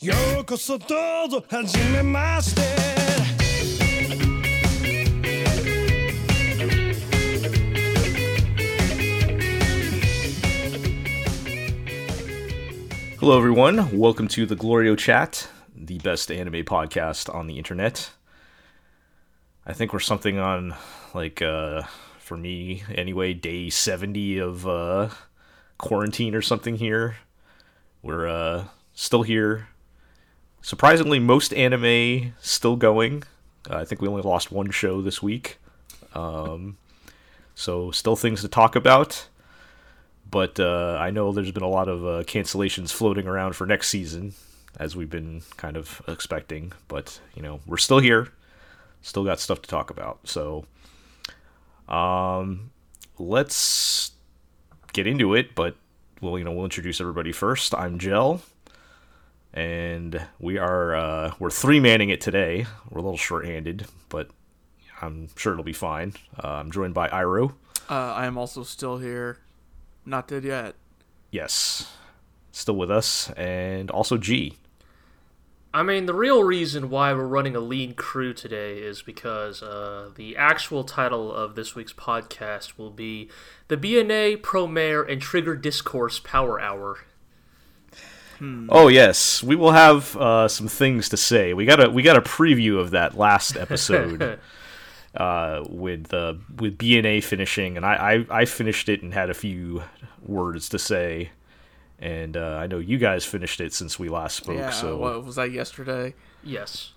[0.00, 0.84] ようこそど
[1.26, 2.62] うぞはじめまして
[13.18, 13.98] Hello, everyone.
[13.98, 18.10] Welcome to the Glorio Chat, the best anime podcast on the internet.
[19.66, 20.76] I think we're something on,
[21.12, 21.82] like, uh,
[22.20, 25.08] for me anyway, day 70 of uh,
[25.76, 27.16] quarantine or something here.
[28.00, 28.64] We're uh,
[28.94, 29.66] still here.
[30.63, 33.21] Surprisingly, most anime still going.
[33.69, 35.59] Uh, I think we only lost one show this week.
[36.15, 36.77] Um,
[37.53, 39.27] so, still things to talk about
[40.33, 43.89] but uh, I know there's been a lot of uh, cancellations floating around for next
[43.89, 44.33] season,
[44.79, 46.73] as we've been kind of expecting.
[46.87, 48.29] But you know, we're still here,
[49.03, 50.27] still got stuff to talk about.
[50.27, 50.65] So,
[51.87, 52.71] um,
[53.19, 54.09] let's
[54.91, 55.53] get into it.
[55.53, 55.75] But
[56.19, 57.75] well, you know, we'll introduce everybody first.
[57.75, 58.41] I'm Gel,
[59.53, 62.65] and we are uh, we're three manning it today.
[62.89, 64.29] We're a little short-handed, but
[65.01, 66.13] I'm sure it'll be fine.
[66.41, 67.55] Uh, I'm joined by Iro.
[67.89, 69.39] Uh, I am also still here.
[70.05, 70.75] Not dead yet.
[71.31, 71.91] Yes,
[72.51, 74.57] still with us, and also G.
[75.75, 80.11] I mean, the real reason why we're running a lean crew today is because uh,
[80.15, 83.31] the actual title of this week's podcast will be
[83.69, 86.99] the BNA Promare and Trigger Discourse Power Hour.
[88.69, 91.53] Oh yes, we will have uh, some things to say.
[91.53, 94.39] We got a we got a preview of that last episode
[95.15, 99.33] uh, with uh, with BNA finishing, and I, I I finished it and had a
[99.33, 99.83] few
[100.25, 101.29] words to say,
[101.99, 104.57] and uh, I know you guys finished it since we last spoke.
[104.57, 104.69] yeah.
[104.71, 106.13] so What was that yesterday?
[106.43, 106.91] Yes.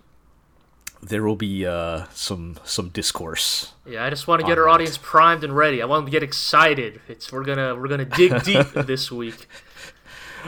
[1.02, 3.72] there will be uh, some some discourse.
[3.86, 4.74] Yeah, I just want to get our Alright.
[4.80, 5.80] audience primed and ready.
[5.82, 7.00] I want them to get excited.
[7.08, 9.46] It's we're gonna we're gonna dig deep this week.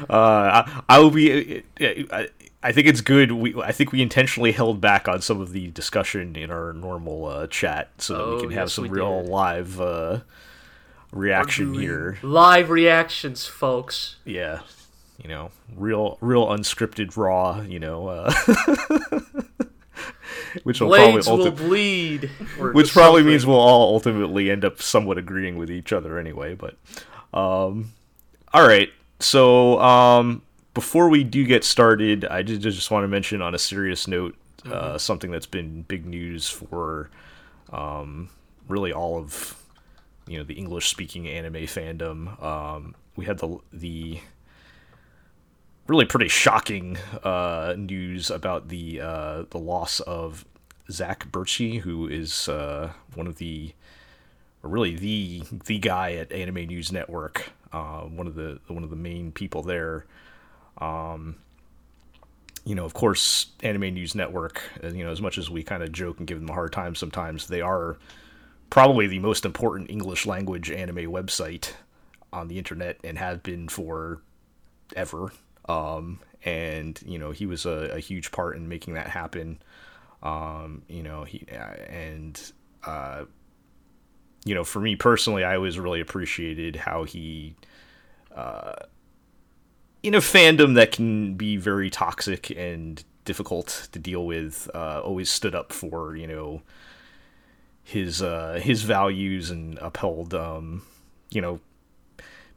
[0.09, 1.63] Uh, I, I will be.
[1.81, 2.29] I,
[2.63, 3.33] I think it's good.
[3.33, 7.25] We I think we intentionally held back on some of the discussion in our normal
[7.27, 9.31] uh, chat so that we Oh, can have some real did.
[9.31, 10.21] live uh,
[11.13, 12.19] reaction here.
[12.23, 14.17] Live reactions, folks.
[14.25, 14.61] Yeah,
[15.23, 17.61] you know, real real unscripted raw.
[17.61, 18.33] You know, uh,
[20.63, 22.31] which will Blades probably will bleed.
[22.73, 26.55] which probably means we'll all ultimately end up somewhat agreeing with each other anyway.
[26.55, 26.77] But
[27.33, 27.93] um,
[28.53, 28.91] all right.
[29.21, 30.43] So um,
[30.75, 34.37] before we do get started, I just, just want to mention on a serious note
[34.71, 37.11] uh, something that's been big news for
[37.73, 38.29] um,
[38.69, 39.61] really all of
[40.27, 42.43] you know the English speaking anime fandom.
[42.43, 44.21] Um, we had the the
[45.87, 50.45] really pretty shocking uh, news about the uh, the loss of
[50.91, 53.73] Zac Bertschy, who is uh, one of the
[54.63, 58.97] really the the guy at Anime News Network, uh, one of the one of the
[58.97, 60.07] main people there.
[60.79, 61.37] Um,
[62.65, 64.63] you know, of course, Anime News Network.
[64.85, 66.73] uh, You know, as much as we kind of joke and give them a hard
[66.73, 67.97] time sometimes, they are
[68.71, 71.73] probably the most important English language anime website
[72.33, 74.21] on the internet and have been for
[74.95, 75.33] ever.
[75.69, 79.61] Um, and you know, he was a, a huge part in making that happen.
[80.23, 82.53] Um, you know, he uh, and
[82.85, 83.25] uh,
[84.49, 87.55] you know, for me personally, I always really appreciated how he,
[88.35, 88.77] uh,
[90.03, 95.31] in a fandom that can be very toxic and difficult to deal with, uh, always
[95.31, 96.63] stood up for you know
[97.85, 100.83] his uh, his values and upheld, um,
[101.31, 101.61] you know,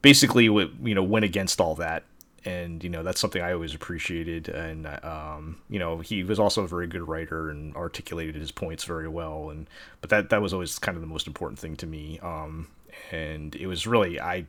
[0.01, 2.05] basically you know went against all that
[2.45, 6.63] and you know that's something i always appreciated and um, you know he was also
[6.63, 9.69] a very good writer and articulated his points very well and
[10.01, 12.67] but that that was always kind of the most important thing to me um,
[13.11, 14.45] and it was really i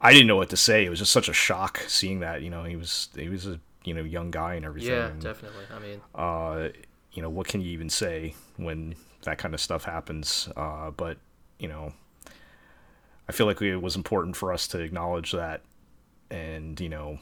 [0.00, 2.50] i didn't know what to say it was just such a shock seeing that you
[2.50, 5.64] know he was he was a you know young guy and everything Yeah, and, definitely.
[5.74, 6.68] I mean, uh,
[7.12, 10.48] you know, what can you even say when that kind of stuff happens?
[10.56, 11.16] Uh, but
[11.58, 11.92] you know,
[13.28, 15.62] I feel like it was important for us to acknowledge that,
[16.30, 17.18] and you know,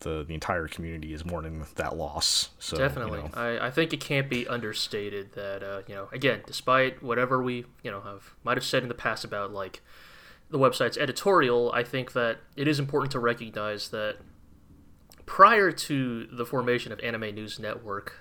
[0.00, 2.50] the the entire community is mourning that loss.
[2.58, 6.08] So you Definitely, know, I, I think it can't be understated that uh, you know
[6.12, 9.82] again, despite whatever we you know have might have said in the past about like
[10.50, 14.18] the website's editorial, I think that it is important to recognize that
[15.26, 18.18] prior to the formation of Anime News Network,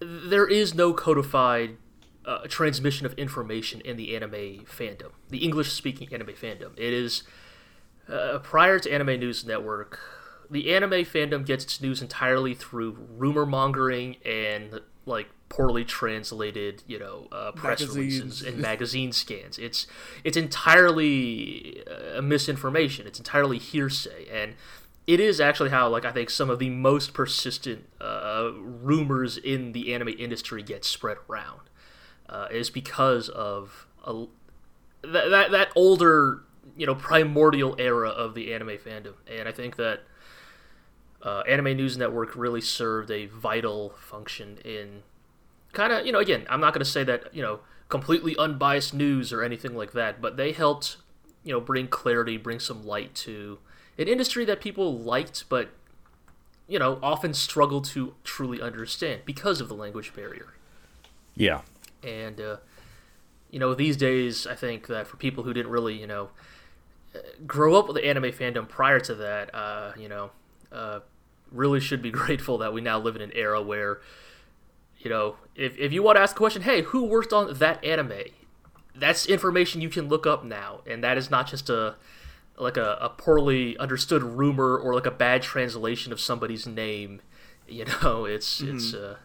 [0.00, 1.76] there is no codified
[2.24, 6.72] uh, transmission of information in the anime fandom, the English-speaking anime fandom.
[6.76, 7.22] It is
[8.12, 9.98] uh, prior to Anime News Network,
[10.50, 16.98] the anime fandom gets its news entirely through rumor mongering and like poorly translated, you
[16.98, 17.96] know, uh, press Magazines.
[17.96, 19.58] releases and magazine scans.
[19.58, 19.86] It's
[20.24, 23.06] it's entirely uh, misinformation.
[23.06, 24.54] It's entirely hearsay, and
[25.06, 29.72] it is actually how like I think some of the most persistent uh, rumors in
[29.72, 31.60] the anime industry get spread around
[32.28, 34.26] uh, is because of a,
[35.02, 36.42] that, that that older
[36.76, 40.00] you know primordial era of the anime fandom, and I think that
[41.22, 45.02] uh, Anime News Network really served a vital function in
[45.72, 48.94] kind of you know again I'm not going to say that you know completely unbiased
[48.94, 50.96] news or anything like that, but they helped
[51.44, 53.58] you know bring clarity, bring some light to
[53.98, 55.70] an industry that people liked, but
[56.66, 60.54] you know often struggle to truly understand because of the language barrier.
[61.34, 61.60] Yeah.
[62.02, 62.56] And uh,
[63.50, 66.30] you know these days, I think that for people who didn't really you know
[67.46, 70.30] grow up with the anime fandom prior to that, uh, you know,
[70.70, 71.00] uh,
[71.50, 74.00] really should be grateful that we now live in an era where
[75.02, 77.84] you know, if, if you want to ask a question, hey, who worked on that
[77.84, 78.22] anime?
[78.94, 81.96] That's information you can look up now, and that is not just a
[82.58, 87.20] like a, a poorly understood rumor or like a bad translation of somebody's name.
[87.68, 88.76] You know, it's mm-hmm.
[88.76, 89.16] it's uh,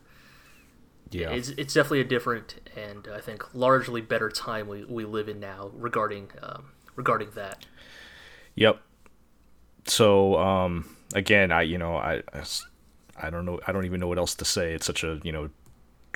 [1.10, 5.28] yeah, it's, it's definitely a different and I think largely better time we, we live
[5.28, 7.66] in now regarding um, regarding that.
[8.58, 8.82] Yep.
[9.86, 12.44] So um, again, I you know I, I
[13.22, 14.74] I don't know I don't even know what else to say.
[14.74, 15.50] It's such a you know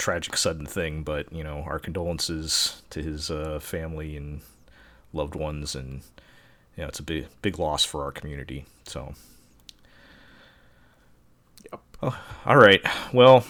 [0.01, 4.41] tragic sudden thing, but you know, our condolences to his uh, family and
[5.13, 6.01] loved ones, and
[6.75, 8.65] you know it's a big big loss for our community.
[8.85, 9.13] So,
[11.71, 11.79] yep.
[12.01, 12.81] Oh, all right.
[13.13, 13.45] Well,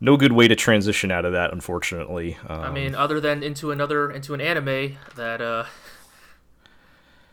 [0.00, 2.36] no good way to transition out of that, unfortunately.
[2.48, 5.64] Um, I mean, other than into another into an anime that uh,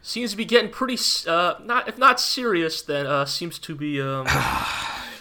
[0.01, 0.98] seems to be getting pretty
[1.28, 4.28] uh, not if not serious, then uh, seems to be um.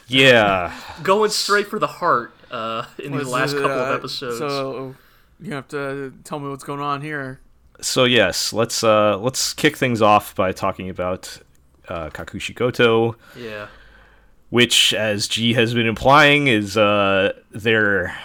[0.09, 0.75] Yeah.
[1.03, 4.39] Going straight for the heart uh, in the last couple uh, of episodes.
[4.39, 4.97] So
[5.39, 7.41] you have to tell me what's going on here.
[7.81, 11.39] So yes, let's uh, let's kick things off by talking about
[11.89, 13.15] uh, Kakushigoto.
[13.37, 13.69] Yeah.
[14.51, 18.19] Which, as G has been implying, is uh, their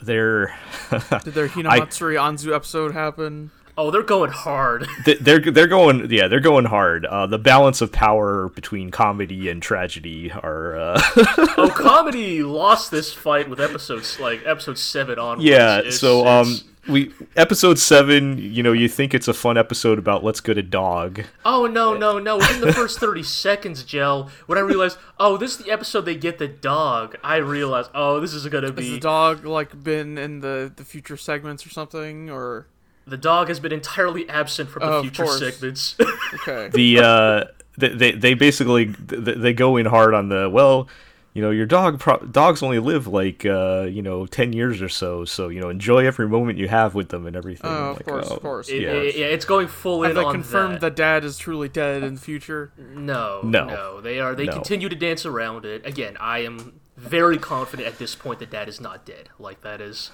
[0.00, 0.56] their.
[0.90, 3.50] Did their Hinamatsuri Anzu episode happen?
[3.78, 4.88] Oh, they're going hard.
[5.20, 7.06] they're they're going yeah they're going hard.
[7.06, 10.76] Uh, the balance of power between comedy and tragedy are.
[10.76, 11.02] Uh...
[11.56, 15.40] oh, comedy lost this fight with episodes like episode seven on.
[15.40, 16.28] Yeah, it's, so it's...
[16.28, 18.36] um, we episode seven.
[18.38, 21.22] You know, you think it's a fun episode about let's get a dog.
[21.44, 22.38] Oh no no no!
[22.38, 26.16] Within the first thirty seconds, Gel, when I realized, oh, this is the episode they
[26.16, 27.16] get the dog.
[27.22, 28.82] I realized, oh, this is gonna be.
[28.82, 32.66] Has the dog like been in the the future segments or something or?
[33.08, 35.96] The dog has been entirely absent from the oh, future segments.
[36.34, 36.68] okay.
[36.68, 37.44] The uh,
[37.76, 40.88] they they basically they go in hard on the well,
[41.34, 44.88] you know, your dog pro- dogs only live like uh, you know ten years or
[44.88, 47.70] so, so you know enjoy every moment you have with them and everything.
[47.70, 48.68] Oh, of like, course, oh, of course.
[48.68, 48.92] It, yeah.
[48.92, 50.16] It, yeah, it's going full Have in.
[50.16, 50.96] Have they confirmed that.
[50.96, 52.72] dad is truly dead in the future?
[52.76, 54.00] No, no, no.
[54.00, 54.34] They are.
[54.34, 54.52] They no.
[54.52, 55.86] continue to dance around it.
[55.86, 59.28] Again, I am very confident at this point that dad is not dead.
[59.38, 60.10] Like that is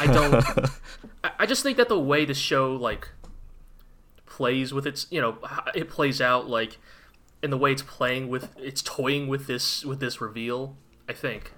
[0.00, 0.44] I don't.
[1.38, 3.08] I just think that the way the show like
[4.26, 5.38] plays with its, you know,
[5.74, 6.78] it plays out like
[7.42, 10.76] in the way it's playing with, it's toying with this with this reveal.
[11.08, 11.52] I think.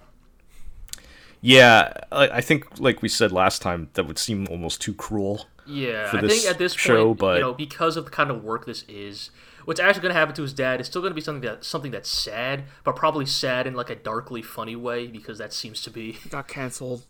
[1.40, 5.46] Yeah, I think like we said last time, that would seem almost too cruel.
[5.66, 8.42] Yeah, I think at this show, point, but you know, because of the kind of
[8.42, 9.30] work this is,
[9.64, 11.64] what's actually going to happen to his dad is still going to be something that
[11.64, 15.82] something that's sad, but probably sad in like a darkly funny way because that seems
[15.82, 17.04] to be got canceled.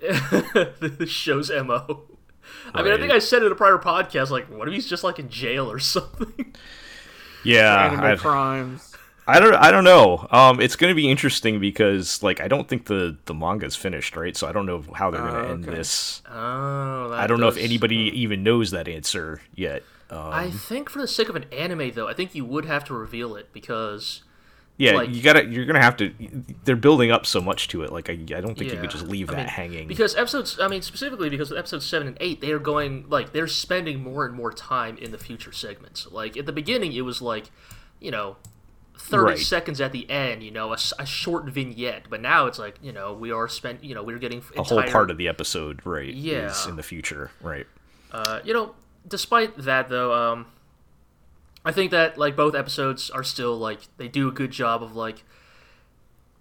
[0.00, 1.84] the show's mo.
[1.88, 2.80] Right.
[2.80, 5.04] I mean, I think I said in a prior podcast, like, what if he's just
[5.04, 6.54] like in jail or something?
[7.44, 8.94] Yeah, crimes.
[9.26, 9.54] I don't.
[9.54, 10.26] I don't know.
[10.30, 14.16] Um, it's going to be interesting because, like, I don't think the the manga's finished,
[14.16, 14.34] right?
[14.34, 16.22] So I don't know how they're going to oh, end this.
[16.30, 17.40] Oh, I don't does...
[17.40, 19.82] know if anybody even knows that answer yet.
[20.10, 22.84] Um, I think for the sake of an anime, though, I think you would have
[22.84, 24.22] to reveal it because
[24.78, 25.44] yeah, like, you gotta.
[25.44, 26.14] You're gonna have to.
[26.64, 27.92] They're building up so much to it.
[27.92, 28.74] Like I, I don't think yeah.
[28.74, 29.88] you could just leave I that mean, hanging.
[29.88, 30.60] Because episodes.
[30.60, 34.00] I mean, specifically because of episodes seven and eight, they are going like they're spending
[34.04, 36.06] more and more time in the future segments.
[36.12, 37.50] Like at the beginning, it was like,
[37.98, 38.36] you know,
[38.96, 39.38] thirty right.
[39.38, 40.44] seconds at the end.
[40.44, 42.04] You know, a, a, short vignette.
[42.08, 43.82] But now it's like you know we are spent.
[43.82, 45.84] You know, we're getting entire, a whole part of the episode.
[45.84, 46.14] Right.
[46.14, 46.52] Yeah.
[46.52, 47.32] Is in the future.
[47.42, 47.66] Right.
[48.12, 48.76] Uh, you know,
[49.08, 50.46] despite that though, um,
[51.68, 54.96] I think that like both episodes are still like they do a good job of
[54.96, 55.24] like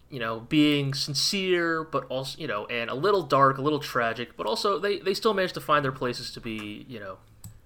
[0.10, 4.38] you know, being sincere, but also, you know, and a little dark, a little tragic,
[4.38, 7.17] but also they, they still manage to find their places to be, you know,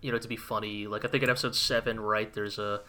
[0.01, 0.87] you know, to be funny.
[0.87, 2.81] Like I think in episode seven, right, there's a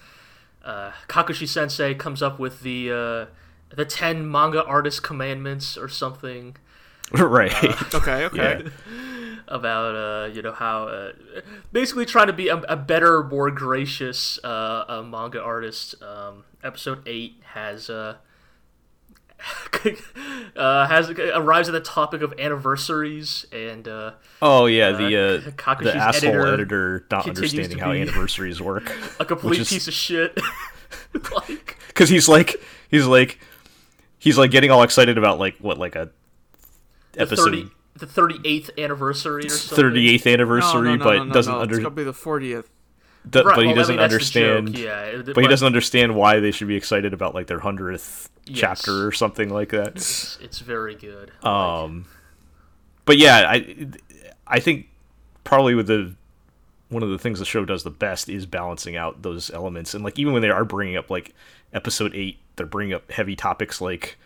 [0.64, 6.56] uh, Kakushi Sensei comes up with the uh, the ten manga artist commandments or something.
[7.12, 7.52] Right.
[7.62, 8.24] Uh, okay.
[8.24, 8.62] Okay.
[8.64, 8.70] Yeah.
[9.52, 11.12] About uh, you know how uh,
[11.70, 16.02] basically trying to be a, a better, more gracious uh, a manga artist.
[16.02, 18.16] Um, episode eight has uh,
[20.56, 25.94] uh, has arrives at the topic of anniversaries and uh, Oh yeah, the uh, the
[25.94, 28.90] asshole editor editor, not understanding how anniversaries work.
[29.20, 30.38] a complete is- piece of shit.
[31.34, 32.56] like Because he's like
[32.90, 33.38] he's like
[34.18, 36.10] he's like getting all excited about like what like a
[37.18, 39.76] episode thirty the thirty eighth anniversary or something.
[39.84, 41.60] thirty eighth anniversary, no, no, no, but no, no, doesn't no.
[41.60, 42.64] under It's gonna be the 40th.
[43.28, 44.78] do- Right, but he well, doesn't mean, that's the joke, understand.
[44.78, 48.58] Yeah, But he doesn't understand why they should be excited about like their hundredth Yes.
[48.58, 49.88] chapter or something like that.
[49.96, 51.30] It's, it's very good.
[51.44, 52.06] Um,
[53.04, 53.86] but yeah, I
[54.48, 54.86] I think
[55.44, 56.14] probably with the
[56.88, 60.02] one of the things the show does the best is balancing out those elements, and
[60.02, 61.34] like even when they are bringing up like
[61.72, 64.16] episode eight, they're bringing up heavy topics like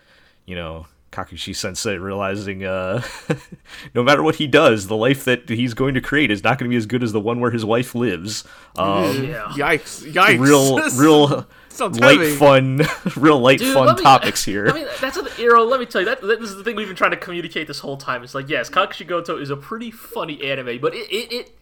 [0.46, 0.86] you know.
[1.12, 3.02] Kakushi Sensei realizing uh,
[3.94, 6.68] no matter what he does, the life that he's going to create is not going
[6.68, 8.44] to be as good as the one where his wife lives.
[8.76, 9.44] Um, yeah.
[9.52, 10.12] Yikes!
[10.12, 10.38] Yikes!
[10.38, 12.34] real, real Sounds light heavy.
[12.36, 12.80] fun,
[13.16, 14.68] real light Dude, fun me- topics here.
[14.68, 16.64] I mean, that's a, you know, let me tell you that, that this is the
[16.64, 18.22] thing we've been trying to communicate this whole time.
[18.22, 21.58] It's like, yes, Kakushigoto is a pretty funny anime, but it, it, it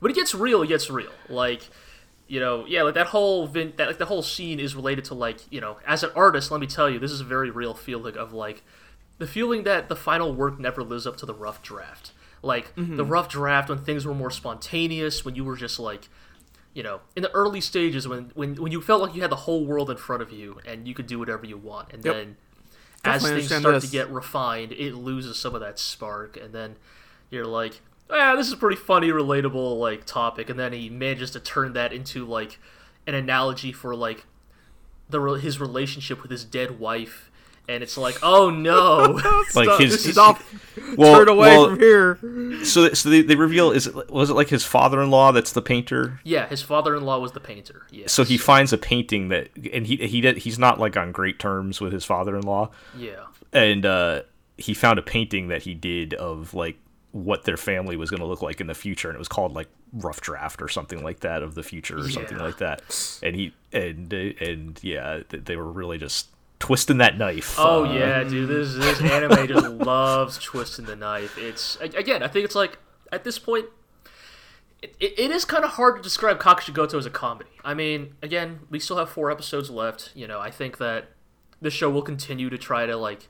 [0.00, 1.10] when it gets real, it gets real.
[1.28, 1.68] Like,
[2.28, 5.14] you know, yeah, like that whole vin- that like the whole scene is related to
[5.14, 7.74] like, you know, as an artist, let me tell you, this is a very real
[7.74, 8.62] feeling of like
[9.18, 12.12] the feeling that the final work never lives up to the rough draft.
[12.42, 16.08] Like the rough draft when things were more spontaneous, when you were just like
[16.74, 19.36] you know, in the early stages when, when when you felt like you had the
[19.36, 22.14] whole world in front of you and you could do whatever you want, and Yep.
[22.14, 22.36] then
[23.02, 23.86] as things start this.
[23.86, 26.76] to get refined, it loses some of that spark, and then
[27.30, 27.80] you're like,
[28.10, 31.72] ah, this is a pretty funny, relatable like topic, and then he manages to turn
[31.72, 32.58] that into like
[33.06, 34.26] an analogy for like
[35.08, 37.30] the his relationship with his dead wife.
[37.68, 38.98] And it's like, oh no!
[39.54, 40.40] like Stop- his, stop.
[40.96, 42.64] well, Turn away well, from here.
[42.64, 46.20] so so they, they reveal is it was it like his father-in-law that's the painter
[46.22, 47.86] yeah, his father-in-law was the painter.
[47.90, 48.06] Yeah.
[48.06, 51.38] so he finds a painting that and he he did, he's not like on great
[51.38, 53.24] terms with his father-in-law yeah.
[53.52, 54.22] and uh
[54.58, 56.78] he found a painting that he did of like
[57.12, 59.54] what their family was going to look like in the future and it was called
[59.54, 62.82] like rough draft or something like that of the future or something like that
[63.22, 66.28] and he and uh, and yeah they were really just
[66.66, 68.48] twisting that knife Oh uh, yeah, dude.
[68.48, 71.38] This this anime just loves twisting the knife.
[71.38, 72.78] It's again, I think it's like
[73.12, 73.66] at this point,
[74.82, 77.50] it, it, it is kind of hard to describe Kakushigoto as a comedy.
[77.64, 80.10] I mean, again, we still have four episodes left.
[80.16, 81.10] You know, I think that
[81.62, 83.28] the show will continue to try to like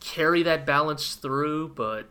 [0.00, 2.08] carry that balance through, but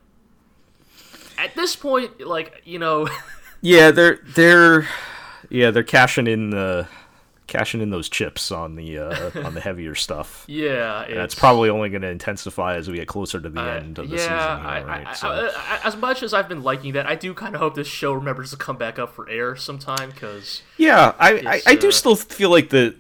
[1.40, 3.08] at this point, like you know,
[3.66, 4.88] Yeah, they're they're
[5.50, 6.86] yeah they're cashing in the
[7.54, 10.44] cashing in those chips on the uh, on the heavier stuff.
[10.48, 13.66] yeah, And it's probably only going to intensify as we get closer to the Uh,
[13.66, 14.66] end of the yeah, season.
[14.74, 15.08] Here, right?
[15.08, 17.62] I, so, I, I, as much as I've been liking that, I do kind of
[17.62, 21.76] hope this show remembers to come back up for air sometime because yeah, I, I
[21.76, 22.96] do uh, still feel like the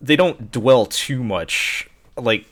[0.00, 2.46] they don't dwell too much like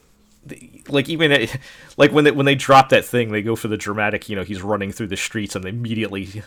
[0.89, 1.49] like even
[1.97, 4.43] like when they when they drop that thing they go for the dramatic you know
[4.43, 6.43] he's running through the streets and they immediately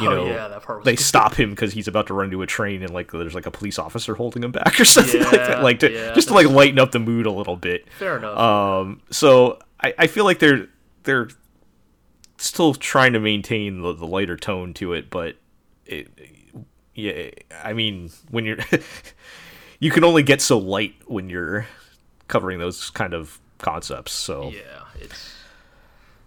[0.00, 2.26] you Oh, know yeah, that part was they stop him because he's about to run
[2.26, 5.20] into a train and like there's like a police officer holding him back or something
[5.22, 7.86] like that like to, yeah, just to like lighten up the mood a little bit.
[7.98, 8.36] Fair enough.
[8.38, 10.66] um so i i feel like they're
[11.04, 11.28] they're
[12.38, 15.36] still trying to maintain the, the lighter tone to it but
[15.86, 16.08] it
[16.94, 17.30] yeah
[17.64, 18.58] i mean when you're
[19.80, 21.66] you can only get so light when you're
[22.28, 24.50] covering those kind of concepts so.
[24.50, 24.60] Yeah,
[25.00, 25.32] it's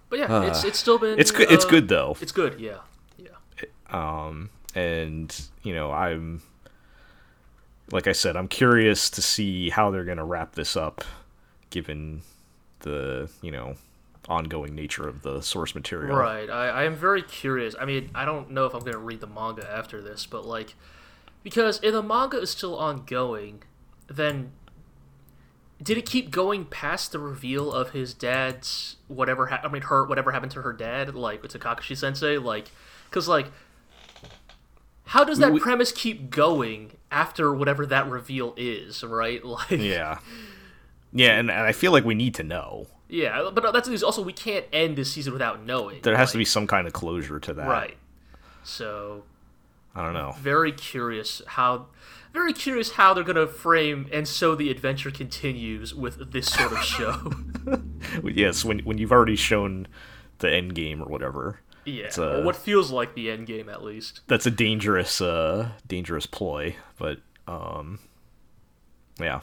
[0.10, 2.16] but yeah, it's it's still been it's good it's uh, good though.
[2.22, 2.78] It's good, yeah, yeah.
[3.92, 6.44] Um and you know i'm
[7.92, 11.04] like i said i'm curious to see how they're going to wrap this up
[11.72, 12.22] given
[12.82, 13.76] the you know
[14.28, 16.50] ongoing nature of the source material Right.
[16.50, 17.76] I, I am very curious.
[17.80, 20.46] I mean, I don't know if I'm going to read the manga after this, but
[20.46, 20.76] like,
[21.42, 23.64] because if the manga is still ongoing,
[24.08, 24.52] then
[25.82, 29.48] did it keep going past the reveal of his dad's whatever?
[29.48, 32.70] Ha- I mean, her whatever happened to her dad, like with Kakushi Sensei, like,
[33.10, 33.48] because like,
[35.10, 39.04] how does that We- premise keep going after whatever that reveal is?
[39.04, 39.42] Right?
[39.46, 40.20] Like, yeah
[41.12, 43.50] yeah and, and i feel like we need to know yeah.
[43.52, 46.02] But that's the also we can't end this season without knowing.
[46.04, 47.98] there has to be some kind of closure to that right.
[48.64, 49.24] So
[49.96, 51.88] i don't know very curious how
[52.32, 56.84] very curious how they're gonna frame and so the adventure continues with this sort of
[56.84, 57.34] show
[58.24, 59.88] yes when when you've already shown
[60.38, 63.84] the end game or whatever yeah It's, uh, what feels like the end game at
[63.84, 68.00] least that's a dangerous uh dangerous ploy but um
[69.20, 69.42] yeah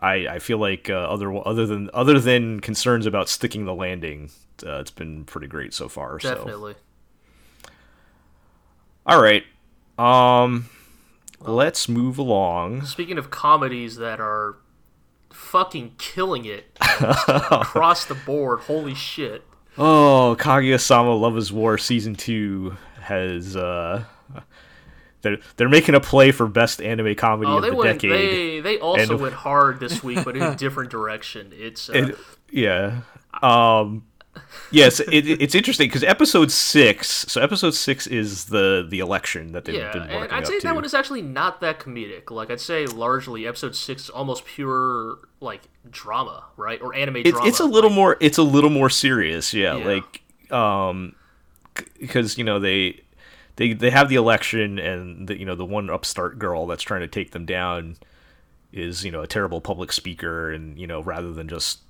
[0.00, 4.30] I, I feel like uh, other other than other than concerns about sticking the landing,
[4.64, 6.18] uh, it's been pretty great so far.
[6.18, 6.74] So Definitely.
[9.04, 9.44] all right,
[9.98, 10.70] um,
[11.40, 12.86] let's move along.
[12.86, 14.56] Speaking of comedies that are
[15.30, 19.44] fucking killing it across the board, holy shit.
[19.78, 24.04] Oh, Kaguya-sama Love is War season two has uh,
[25.22, 28.00] they're they're making a play for best anime comedy Oh, of they the went.
[28.00, 28.10] decade.
[28.12, 31.52] They they also And- went hard this week, but in a different direction.
[31.54, 32.12] It's uh,
[32.50, 33.02] yeah.
[33.42, 34.04] Um
[34.70, 37.08] yes, it, it's interesting because episode six.
[37.28, 40.66] So episode six is the the election that they've yeah, been working I'd say to.
[40.68, 42.30] that one is actually not that comedic.
[42.30, 47.30] Like I'd say largely episode six is almost pure like drama, right, or anime it's
[47.30, 47.48] drama.
[47.48, 49.52] it's a little like- more it's a little more serious.
[49.52, 49.84] Yeah, Yeah.
[49.86, 51.14] like um
[51.98, 53.00] because you know they
[53.56, 57.00] they they have the election and the you know the one upstart girl that's trying
[57.00, 57.96] to take them down
[58.72, 61.80] is you know a terrible public speaker and you know rather than just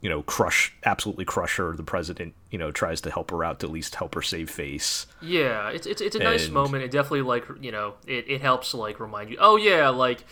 [0.00, 3.58] you know crush absolutely crush her the president you know tries to help her out
[3.60, 6.84] to at least help her save face Yeah, it's it's, it's a nice And- moment.
[6.84, 9.36] It definitely like you know it, it helps like remind you.
[9.40, 10.24] Oh yeah, like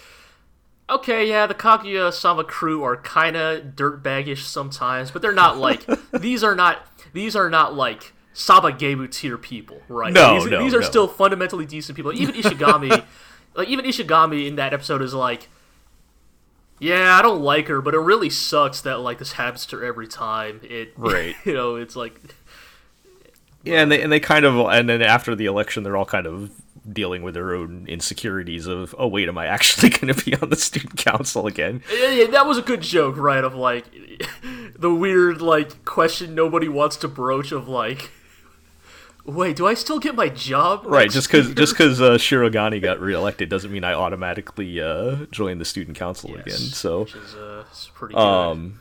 [0.88, 5.84] okay, yeah, the Kaguya Sama crew are kind of dirtbaggish sometimes, but they're not like
[6.12, 10.12] these are not these are not like Sabagebu tier people, right?
[10.12, 10.86] No, these, no, these are no.
[10.86, 12.12] still fundamentally decent people.
[12.12, 13.04] Even Ishigami,
[13.54, 15.48] like even Ishigami in that episode is like.
[16.78, 19.84] Yeah, I don't like her, but it really sucks that like this happens to her
[19.84, 20.60] every time.
[20.62, 21.34] It Right.
[21.44, 22.20] you know, it's like
[23.64, 26.26] yeah and they and they kind of and then after the election they're all kind
[26.26, 26.50] of
[26.92, 30.50] dealing with their own insecurities of oh wait am i actually going to be on
[30.50, 33.42] the student council again Yeah, yeah, that was a good joke, right?
[33.42, 33.86] Of like
[34.78, 38.12] the weird like question nobody wants to broach of like,
[39.26, 40.84] wait, do I still get my job?
[40.86, 45.58] right just because just because uh, shirogane got reelected doesn't mean i automatically uh, join
[45.58, 48.20] the student council Yes, again so which is uh, it's pretty good.
[48.20, 48.80] um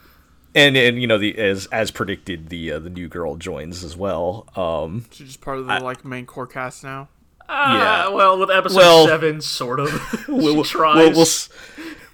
[0.54, 3.98] and and you know the as as predicted the uh, the new girl joins as
[3.98, 7.10] well um She's just part of the like main core cast now.
[7.48, 8.14] Ah, yeah.
[8.16, 9.92] well, with episode Well- seven, sort of.
[10.28, 10.96] we'll, she tries.
[10.98, 11.50] we'll, we'll, s-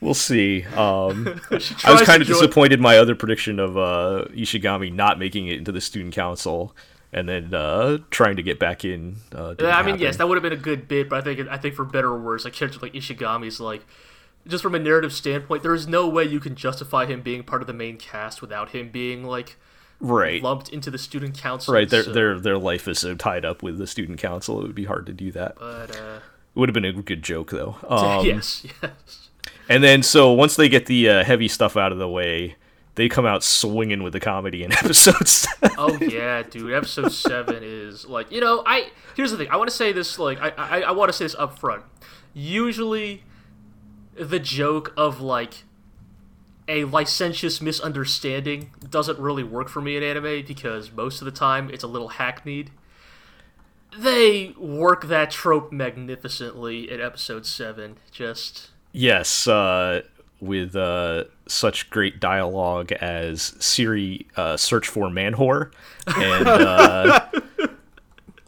[0.02, 4.26] we'll see um I was kind of join- disappointed in my other prediction of uh,
[4.32, 6.76] Ishigami not making it into the student council
[7.14, 9.18] and then uh, trying to get back in.
[9.34, 10.00] Uh, I mean, happen.
[10.00, 12.10] yes, that would have been a good bit, but I think I think for better
[12.10, 13.86] or worse, like characters like Ishigami's like.
[14.48, 17.62] Just from a narrative standpoint, there is no way you can justify him being part
[17.62, 19.56] of the main cast without him being like
[20.00, 21.76] right, lumped into the student council.
[21.76, 21.88] right.
[21.88, 24.60] Their so- their their life is so tied up with the student council.
[24.60, 25.58] It would be hard to do that.
[25.60, 26.16] But uh,
[26.56, 27.76] It would have been a good joke though.
[27.88, 29.30] Um, yes, yes.
[29.70, 32.56] And then so once they get the uh, heavy stuff out of the way,
[32.96, 35.48] they come out swinging with the comedy in episodes.
[35.78, 36.74] Oh yeah, dude.
[36.74, 38.90] Episode seven is like you know I.
[39.16, 39.50] Here's the thing.
[39.50, 41.84] I want to say this like I I, I want to say this up front.
[42.34, 43.24] Usually,
[44.16, 45.64] the joke of like
[46.68, 51.70] a licentious misunderstanding doesn't really work for me in anime because most of the time
[51.70, 52.72] it's a little hackneyed.
[53.98, 57.98] They work that trope magnificently in episode seven.
[58.10, 60.02] Just Yes, uh,
[60.42, 65.72] with uh, such great dialogue as Siri uh, search for man whore,
[66.08, 67.30] and uh,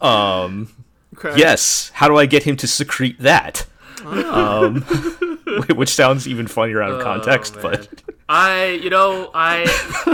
[0.04, 0.68] um,
[1.16, 1.38] Okay.
[1.38, 3.64] yes, how do I get him to secrete that?
[4.04, 4.82] Um,
[5.76, 7.88] which sounds even funnier out of context, Oh, but.
[8.28, 9.64] I you know I.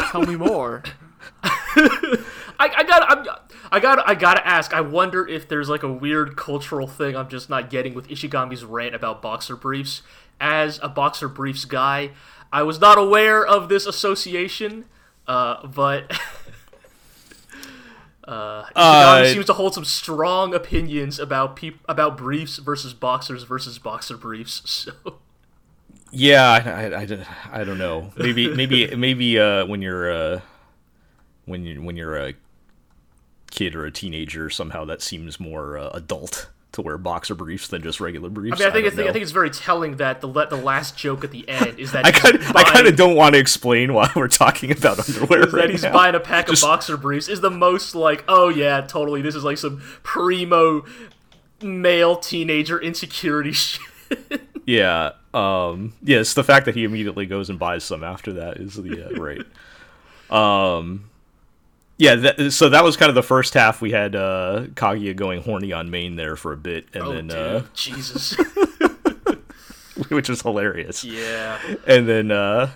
[0.12, 0.83] Tell me more.
[1.43, 2.19] I,
[2.59, 3.27] I got I'm,
[3.73, 4.75] I got I gotta ask.
[4.75, 8.64] I wonder if there's like a weird cultural thing I'm just not getting with Ishigami's
[8.64, 10.03] rant about boxer briefs.
[10.40, 12.11] As a boxer briefs guy,
[12.53, 14.87] I was not aware of this association,
[15.29, 16.11] uh, but
[18.24, 23.79] uh, Uh, seems to hold some strong opinions about peop- about briefs versus boxers versus
[23.79, 24.62] boxer briefs.
[26.12, 28.12] So yeah, I, I, I don't know.
[28.16, 30.40] Maybe maybe maybe uh, when you're uh,
[31.44, 32.35] when you when you're a
[33.53, 37.83] kid or a teenager, somehow that seems more uh, adult to wear boxer briefs than
[37.83, 38.61] just regular briefs.
[38.61, 40.96] I mean, I think don't it's, I think it's very telling that the the last
[40.96, 43.40] joke at the end is that I kind of, I kind of don't want to
[43.40, 45.92] explain why we're talking about underwear right that he's now.
[45.92, 49.20] buying a pack Just- of boxer briefs is the most like, oh yeah, totally.
[49.22, 50.85] This is like some primo
[51.62, 53.83] male teenager insecurity shit.
[54.66, 56.35] Yeah, um, yes.
[56.35, 59.44] The fact that he immediately goes and buys some after that is the uh, right.
[60.30, 61.10] Um,
[62.01, 62.15] yeah.
[62.17, 63.81] That, so that was kind of the first half.
[63.81, 67.31] We had uh, Kaguya going horny on main there for a bit, and Oh, then
[67.31, 68.37] uh, Jesus.
[70.09, 71.05] which was hilarious.
[71.05, 71.59] yeah.
[71.87, 72.71] and then uh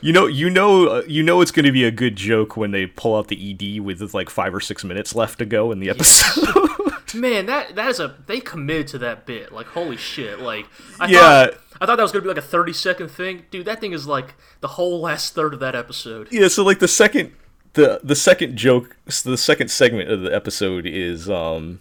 [0.00, 2.70] you know you know uh, you know it's going to be a good joke when
[2.70, 5.80] they pull out the ed with like five or six minutes left to go in
[5.80, 6.46] the episode
[7.14, 9.50] Man, that that is a they committed to that bit.
[9.50, 10.40] Like holy shit.
[10.40, 10.66] Like
[11.00, 11.18] I Yeah.
[11.46, 13.64] thought I thought that was gonna be like a thirty second thing, dude.
[13.64, 16.28] That thing is like the whole last third of that episode.
[16.30, 17.32] Yeah, so like the second
[17.74, 21.80] the the second joke the second segment of the episode is um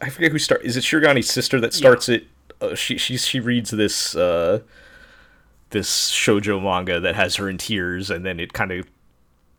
[0.00, 2.26] I forget who start is it Shirogane's sister that starts it
[2.60, 4.60] uh, she she she reads this uh
[5.70, 8.86] this shojo manga that has her in tears and then it kind of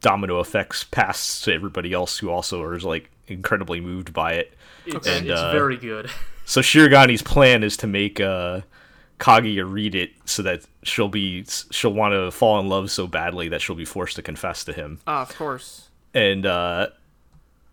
[0.01, 4.53] domino effects past to everybody else who also is like incredibly moved by it.
[4.85, 6.09] It's, And, it's uh, very good.
[6.47, 8.61] So Shirogane's plan is to make uh
[9.19, 13.47] Kaguya read it so that she'll be she'll want to fall in love so badly
[13.49, 15.89] that she'll be forced to confess to him Ah, of course.
[16.13, 16.87] and uh,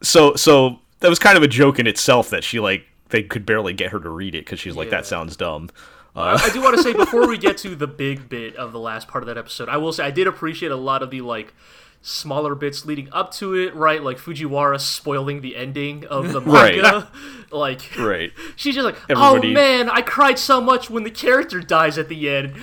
[0.03, 3.45] so so that was kind of a joke in itself that she like they could
[3.45, 5.69] barely get her to read it because she's like that sounds dumb.
[6.15, 8.79] I, I do want to say before we get to the big bit of the
[8.79, 11.23] last part of that episode, I will say I did appreciate a lot of the
[11.23, 11.55] like
[12.03, 14.03] smaller bits leading up to it, right?
[14.03, 16.83] Like Fujiwara spoiling the ending of the Right.
[16.83, 17.09] manga.
[17.53, 18.33] like Right.
[18.57, 21.99] she's just like, oh, Everybody- "Oh man, I cried so much when the character dies
[21.99, 22.55] at the end."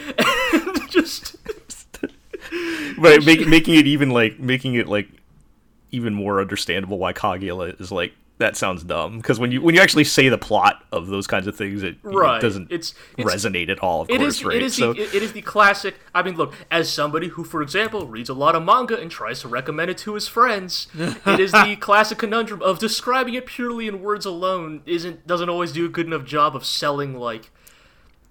[0.53, 1.35] and just
[2.99, 5.07] But make, making it even like making it like
[5.91, 9.81] even more understandable why Kaguya is like that sounds dumb because when you when you
[9.81, 12.41] actually say the plot of those kinds of things it, you know, Right.
[12.41, 14.01] doesn't It's- it's- resonate at all.
[14.01, 14.45] Of It course, is.
[14.45, 14.55] right?
[14.57, 15.01] It is so the.
[15.15, 15.95] It is the classic.
[16.15, 16.53] I mean, look.
[16.71, 19.97] As somebody who, for example, reads a lot of manga and tries to recommend it
[19.99, 24.81] to his friends, it is the classic conundrum of describing it purely in words alone
[24.85, 27.51] isn't doesn't always do a good enough job of selling like,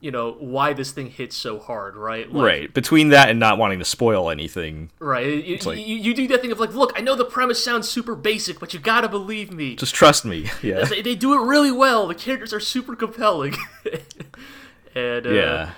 [0.01, 2.33] you know, why this thing hits so hard, right?
[2.33, 5.45] Like, right between that and not wanting to spoil anything, Right.
[5.45, 7.89] You, like- you, you do that thing of like, look, I know the premise sounds
[7.89, 9.75] super basic, but you gotta believe me.
[9.77, 10.51] just trust me.
[10.63, 10.85] Yeah.
[10.85, 12.07] They, they do it really well.
[12.07, 13.55] The characters are super compelling.
[14.95, 15.71] and uh, Yeah.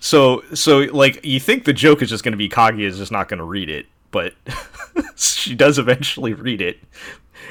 [0.00, 3.12] So so like you think the joke is just going to be Kaguya is just
[3.12, 4.34] not going to read it, but
[5.16, 6.78] she does eventually read it,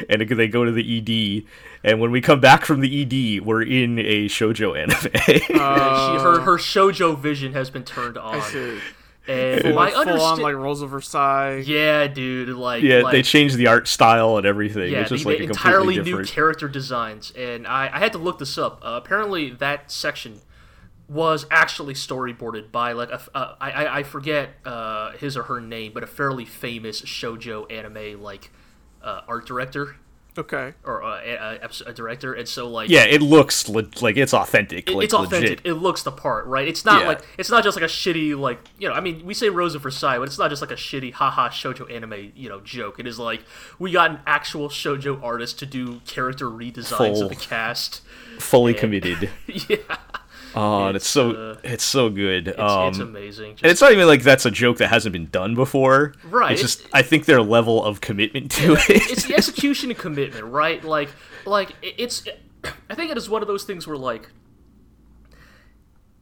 [0.10, 1.46] and it- they go to the ED,
[1.84, 5.00] and when we come back from the ED, we're in a shojo anime.
[5.26, 8.36] she, her her shojo vision has been turned on.
[8.36, 8.80] I see.
[9.26, 11.60] And Full, my full on like Rose of Versailles.
[11.66, 14.92] yeah, dude, like yeah, like, they changed the art style and everything.
[14.92, 16.30] yeah, it's just the, like the a entirely completely new different.
[16.30, 18.82] character designs, and I, I had to look this up.
[18.84, 20.42] Uh, apparently, that section
[21.08, 25.44] was actually storyboarded by like a, f- uh, I, I I forget uh, his or
[25.44, 28.52] her name, but a fairly famous shojo anime like
[29.04, 29.96] uh, art director
[30.36, 30.74] Okay.
[30.84, 34.34] or uh, a, a, a director, and so like yeah, it looks le- like it's
[34.34, 34.90] authentic.
[34.90, 35.50] it- like it's authentic.
[35.60, 35.66] legit.
[35.68, 36.68] It looks the part, right?
[36.68, 37.08] It's not Yeah.
[37.10, 38.96] like it's not just like a shitty like you know.
[38.96, 41.50] I mean, we say Rose of Versailles, but it's not just like a shitty haha
[41.50, 43.00] shoujo anime you know joke.
[43.00, 43.44] It is like
[43.78, 47.24] we got an actual shoujo artist to do character redesigns Full.
[47.24, 48.02] of the cast.
[48.40, 49.30] fully committed.
[49.70, 49.78] yeah,
[50.56, 52.50] Oh, and it's so uh, it's so good.
[52.50, 53.52] it's, um, it's amazing.
[53.64, 56.14] And it's not even like that's a joke that hasn't been done before.
[56.24, 58.84] Right, It's it's- just I think their level of commitment to it.
[58.90, 60.84] it's the execution and commitment, right?
[60.84, 61.10] Like,
[61.46, 62.24] like it's.
[62.90, 64.30] I think it is one of those things where like.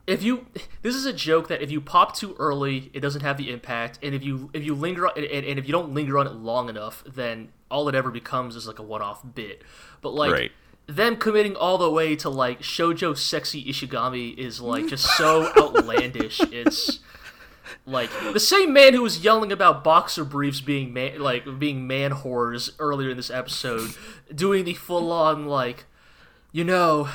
[0.07, 0.47] If you,
[0.81, 3.99] this is a joke that if you pop too early, it doesn't have the impact,
[4.01, 6.33] and if you if you linger on, and, and if you don't linger on it
[6.33, 9.61] long enough, then all it ever becomes is like a one-off bit.
[10.01, 10.51] But like Right.
[10.95, 16.39] Them committing all the way to like shojo sexy Ishigami is like just so outlandish.
[16.51, 16.99] It's
[17.85, 22.11] like the same man who was yelling about boxer briefs being man, like being man
[22.11, 23.91] whores earlier in this episode,
[24.33, 25.85] doing the full on like,
[26.51, 27.09] you know,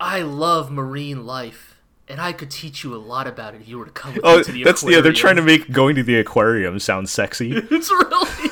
[0.00, 3.78] I love marine life, and I could teach you a lot about it if you
[3.78, 5.00] were to come with oh, me to the that's yeah.
[5.00, 7.62] They're trying to make going to the aquarium sound sexy.
[7.70, 8.47] It's really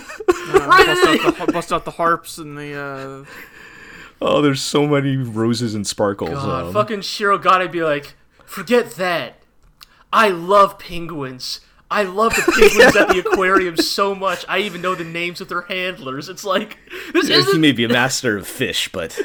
[0.52, 0.86] right.
[0.86, 2.74] bust, out the, bust out the harps and the.
[2.74, 3.24] Uh,
[4.20, 6.30] oh, there's so many roses and sparkles.
[6.30, 9.40] God, um, fucking Shirogane be like, forget that.
[10.12, 11.60] I love penguins.
[11.90, 14.44] I love the penguins at the aquarium so much.
[14.48, 16.28] I even know the names of their handlers.
[16.28, 16.78] It's like
[17.12, 19.18] this he isn't He may be a master of fish, but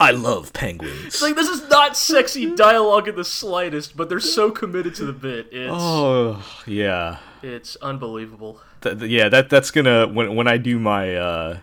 [0.00, 1.06] I love penguins.
[1.06, 5.04] It's like this is not sexy dialogue in the slightest, but they're so committed to
[5.04, 5.48] the bit.
[5.52, 8.60] It's oh yeah, it's unbelievable.
[8.82, 9.28] Th- yeah.
[9.28, 11.58] That that's gonna when when I do my uh,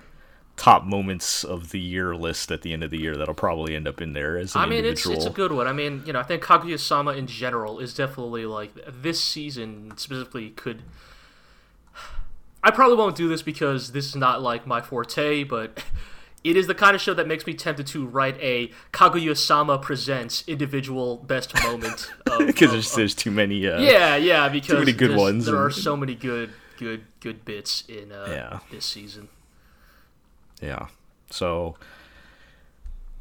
[0.57, 3.87] top moments of the year list at the end of the year, that'll probably end
[3.87, 5.15] up in there as an I mean, it's individual.
[5.15, 5.67] it's a good one.
[5.67, 10.49] I mean, you know, I think Kaguya-sama in general is definitely like this season specifically
[10.51, 10.81] could.
[12.63, 15.83] I probably won't do this because this is not like my forte, but
[16.43, 20.43] it is the kind of show that makes me tempted to write a Kaguya-sama presents
[20.47, 22.11] individual best moment.
[22.45, 23.67] because there's, there's too many.
[23.67, 27.05] Uh, yeah, yeah, because too many good ones There and- are so many good, good,
[27.19, 28.59] good bits in uh, Yeah.
[28.71, 29.29] this season.
[30.61, 30.87] yeah.
[31.31, 31.75] So,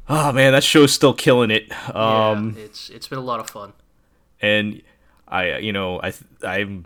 [0.07, 1.71] oh man, that show's still killing it.
[1.95, 3.73] Um, yeah, it's it's been a lot of fun.
[4.41, 4.81] and
[5.27, 6.13] I, you know, I,
[6.43, 6.85] I'm,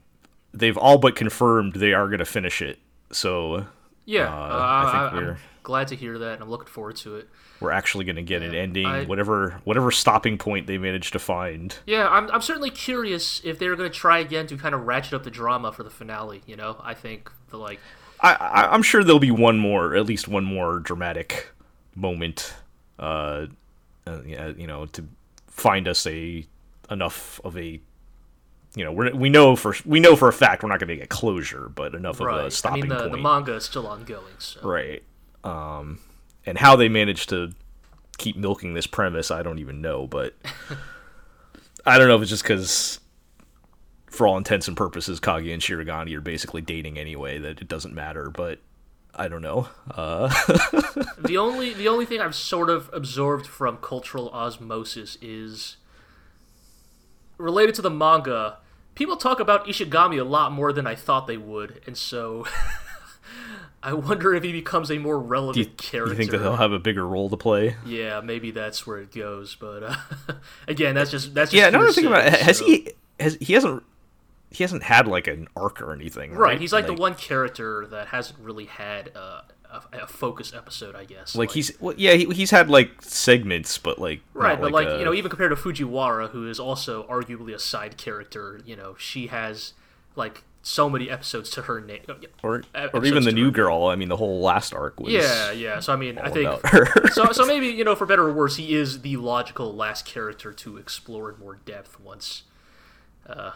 [0.53, 2.79] they've all but confirmed they are gonna finish it.
[3.11, 3.65] So
[4.05, 6.67] Yeah, Uh, uh, I think I, we're- am glad to hear that, and I'm looking
[6.67, 7.29] forward to it.
[7.59, 11.19] We're actually going to get an ending, I- whatever whatever stopping point they managed to
[11.19, 11.75] find.
[11.85, 15.13] Yeah, I'm, I'm certainly curious if they're going to try again to kind of ratchet
[15.13, 16.41] up the drama for the finale.
[16.45, 17.79] You know, I think the like
[18.21, 21.51] I, I I'm sure there'll be one more, at least one more dramatic
[21.95, 22.53] moment,
[22.97, 23.47] uh,
[24.07, 25.05] uh yeah, you know, to
[25.47, 26.45] find us a
[26.89, 27.79] enough of a,
[28.75, 30.95] you know, we're, we know for we know for a fact we're not going to
[30.95, 32.45] get closure, but enough of a right.
[32.45, 35.03] I stopping mean, the, point, the manga is still ongoing, so right?
[35.43, 35.99] Um,
[36.45, 37.51] and how they managed to
[38.17, 40.35] keep milking this premise, I don't even know, but
[41.85, 42.99] I don't know if it's just because.
[44.07, 47.37] For all intents and purposes, Kagi and Shirogane are basically dating anyway.
[47.37, 48.59] That it doesn't matter, but
[49.15, 49.67] I don't know.
[49.91, 50.27] Uh,
[51.17, 55.77] the only the only thing I've sort of absorbed from cultural osmosis is
[57.37, 58.57] related to the manga.
[58.95, 62.45] People talk about Ishigami a lot more than I thought they would, and so
[63.81, 66.11] I wonder if he becomes a more relevant do you, character.
[66.11, 67.75] you think that he'll have a bigger role to play?
[67.85, 69.55] Yeah, maybe that's where it goes.
[69.55, 69.95] But uh,
[70.67, 73.53] again, that's just that's just Yeah, I think about it, has so- he has he
[73.53, 73.83] hasn't
[74.51, 76.39] he hasn't had like an arc or anything, right?
[76.39, 80.95] Right, he's like, the one character that hasn't really had uh, a, a focus episode,
[80.95, 81.35] I guess.
[81.35, 84.99] Like he's well, yeah, he, he's had like segments, but like right, but like, a-
[84.99, 88.95] you know, even compared to Fujiwara, who is also arguably a side character, you know,
[88.97, 89.73] she has
[90.15, 92.01] like so many episodes to her name.
[92.43, 93.85] or uh, or even the new her- girl.
[93.85, 95.79] I mean, the whole last arc was Yeah, yeah.
[95.79, 96.49] So I mean, I think
[97.13, 97.31] so.
[97.31, 100.77] So maybe you know, for better or worse, he is the logical last character to
[100.77, 102.43] explore in more depth once,
[103.27, 103.51] uh,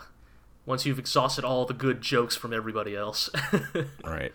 [0.66, 3.30] once you've exhausted all the good jokes from everybody else.
[4.06, 4.32] Right.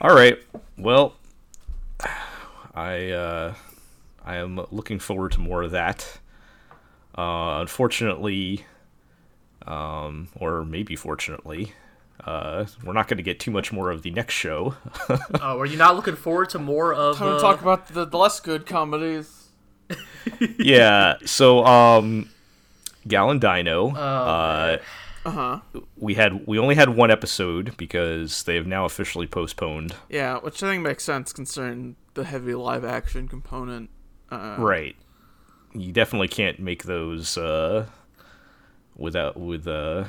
[0.00, 0.38] All right.
[0.76, 1.14] Well,
[2.74, 3.54] I uh,
[4.24, 6.18] I am looking forward to more of that.
[7.16, 8.66] Uh, unfortunately,
[9.66, 11.72] um, or maybe fortunately,
[12.24, 14.74] uh, we're not going to get too much more of the next show.
[15.40, 17.16] Oh, are you not looking forward to more of?
[17.18, 19.48] Time uh, to talk about the, the less good comedies.
[20.58, 21.14] yeah.
[21.24, 22.28] So, um,
[23.06, 23.90] Gal & Dino.
[23.94, 24.78] uh,
[25.24, 25.60] Uh huh.
[25.96, 29.94] we had we only had one episode because they have now officially postponed.
[30.08, 33.90] Yeah, which I think makes sense concerning the heavy live action component.
[34.30, 34.96] Uh, Right.
[35.74, 37.86] You definitely can't make those uh
[38.96, 40.04] without with uh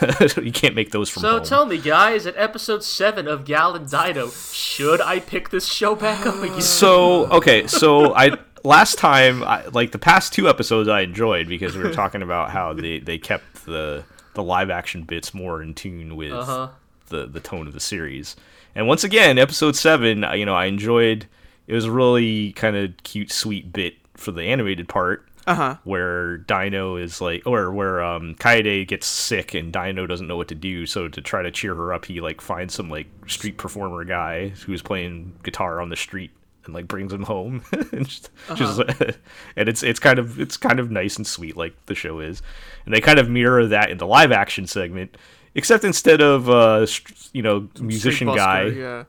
[0.42, 1.44] you can't make those from So home.
[1.44, 5.94] tell me, guys, at episode seven of Gal & Dino, should I pick this show
[5.94, 6.60] back up again?
[6.60, 11.76] so okay, so I last time I, like the past two episodes I enjoyed because
[11.76, 14.02] we were talking about how they they kept the
[14.34, 16.68] the live action bits more in tune with Uh-huh.
[17.08, 18.34] the the tone of the series.
[18.74, 21.26] And once again, episode 7, you know, I enjoyed
[21.66, 25.26] it was a really kind of cute sweet bit for the animated part.
[25.46, 25.76] Uh huh.
[25.84, 30.48] where Dino is like, or where um, Kaede gets sick and Dino doesn't know what
[30.48, 30.86] to do.
[30.86, 34.48] So to try to cheer her up, he like finds some like street performer guy
[34.48, 36.32] who's playing guitar on the street
[36.64, 37.62] and like brings him home.
[37.92, 38.80] and just, just
[39.56, 42.42] and it's it's kind of it's kind of nice and sweet like the show is,
[42.84, 45.16] and they kind of mirror that in the live action segment.
[45.54, 46.86] Except instead of uh,
[47.32, 49.04] you know musician Street guy, Yeah.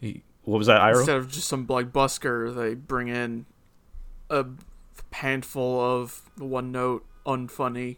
[0.00, 0.80] he- what was that?
[0.82, 0.98] Iro?
[0.98, 3.46] Instead of just some like busker, they bring in
[4.28, 4.44] a
[5.14, 7.96] handful of one note, unfunny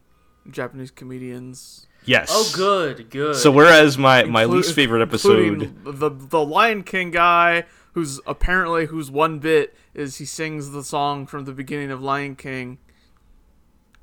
[0.51, 1.87] Japanese comedians.
[2.05, 2.29] yes.
[2.31, 3.37] Oh, good, good.
[3.37, 5.39] So whereas my my Inclu- least favorite episode.
[5.63, 10.85] including the the Lion King guy, who's apparently whose one bit is he sings the
[10.85, 12.79] song from the beginning of Lion King,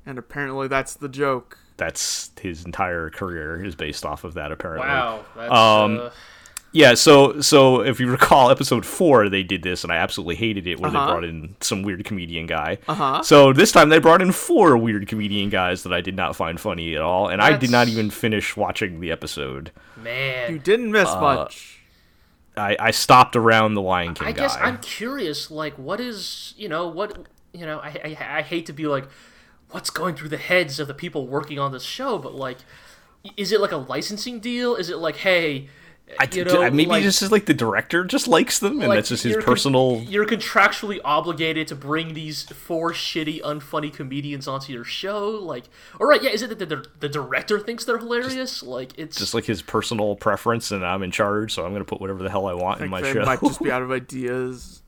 [0.04, 1.58] and apparently that's the joke.
[1.76, 4.86] that's his entire career is based off of that apparently.
[4.88, 6.10] wow, that's, Um, uh,
[6.74, 10.66] Yeah, so so if you recall episode 4 they did this and I absolutely hated
[10.66, 11.06] it where Uh-huh.
[11.06, 12.78] they brought in some weird comedian guy.
[12.88, 13.22] Uh-huh.
[13.22, 16.60] So this time they brought in four weird comedian guys that I did not find
[16.60, 19.70] funny at all and I did not even finish watching the episode.
[19.96, 20.52] man.
[20.52, 21.80] You didn't miss Uh, much.
[22.56, 24.62] I, I stopped around the Lion King I guess guy.
[24.64, 25.50] I'm curious.
[25.50, 27.78] Like, what is you know what you know?
[27.78, 29.06] I, I I hate to be like,
[29.70, 32.58] what's going through the heads of the people working on this show, but like,
[33.36, 34.76] is it like a licensing deal?
[34.76, 35.68] Is it like, hey,
[36.18, 38.98] I, you know, maybe like, just as like the director just likes them and like,
[38.98, 43.92] that's just his you're con- personal you're contractually obligated to bring these four shitty, unfunny
[43.92, 45.30] comedians onto your show.
[45.30, 45.64] Like,
[45.98, 48.62] all right, yeah, is it that the, the director thinks they're hilarious?
[48.62, 51.88] like, it's just like his personal preference and I'm in charge so I'm going to
[51.88, 53.24] put whatever the hell I want I in my they show.
[53.24, 54.82] might just be out of ideas.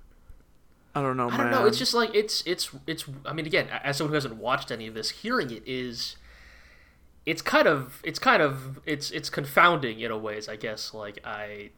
[0.95, 1.67] I don't know, I don't know.
[1.67, 3.05] It's just like it's it's it's.
[3.27, 6.17] I mean, again, as someone who hasn't watched any of this, hearing it is,
[7.27, 10.49] it's kind of it's kind of it's it's confounding in a ways.
[10.49, 11.71] I guess like I,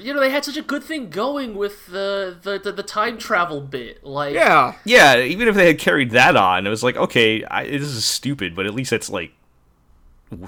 [0.00, 3.18] you know, they had such a good thing going with the the the, the time
[3.18, 4.04] travel bit.
[4.04, 4.76] Like yeah.
[4.84, 8.04] Yeah, even if they had carried that on, it was like, okay, I, this is
[8.04, 9.32] stupid, but at least it's like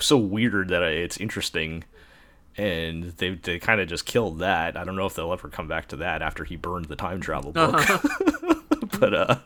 [0.01, 1.85] so weird that it's interesting.
[2.57, 4.77] and they they kind of just killed that.
[4.77, 7.21] I don't know if they'll ever come back to that after he burned the time
[7.21, 7.87] travel book.
[9.01, 9.37] but uh,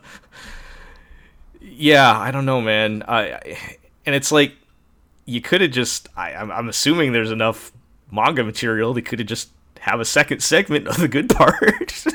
[1.59, 3.03] yeah, I don't know, man.
[3.07, 4.53] I, I and it's like
[5.25, 6.09] you could have just.
[6.15, 7.71] I, I'm, I'm assuming there's enough
[8.11, 8.93] manga material.
[8.93, 12.05] They could have just have a second segment of the good part.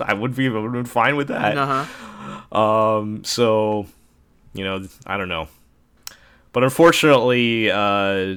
[0.00, 1.56] I would be I would been fine with that.
[1.56, 2.58] Uh-huh.
[2.58, 3.86] Um, so,
[4.52, 5.48] you know, I don't know.
[6.52, 8.36] But unfortunately, uh,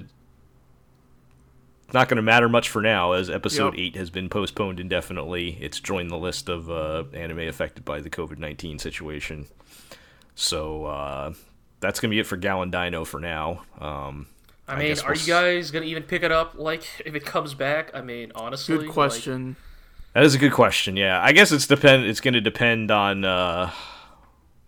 [1.93, 3.93] not going to matter much for now, as episode Yep.
[3.93, 5.57] 8 has been postponed indefinitely.
[5.61, 9.47] It's joined the list of uh, anime affected by the COVID 19 situation.
[10.35, 11.33] So, uh,
[11.79, 13.63] that's going to be it for Gal and Dino for now.
[13.79, 14.27] Um,
[14.67, 16.55] I I mean, are we'll you guys gonna even pick it up?
[16.57, 17.91] Like, if it comes back?
[17.93, 19.55] I mean, honestly, Good like- question.
[20.13, 20.97] that is a good question.
[20.97, 22.05] Yeah, I guess it's depend.
[22.05, 23.71] It's going to depend on uh,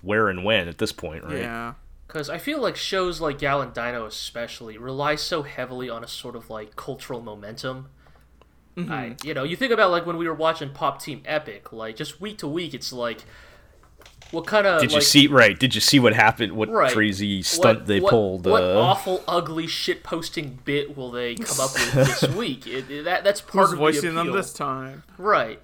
[0.01, 1.39] where and when at this point, right?
[1.39, 1.73] Yeah.
[2.07, 6.07] Because I feel like shows like Gal and Dino especially rely so heavily on a
[6.07, 7.89] sort of like cultural momentum.
[8.75, 8.91] Mm-hmm.
[8.91, 11.95] I, you know, you think about like when we were watching Pop Team Epic, like
[11.97, 13.25] just week to week, it's like,
[14.31, 15.59] what kind of Did like, you see right?
[15.59, 16.53] Did you see what happened?
[16.53, 16.91] What Right.
[16.91, 18.45] crazy stunt what, they what- pulled?
[18.45, 22.67] What uh, awful, ugly shit posting bit will they come up with this week?
[22.67, 24.33] It, it- that that's part Who's of voicing the them appeal.
[24.35, 25.03] this time?
[25.17, 25.59] Right.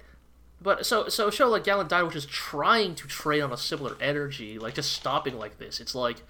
[0.60, 3.52] But so so a show like Gal and Dino, which is trying to trade on
[3.52, 6.22] a similar energy, like just stopping like this, it's like,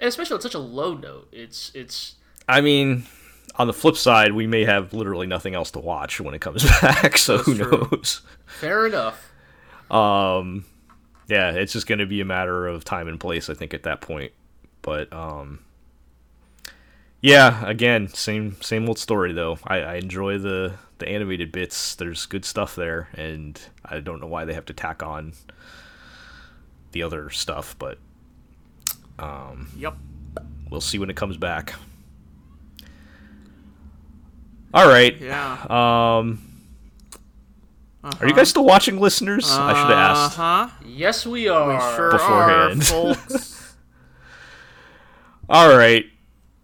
[0.00, 2.14] and especially on such a low note, it's it's
[2.48, 3.06] I mean,
[3.56, 6.62] on the flip side, we may have literally nothing else to watch when it comes
[6.80, 7.18] back.
[7.18, 7.88] So who true.
[7.90, 8.20] knows?
[8.46, 9.32] fair enough.
[9.90, 10.64] Um,
[11.28, 13.82] yeah, it's just going to be a matter of time and place, I think, at
[13.84, 14.32] that point.
[14.82, 15.60] But um,
[17.20, 19.58] yeah, again, same same old story though.
[19.64, 21.94] I, I enjoy the the animated bits.
[21.94, 25.32] There's good stuff there, and I don't know why they have to tack on
[26.92, 27.98] the other stuff, but
[29.76, 29.96] Yep.
[30.70, 31.74] we'll see when it comes back.
[34.74, 35.18] All right.
[35.20, 35.66] Yeah.
[36.18, 36.45] Um,
[38.20, 39.46] are you guys still watching, listeners?
[39.50, 40.38] I should have asked.
[40.38, 40.68] Uh huh.
[40.84, 41.96] Yes, we are.
[41.96, 42.82] Sure Beforehand.
[42.82, 43.74] are, folks.
[45.48, 46.04] All right.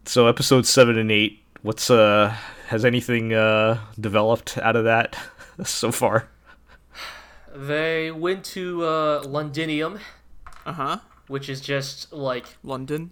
[0.04, 1.40] So episode seven and eight.
[1.62, 2.34] What's uh?
[2.68, 5.16] Has anything uh developed out of that
[5.64, 6.28] so far?
[7.54, 9.98] They went to uh, Londinium,
[10.64, 10.98] Uh huh.
[11.28, 13.10] which is just like London.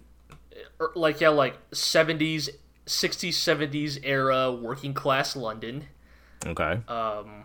[0.79, 2.49] er, like yeah, like seventies,
[2.87, 5.85] sixties, seventies era working class London.
[6.45, 6.79] Okay.
[6.87, 7.43] Um,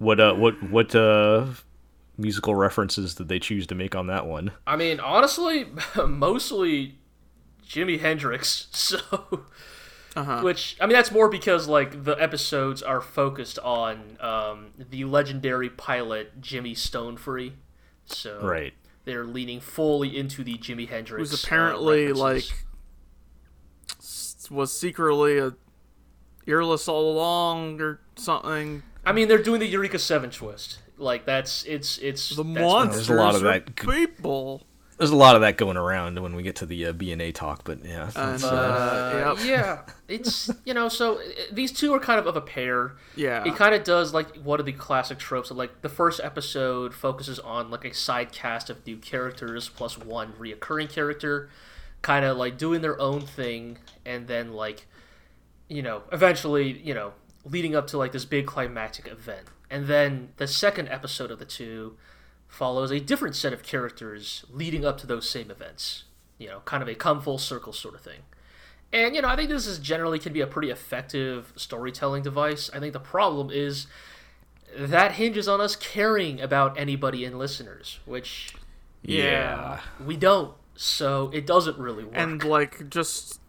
[0.00, 0.34] What uh?
[0.34, 1.46] What what uh?
[2.18, 4.52] Musical references did they choose to make on that one?
[4.66, 5.66] I mean, honestly,
[6.06, 6.98] mostly
[7.66, 8.66] Jimi Hendrix.
[8.72, 8.98] So,
[10.16, 10.40] Uh-huh.
[10.42, 15.70] which I mean, that's more because like the episodes are focused on um, the legendary
[15.70, 17.52] pilot Jimmy Stonefree.
[18.06, 18.74] So Right.
[19.04, 21.30] they're leaning fully into the Jimi Hendrix.
[21.30, 22.20] Who's uh, apparently references.
[22.20, 22.64] like
[24.50, 25.52] was secretly a
[26.46, 28.82] earless all along or something.
[29.04, 30.78] I mean, they're doing the Eureka Seven twist.
[30.98, 33.74] Like that's it's it's The that's- monsters There's a lot of that.
[33.76, 34.66] people.
[34.98, 37.64] There's a lot of that going around when we get to the uh, BNA talk,
[37.64, 38.10] but yeah.
[38.14, 39.46] And, uh, uh, yep.
[39.46, 42.96] Yeah, it's you know so uh, these two are kind of of a pair.
[43.16, 43.42] Yeah.
[43.46, 46.92] It kind of does like one of the classic tropes of like the first episode
[46.92, 51.48] focuses on like a side cast of new characters plus one reoccurring character,
[52.02, 54.86] kind of like doing their own thing, and then like,
[55.66, 60.30] you know, eventually you know leading up to like this big climactic event, and then
[60.36, 61.96] the second episode of the two
[62.48, 66.04] follows a different set of characters leading up to those same events.
[66.38, 68.20] You know, kind of a come full circle sort of thing.
[68.92, 72.70] And you know, I think this is generally can be a pretty effective storytelling device.
[72.72, 73.86] I think the problem is
[74.76, 78.54] that hinges on us caring about anybody and listeners, which
[79.02, 79.80] yeah.
[80.04, 80.54] we don't.
[80.74, 82.14] So it doesn't really work.
[82.16, 83.39] And like just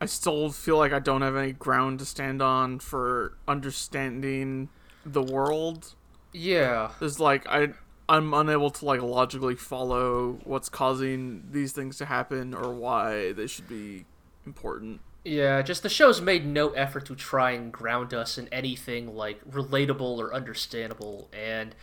[0.00, 4.68] I still feel like I don't have any ground to stand on for understanding
[5.04, 5.94] the world.
[6.32, 7.68] yeah, There's like I
[8.08, 13.46] I'm unable to like logically follow what's causing these things to happen or why they
[13.46, 14.06] should be
[14.46, 15.00] important.
[15.24, 19.44] yeah, just the show's made no effort to try and ground us in anything like
[19.50, 21.74] relatable or understandable, and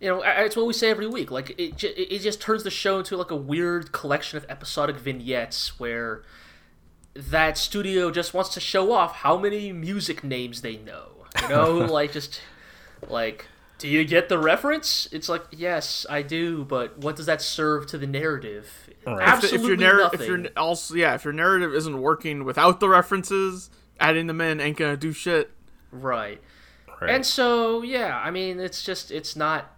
[0.00, 1.30] you know, it's what we say every week.
[1.30, 5.78] Like it, it just turns the show into like a weird collection of episodic vignettes
[5.78, 6.22] where
[7.14, 11.08] that studio just wants to show off how many music names they know.
[11.42, 12.40] You know, like just
[13.08, 13.46] like,
[13.78, 15.08] do you get the reference?
[15.12, 18.90] It's like, yes, I do, but what does that serve to the narrative?
[19.06, 19.20] Right.
[19.20, 20.20] Absolutely if your narr- nothing.
[20.20, 24.60] if your also yeah, if your narrative isn't working without the references, adding them in
[24.60, 25.50] ain't gonna do shit.
[25.90, 26.40] Right.
[27.00, 27.10] right.
[27.10, 29.76] And so, yeah, I mean, it's just it's not.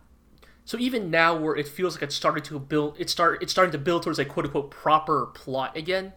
[0.66, 3.72] So even now, where it feels like it's starting to build, it start it's starting
[3.72, 6.12] to build towards a quote unquote proper plot again.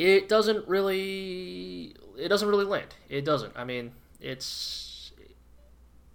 [0.00, 2.94] It doesn't really it doesn't really land.
[3.08, 3.52] It doesn't.
[3.56, 5.12] I mean, it's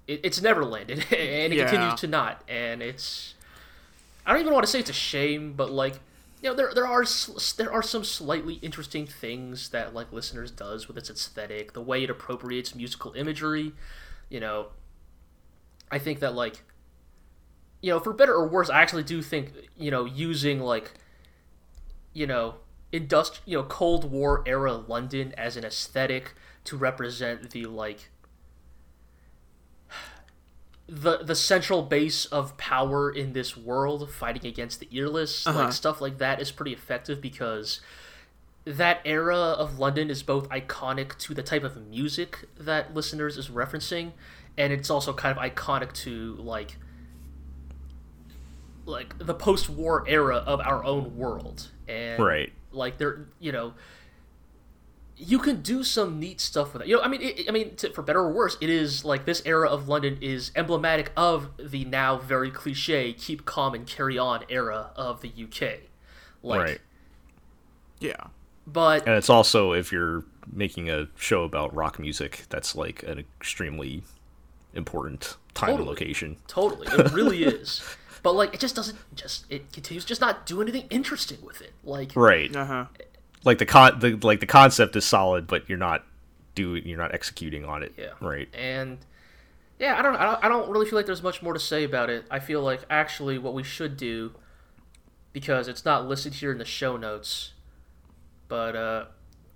[0.08, 1.66] it, it's never landed, and it Yeah.
[1.68, 2.44] continues to not.
[2.48, 3.36] And it's
[4.26, 5.96] I don't even want to say it's a shame, but like
[6.42, 7.06] you know, there there are
[7.58, 12.04] there are some slightly interesting things that like listeners does with its aesthetic, the way
[12.04, 13.74] it appropriates musical imagery.
[14.30, 14.68] You know,
[15.92, 16.64] I think that like
[17.82, 20.92] you know, for better or worse, I actually do think you know using like
[22.14, 22.56] you know
[23.00, 26.34] industri- you know Cold War era London as an aesthetic
[26.66, 28.10] to represent the like
[30.88, 35.64] the the central base of power in this world fighting against the earless Uh-huh.
[35.66, 37.82] like stuff like that is pretty effective because
[38.66, 43.50] that era of London is both iconic to the type of music that listeners is
[43.50, 44.12] referencing
[44.58, 46.78] and it's also kind of iconic to like
[48.86, 52.54] like the post-war era of our own world and Right.
[52.76, 53.74] Like there you know
[55.18, 57.74] you can do some neat stuff with it you know i mean it, i mean
[57.76, 61.50] to, for better or worse it is like this era of london is emblematic of
[61.58, 65.80] the now very cliche keep calm and carry on era of the uk
[66.44, 66.82] like right.
[68.00, 68.28] Yeah.
[68.68, 73.20] but And it's also if you're making a show about rock music, that's like an
[73.20, 74.04] extremely
[74.74, 76.38] important time and location.
[76.48, 77.82] totally it really is
[78.26, 81.74] but like it just doesn't just it continues just not do anything interesting with it
[81.84, 82.54] like Right.
[82.56, 82.86] Uh huh.
[83.44, 86.04] Like the con the like the concept is solid, but you're not
[86.56, 87.94] doing you're not executing on it.
[87.96, 88.14] Yeah.
[88.20, 88.50] Right.
[88.56, 88.98] And
[89.78, 91.84] yeah, I don't, I don't, I don't really feel like there's much more to say
[91.84, 92.26] about it.
[92.32, 94.32] I feel like actually what we should do,
[95.32, 97.52] because it's not listed here in the show notes,
[98.48, 99.06] but uh,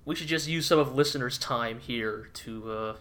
[0.05, 2.95] we should just use some of listeners' time here to uh,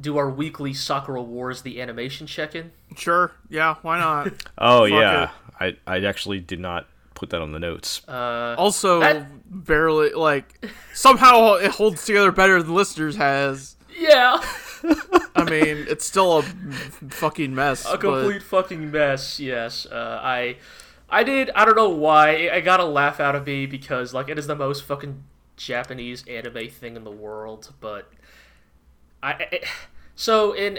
[0.00, 2.72] do our weekly Sakura Wars the animation check-in.
[2.96, 3.32] Sure.
[3.48, 3.76] Yeah.
[3.82, 4.28] Why not?
[4.58, 5.30] Oh Fuck yeah.
[5.60, 8.02] I I actually did not put that on the notes.
[8.08, 9.26] Uh, also, That-
[9.64, 13.76] barely like somehow it holds together better than listeners has.
[13.98, 14.42] yeah,
[15.36, 17.84] I mean, it's still a fucking mess.
[17.84, 19.38] a but- complete fucking mess.
[19.38, 20.56] Yes, uh, I,
[21.10, 21.50] I did.
[21.54, 22.48] I don't know why.
[22.52, 25.22] I got a laugh out of me because like it is the most fucking
[25.56, 27.72] Japanese anime thing in the world.
[27.80, 28.10] But
[29.22, 29.60] I,
[30.14, 30.78] so in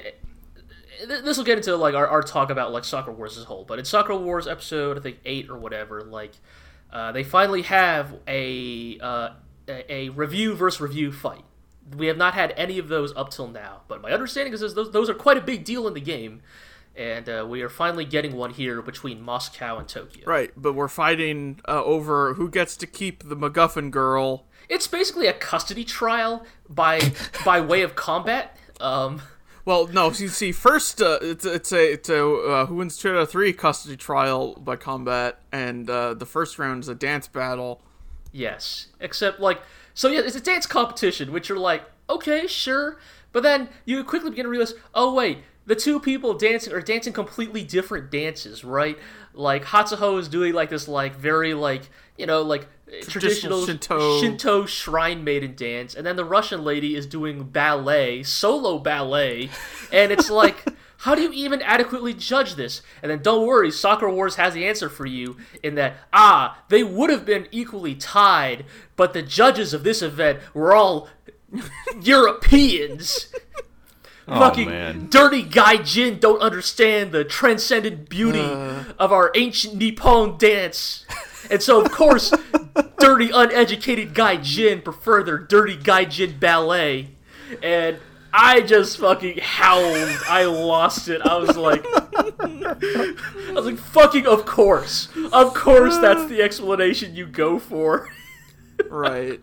[1.07, 3.65] this will get into like our, our talk about like Sakura Wars as a whole.
[3.65, 6.33] But in Sakura Wars episode I think eight or whatever, like
[6.91, 9.29] uh, they finally have a, uh,
[9.67, 11.43] a revue versus revue fight.
[11.97, 14.73] We have not had any of those up till now, but my understanding is is
[14.73, 16.41] those, those are quite a big deal in the game,
[16.95, 20.23] and uh, we are finally getting one here between Moscow and Tokyo.
[20.25, 24.45] Right, but we're fighting uh, over who gets to keep the MacGuffin girl.
[24.69, 27.11] It's basically a custody trial by
[27.45, 28.57] by way of combat.
[28.79, 29.21] Um,
[29.65, 33.11] Well, no, you see, first uh, it's it's a it's a uh, who wins two
[33.11, 37.27] out of three custody trial by combat, and uh, the first round is a dance
[37.27, 37.81] battle.
[38.33, 39.61] Yes, except like
[39.93, 42.99] so yeah, it's a dance competition, which you're like, okay, sure,
[43.31, 47.13] but then you quickly begin to realize, oh wait, the two people dancing are dancing
[47.13, 48.97] completely different dances, right?
[49.33, 52.67] Like Hatsuho is doing like this like very like you know like
[53.01, 58.79] traditional, Shinto- Shinto shrine maiden dance, and then the Russian lady is doing ballet, solo
[58.79, 59.49] ballet,
[59.91, 60.65] and it's like.
[60.97, 62.81] How do you even adequately judge this?
[63.01, 66.81] And then don't worry, Sakura Wars has the answer for you in that, ah, they
[66.81, 68.63] would have been equally tied,
[68.95, 71.09] but the judges of this event were all
[72.01, 73.27] Europeans.
[74.25, 75.07] Fucking man.
[75.09, 78.39] dirty gaijin don't understand the transcendent beauty
[78.97, 81.05] of our ancient Nippon dance.
[81.51, 82.33] And so, of course,
[83.03, 87.09] dirty, uneducated gaijin prefer their dirty gaijin ballet.
[87.61, 87.97] And
[88.33, 90.17] I just fucking howled.
[90.27, 91.21] I lost it.
[91.21, 95.09] I was like, I was like, fucking, of course.
[95.31, 98.09] Of course, that's the explanation you go for.
[98.89, 99.39] Right.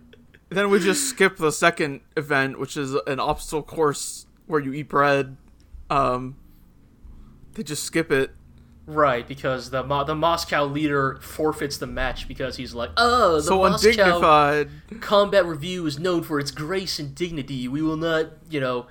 [0.48, 4.88] then we just skip the second event, which is an obstacle course where you eat
[4.88, 5.36] bread.
[5.88, 6.36] Um,
[7.54, 8.32] they just skip it.
[8.90, 13.42] Right, because the Mo- the Moscow leader forfeits the match because he's like, oh, the
[13.42, 14.70] So Moscow undignified.
[15.00, 17.68] combat revue is known for its grace and dignity.
[17.68, 18.86] We will not, you know.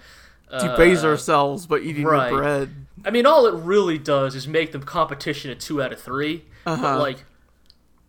[0.50, 2.32] Uh, Debase ourselves by eating right.
[2.32, 2.70] bread.
[3.04, 6.46] I mean, all it really does is make the competition a two out of 3
[6.66, 6.82] Uh-huh.
[6.82, 7.26] But like,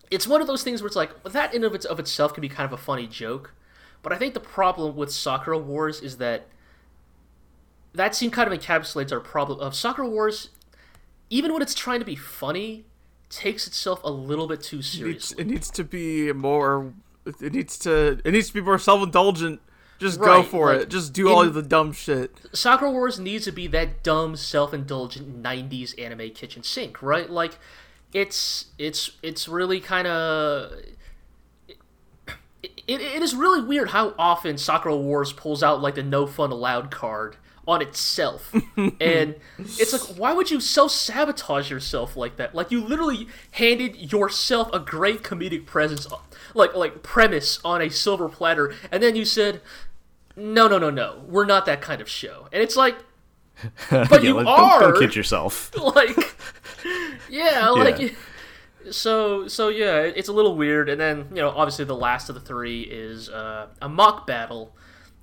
[0.09, 2.41] it's one of those things where it's like that in of its of itself can
[2.41, 3.53] be kind of a funny joke.
[4.01, 6.47] But I think the problem with Sakura Wars is that
[7.93, 10.49] that scene kind of encapsulates our problem of Sakura Wars.
[11.31, 12.85] Even when it's trying to be funny,
[13.29, 15.41] takes itself a little bit too It needs, seriously.
[15.41, 16.93] it needs to be more.
[17.25, 18.19] It needs to.
[18.23, 19.61] It needs to be more self-indulgent.
[19.99, 20.89] Just go for like, it.
[20.89, 22.35] Just do all in- of the dumb shit.
[22.53, 27.29] Sakura Wars needs to be that dumb, self-indulgent '90s anime kitchen sink, right?
[27.29, 27.57] Like,
[28.13, 30.73] it's it's it's really kind of.
[31.67, 31.77] It,
[32.87, 36.51] it, it is really weird how often Sakura Wars pulls out like the no fun
[36.51, 38.53] allowed card on itself.
[38.99, 42.55] and it's like, why would you self sabotage yourself like that?
[42.55, 46.07] Like you literally handed yourself a great comedic presence,
[46.53, 49.61] like like premise on a silver platter, and then you said,
[50.35, 52.47] no, no, no, no, we're not that kind of show.
[52.51, 52.95] And it's like,
[53.89, 54.79] but Yeah, you like, are.
[54.79, 55.71] Don't, don't kid yourself.
[55.95, 56.35] like
[57.29, 58.09] yeah like Yeah.
[58.89, 62.35] so so yeah it's a little weird and then you know obviously the last of
[62.35, 64.73] the three is uh, a mock battle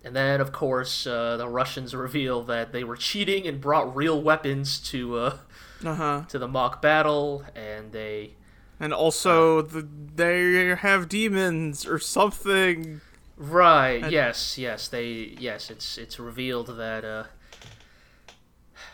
[0.05, 4.20] and then of course uh, the russians reveal that they were cheating and brought real
[4.20, 5.36] weapons to uh,
[5.84, 6.22] Uh huh.
[6.28, 8.34] to the mock battle and they
[8.80, 9.82] And also, the,
[10.14, 13.01] they have demons or something.
[13.36, 17.24] right yes yes they yes it's it's revealed that uh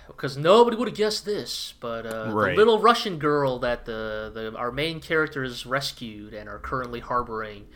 [0.07, 2.50] because nobody would have guessed this, but uh, Right.
[2.50, 7.66] the little Russian girl that the, the our main characters rescued and are currently harboring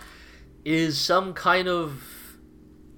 [0.64, 2.02] is some kind of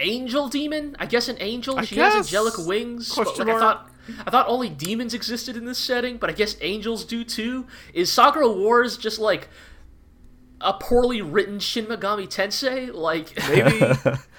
[0.00, 0.96] angel demon.
[0.98, 1.78] I guess an angel.
[1.78, 3.14] I she has angelic wings.
[3.14, 3.90] but, Question like, I thought.
[4.26, 7.66] I thought only demons existed in this setting, but I guess angels do too.
[7.94, 9.48] Is Sakura Wars just like
[10.60, 12.92] a poorly written Shin Megami Tensei?
[12.92, 13.94] Like, Maybe.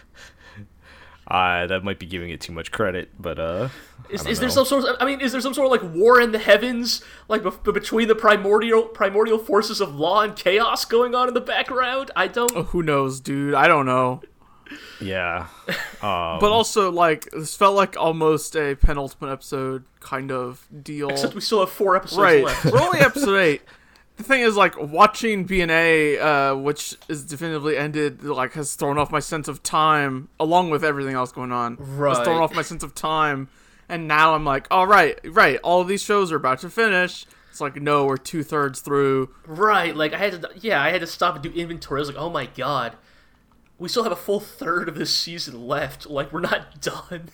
[1.27, 3.69] Uh, that might be giving it too much credit, but uh,
[4.09, 5.71] Is, I don't is there some sort of I mean is there some sort of
[5.71, 10.35] like war in the heavens like bef- between the primordial primordial forces of law and
[10.35, 12.11] chaos going on in the background?
[12.17, 13.53] I don't Who knows, dude?
[13.53, 14.21] I don't know.
[14.99, 15.47] Yeah,
[16.01, 21.09] um, But also, like, this felt like almost a penultimate episode kind of deal.
[21.09, 22.43] except we still have 4 episodes right.
[22.43, 22.65] left.
[22.65, 23.61] We're only episode eight.
[24.17, 29.11] The thing is, like, watching BNA, uh, which is definitively ended, like, has thrown off
[29.11, 31.77] my sense of time, along with everything else going on.
[31.79, 32.15] Right.
[32.15, 33.49] Has thrown off my sense of time.
[33.89, 37.25] And now I'm like, all right, right, all of these shows are about to finish.
[37.49, 39.35] It's like, no, we're two thirds through.
[39.45, 41.99] Right, like I had to yeah, I had to stop and do inventory.
[41.99, 42.95] I was like, "Oh my god.
[43.81, 46.05] We still have a full third of this season left.
[46.09, 46.79] Like we're not
[47.09, 47.29] done."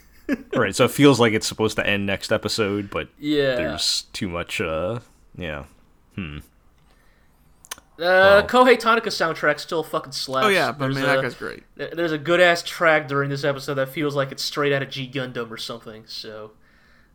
[0.56, 0.76] right.
[0.76, 3.56] So it feels like it's supposed to end next episode, but yeah.
[3.56, 4.60] there's too much.
[4.62, 5.00] Uh,
[5.38, 5.66] yeah,
[6.16, 6.40] Hmm.
[8.00, 10.46] uh Kohei Tanaka soundtrack still fucking slaps.
[10.46, 11.64] Oh, yeah, but I There's mean, a- that guy's great.
[11.76, 14.90] There's a good ass track during this episode that feels like it's straight out of
[14.90, 16.04] G Gundam or something.
[16.08, 16.52] So,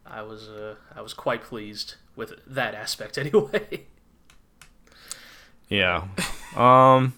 [0.07, 3.87] I was uh, I was quite pleased with that aspect anyway.
[5.69, 6.05] yeah.
[6.57, 7.15] Um.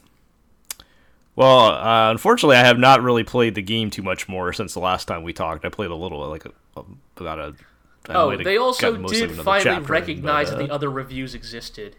[1.37, 4.81] Well, uh, unfortunately, I have not really played the game too much more since the
[4.81, 5.65] last time we talked.
[5.65, 6.53] I played a little, like a,
[7.17, 7.55] about a.
[8.09, 10.67] I oh, they also gotten most of did finally chapter in, recognize but, that uh,
[10.67, 11.97] the other revues existed.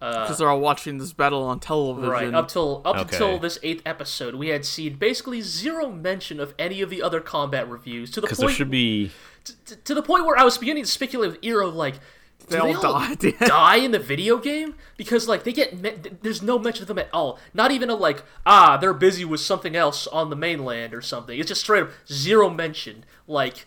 [0.00, 2.10] Because they're all watching this battle on television.
[2.10, 3.02] Right up till up Okay.
[3.02, 7.20] until this eighth episode, we had seen basically zero mention of any of the other
[7.20, 8.10] combat revues.
[8.12, 9.12] To the because there point should be
[9.44, 12.00] to, to the point where I was beginning to speculate with Eero, like,
[12.48, 13.48] They do all they all die at the end.
[13.48, 14.74] die in the video game?
[14.96, 17.38] Because like they get, me- there's no mention of them at all.
[17.54, 21.38] Not even a like, ah, they're busy with something else on the mainland or something.
[21.38, 23.04] It's just straight up zero mention.
[23.26, 23.66] Like,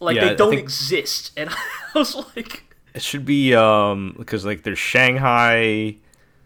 [0.00, 1.32] like Yeah, they don't think- exist.
[1.36, 1.50] And
[1.94, 5.96] I was like, it should be um because like there's Shanghai,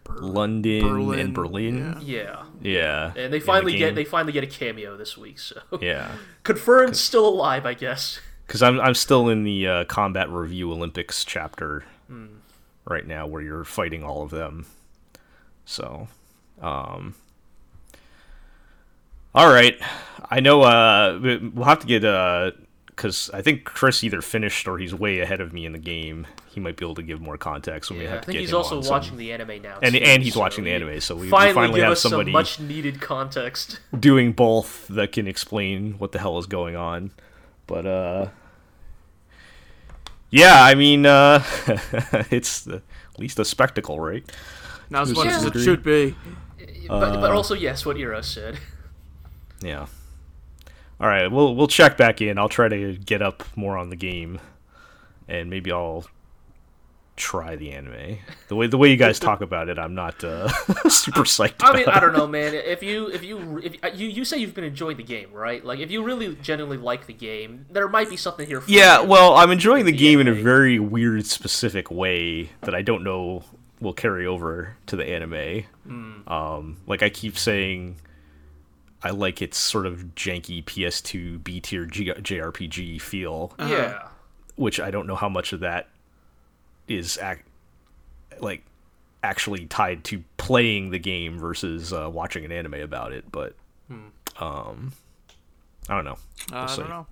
[0.09, 1.97] London, and Berlin.
[2.01, 2.21] yeah.
[2.21, 3.05] Yeah, yeah.
[3.07, 5.39] And they in the finally get they finally get a cameo this week.
[5.39, 6.11] So yeah.
[6.43, 8.19] confirmed, still alive, I guess.
[8.51, 11.85] Because I'm I'm still in the uh, combat revue Olympics chapter
[12.83, 14.65] right now, where you're fighting all of them.
[15.63, 16.09] So,
[16.61, 17.15] um,
[19.33, 19.79] all right,
[20.29, 20.63] I know.
[20.63, 22.51] Uh, we- we'll have to get uh,
[22.87, 26.27] because I think Chris either finished or he's way ahead of me in the game.
[26.49, 27.89] He might be able to give more context.
[27.89, 29.79] We Yeah, have I to think get he's also on some- watching the anime now.
[29.81, 31.91] And- too, and he's so watching the anime, so we- we finally, finally give have
[31.93, 33.79] us somebody- some much needed context.
[33.97, 37.11] doing both that can explain what the hell is going on.
[37.65, 38.25] But uh
[40.31, 41.43] yeah, I mean uh
[42.31, 42.77] it's the,
[43.13, 44.23] at least a spectacle, right?
[44.89, 46.15] Not as much as it should be.
[46.87, 48.57] but, Uh, but also yes, what Eero said.
[49.61, 49.85] Yeah.
[50.99, 52.37] All right, we'll we'll check back in.
[52.37, 54.39] I'll try to get up more on the game
[55.27, 56.05] and maybe I'll
[57.17, 58.17] try the anime.
[58.47, 60.47] The way the way you guys talk about it, I'm not uh
[60.89, 61.55] super psyched.
[61.61, 62.53] I mean, about I don't know, man.
[62.53, 65.63] If you if you if uh, you you say you've been enjoying the game, right?
[65.63, 68.61] Like if you really genuinely like the game, there might be something here.
[68.61, 69.07] For Yeah, you.
[69.07, 73.43] well, I'm enjoying the game in a very weird, specific way that I don't know
[73.79, 75.63] will carry over to the anime.
[76.27, 77.97] Um, like I keep saying,
[79.03, 84.07] I like its sort of janky PS2 B tier G- JRPG feel, yeah.
[84.55, 85.89] which I don't know how much of that
[86.97, 87.41] is ac-
[88.39, 88.63] like
[89.23, 93.25] actually tied to playing the game versus uh, watching an anime about it.
[93.31, 93.55] But
[94.39, 94.93] um,
[95.89, 96.17] I don't know.
[96.51, 96.77] Uh, I see.
[96.81, 97.07] don't know.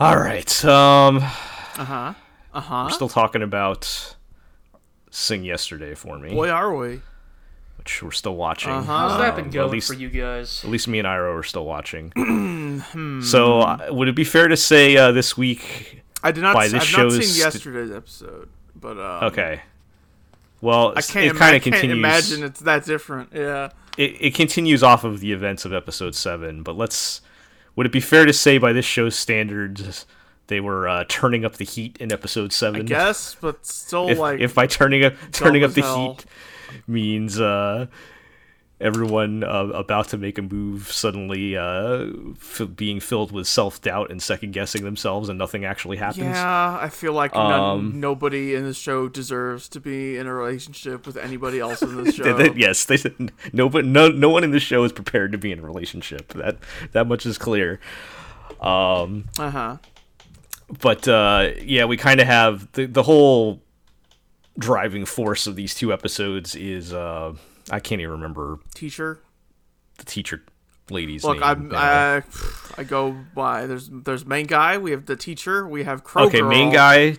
[0.00, 0.64] All right.
[0.64, 1.16] Um.
[1.16, 1.20] Uh
[1.84, 2.14] huh.
[2.54, 2.84] Uh huh.
[2.86, 4.14] We're still talking about
[5.10, 7.00] Sing Yesterday for me, Boy, are we.
[7.78, 8.02] watch.
[8.02, 8.70] We're still watching.
[8.72, 8.82] Uh-huh.
[9.08, 10.62] How's that Um, been at going least- for you guys?
[10.64, 12.12] At least me and Iro are still watching.
[12.78, 13.22] Hmm.
[13.22, 15.97] so, uh, would it be fair to say uh, this week?
[16.22, 16.54] I did not.
[16.54, 19.60] by this I've not seen show's- yesterday's episode, but um, Okay.
[20.60, 21.96] Well, I can't, it kind of continues.
[21.96, 23.30] imagine it's that different.
[23.32, 23.70] Yeah.
[23.96, 26.62] It, it continues off of the events of episode seven.
[26.64, 27.20] But let's.
[27.76, 30.04] Would it be fair to say, by this show's standards,
[30.48, 32.80] they were uh, turning up the heat in episode seven?
[32.80, 36.14] I guess, but still, if, like, if by turning up turning up the hell.
[36.14, 36.24] heat
[36.88, 37.86] means uh,
[38.80, 42.06] everyone uh, about to make a move suddenly uh,
[42.40, 46.24] f- being filled with self doubt and second guessing themselves, and nothing actually happens.
[46.36, 50.32] yeah, I feel like Um, none, nobody in the show deserves to be in a
[50.34, 52.36] relationship with anybody else in the They- show.
[52.36, 55.38] they- yes, they said no, but no, no one in the show is prepared to
[55.38, 56.28] be in a relationship.
[56.34, 56.58] That
[56.92, 57.80] that much is clear.
[58.60, 59.76] Um, Uh huh.
[60.80, 63.60] but uh, yeah, we kind of have the the whole
[64.58, 67.32] driving force of these two episodes is uh,
[67.70, 69.20] I can't even remember Teacher.
[69.98, 70.42] the teacher
[70.90, 71.44] lady's Look, name.
[71.44, 71.72] I'm.
[71.74, 72.22] I,
[72.76, 73.66] I go by.
[73.66, 74.78] There's there's main guy.
[74.78, 75.66] We have the teacher.
[75.68, 77.16] We have Crow okay, Girl, main guy,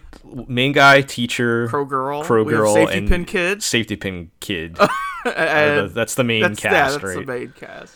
[0.47, 3.63] main guy, teacher, Crow Girl, Crow Girl, Safety and Pin Kid.
[3.63, 4.77] safety pin kid.
[5.25, 7.25] and the- that's the main that's, yeah, cast, that's right?
[7.25, 7.95] the main cast.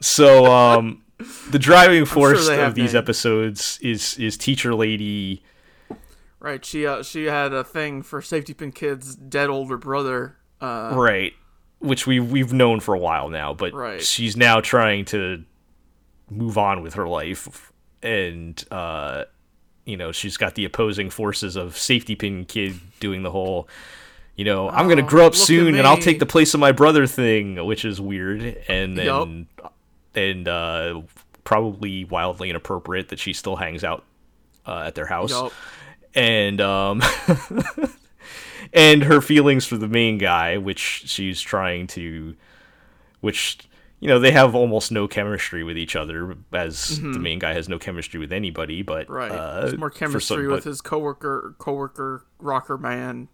[0.00, 1.02] So, um,
[1.50, 2.94] the driving force have of these names.
[2.96, 5.42] episodes is is teacher lady.
[6.40, 6.62] Right.
[6.64, 10.36] She uh, she had a thing for Safety Pin Kid's dead older brother.
[10.60, 11.32] Uh, right
[11.84, 14.02] which we we've known for a while now but Right.
[14.02, 15.44] she's now trying to
[16.30, 17.72] move on with her life.
[18.02, 19.24] And uh
[19.84, 23.68] you know she's got the opposing forces of safety pin kid doing the whole
[24.36, 26.72] you know i'm gonna Oh, grow up soon and i'll take the place of my
[26.72, 28.42] brother thing which is weird.
[28.68, 29.46] And then
[30.14, 31.02] and uh
[31.44, 34.04] probably wildly inappropriate that she still hangs out
[34.66, 35.30] uh, at their house.
[35.30, 35.52] Yup.
[36.14, 37.02] and um
[38.74, 42.34] and her feelings for the main guy which she's trying to
[43.20, 43.58] which
[44.00, 47.68] you know they have almost no chemistry with each other as the main guy has
[47.68, 49.12] no chemistry with anybody but Mm-hmm.
[49.14, 49.30] Right.
[49.30, 53.28] uh, There's more for some- chemistry with but- his coworker, coworker, rocker man.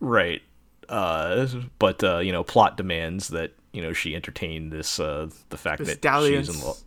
[0.00, 0.42] right
[0.88, 1.46] uh
[1.78, 5.78] but uh you know plot demands that you know she entertain this uh the fact
[5.84, 6.80] This that she's in love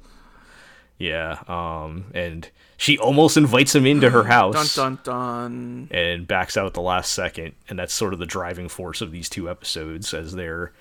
[0.99, 5.87] yeah um and she almost invites him into her house Dun dun dun.
[5.91, 9.11] and backs out at the last second and that's sort of the driving force of
[9.11, 10.71] these two episodes as they're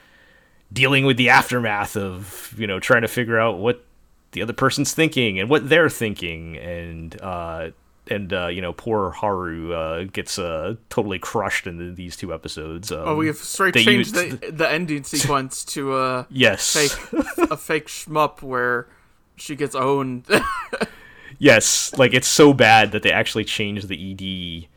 [0.72, 3.84] dealing with the aftermath of you know trying to figure out what
[4.32, 7.70] the other person's thinking and what they're thinking and uh
[8.08, 12.34] and uh, you know poor haru uh, gets uh, totally crushed in the, these two
[12.34, 16.72] episodes um, Oh, we have straight changed used- the the ending sequence to a yes
[16.72, 17.12] fake
[17.50, 18.88] a fake shmup where
[19.36, 20.26] she gets owned.
[21.38, 24.68] yes like it's so bad that they actually changed the ed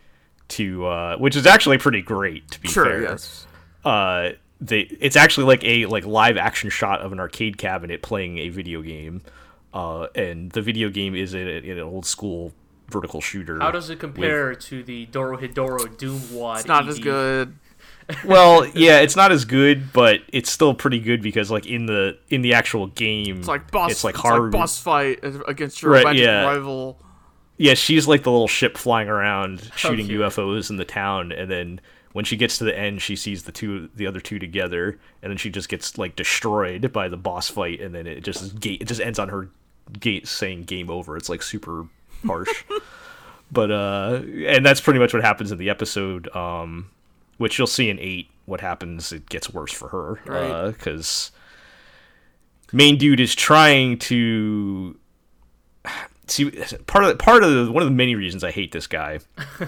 [0.47, 3.45] to uh which is actually pretty great to be sure, fair yes.
[3.83, 4.29] uh
[4.59, 8.49] they it's actually like a like live action shot of an arcade cabinet playing a
[8.49, 9.21] video game
[9.73, 12.51] uh and the video game is in, in an old school
[12.89, 16.59] vertical shooter How does it compare to the Dorohedoro Doom Wad?
[16.59, 17.57] It's not as good.
[18.25, 22.17] Well yeah it's not as good but it's still pretty good because like in the
[22.29, 23.91] in the actual game It's like boss.
[23.91, 26.43] it's like it's like boss fight against your Right, yeah.
[26.45, 26.99] rival.
[27.57, 31.81] yeah she's like the little ship flying around shooting ufos in the town and then
[32.13, 35.31] when she gets to the end she sees the two the other two together and
[35.31, 38.77] then she just gets like destroyed by the boss fight and then it just ga-
[38.79, 39.49] it just ends on her
[39.99, 41.85] gate saying game over it's like super
[42.25, 42.63] harsh
[43.51, 46.89] but uh and that's pretty much what happens in the episode um
[47.37, 50.71] which you'll see in 8 what happens it gets worse for her Right.
[50.71, 51.31] because
[52.71, 54.97] main dude is trying to
[56.27, 56.49] see
[56.87, 59.19] part of the, part of the, one of the many reasons I hate this guy.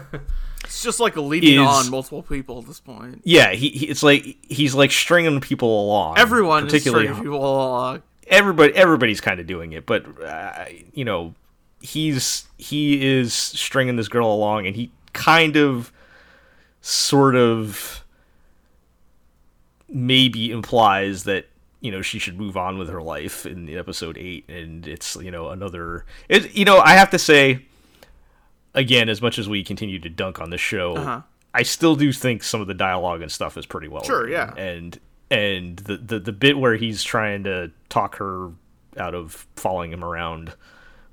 [0.64, 3.22] It's just like leading Is- on multiple people at this point.
[3.24, 6.18] Yeah, he, he it's like he's like stringing people along.
[6.18, 8.02] Everyone is particularly stringing people along.
[8.28, 11.36] everybody everybody's kind of doing it, but uh, you know
[11.80, 15.94] he's he is stringing this girl along, and he kind of
[16.90, 18.02] sort of
[19.90, 21.48] maybe implies that
[21.82, 25.32] you know she should move on with her life in episode 8 and it's you
[25.32, 27.60] know another it, you know i have to say
[28.74, 31.22] again as much as we continue to dunk on the show Uh-huh.
[31.54, 34.32] i still do think some of the dialogue and stuff is pretty well Sure, written.
[34.32, 34.54] yeah.
[34.62, 38.50] and and the, the the bit where he's trying to talk her
[38.98, 40.54] out of following him around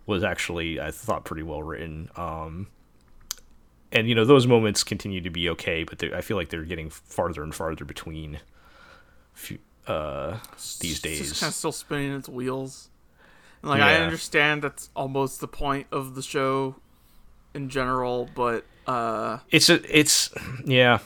[0.07, 2.67] was actually i thought pretty well written um
[3.95, 6.91] and you know those moments continue to be okay but i feel like they're getting
[6.91, 8.41] farther and farther between
[9.35, 10.39] few, uh
[10.81, 12.89] these It's days just kind of still spinning its wheels.
[13.63, 16.77] And like I understand that's almost the point of the show
[17.55, 20.31] in general, but uh it's a, it's
[20.65, 20.99] yeah.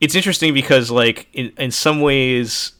[0.00, 2.72] It's interesting because like in, in some ways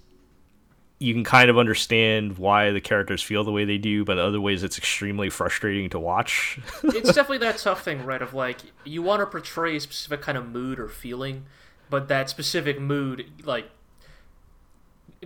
[1.02, 4.40] you can kind of understand why the characters feel the way they do, but other
[4.40, 6.60] ways it's extremely frustrating to watch.
[6.84, 8.22] it's definitely that tough thing, right?
[8.22, 11.46] Of like you want to portray a specific kind of mood or feeling,
[11.90, 13.68] but that specific mood like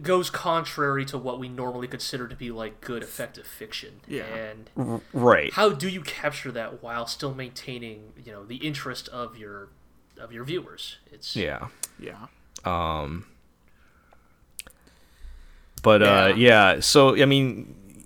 [0.03, 4.01] goes contrary to what we normally consider to be like good effective fiction.
[4.09, 4.25] Yeah.
[4.25, 5.53] And right.
[5.53, 9.69] how do you capture that while still maintaining, you know, the interest of your
[10.19, 10.97] of your viewers?
[11.13, 11.69] It's Yeah.
[11.99, 12.27] Yeah.
[12.65, 13.27] Um
[15.87, 18.05] but uh yeah, so I mean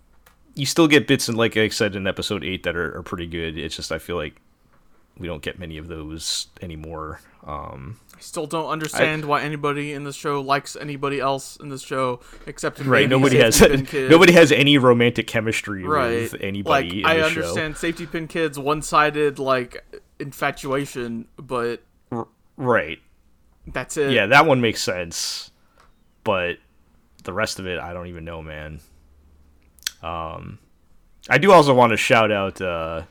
[0.55, 3.27] you still get bits and like I said in episode 8 that are, are pretty
[3.27, 3.57] good.
[3.57, 4.39] It's just I feel like
[5.17, 7.23] we don't get many of those anymore.
[7.47, 11.81] Um I still don't understand why anybody in this show likes anybody else in this
[11.81, 13.63] show except right, nobody has
[13.95, 16.31] nobody has any romantic chemistry right.
[16.31, 19.83] with anybody Like I understand Safety Pin Kid's one-sided like
[20.19, 22.29] infatuation, but show.
[22.59, 22.99] Right.
[23.67, 24.13] that's it.
[24.13, 25.51] Yeah, that one makes sense.
[26.25, 26.59] But
[27.25, 28.81] the rest of it, I don't even know, man.
[30.03, 30.59] Um,
[31.29, 33.03] I do also want to shout out uh,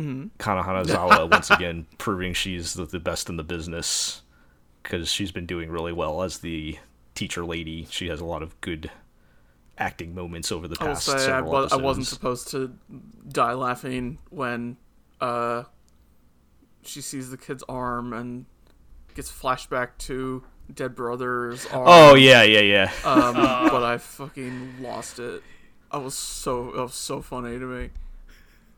[0.00, 0.28] Mm-hmm.
[0.38, 4.22] Kana Hanazawa once again, proving she's the, the best in the business
[4.82, 6.78] because she's been doing really well as the
[7.14, 7.86] teacher lady.
[7.90, 8.90] She has a lot of good
[9.76, 12.76] acting moments over the past say I, was, I wasn't supposed to
[13.28, 14.76] die laughing when
[15.22, 15.64] uh,
[16.82, 18.44] she sees the kid's arm and
[19.14, 20.44] gets flashback to
[20.74, 21.84] dead brother's arm.
[21.86, 22.92] Oh yeah, yeah, yeah.
[23.04, 23.34] um,
[23.70, 25.42] but I fucking lost it.
[25.90, 27.90] I was so it was so funny to me.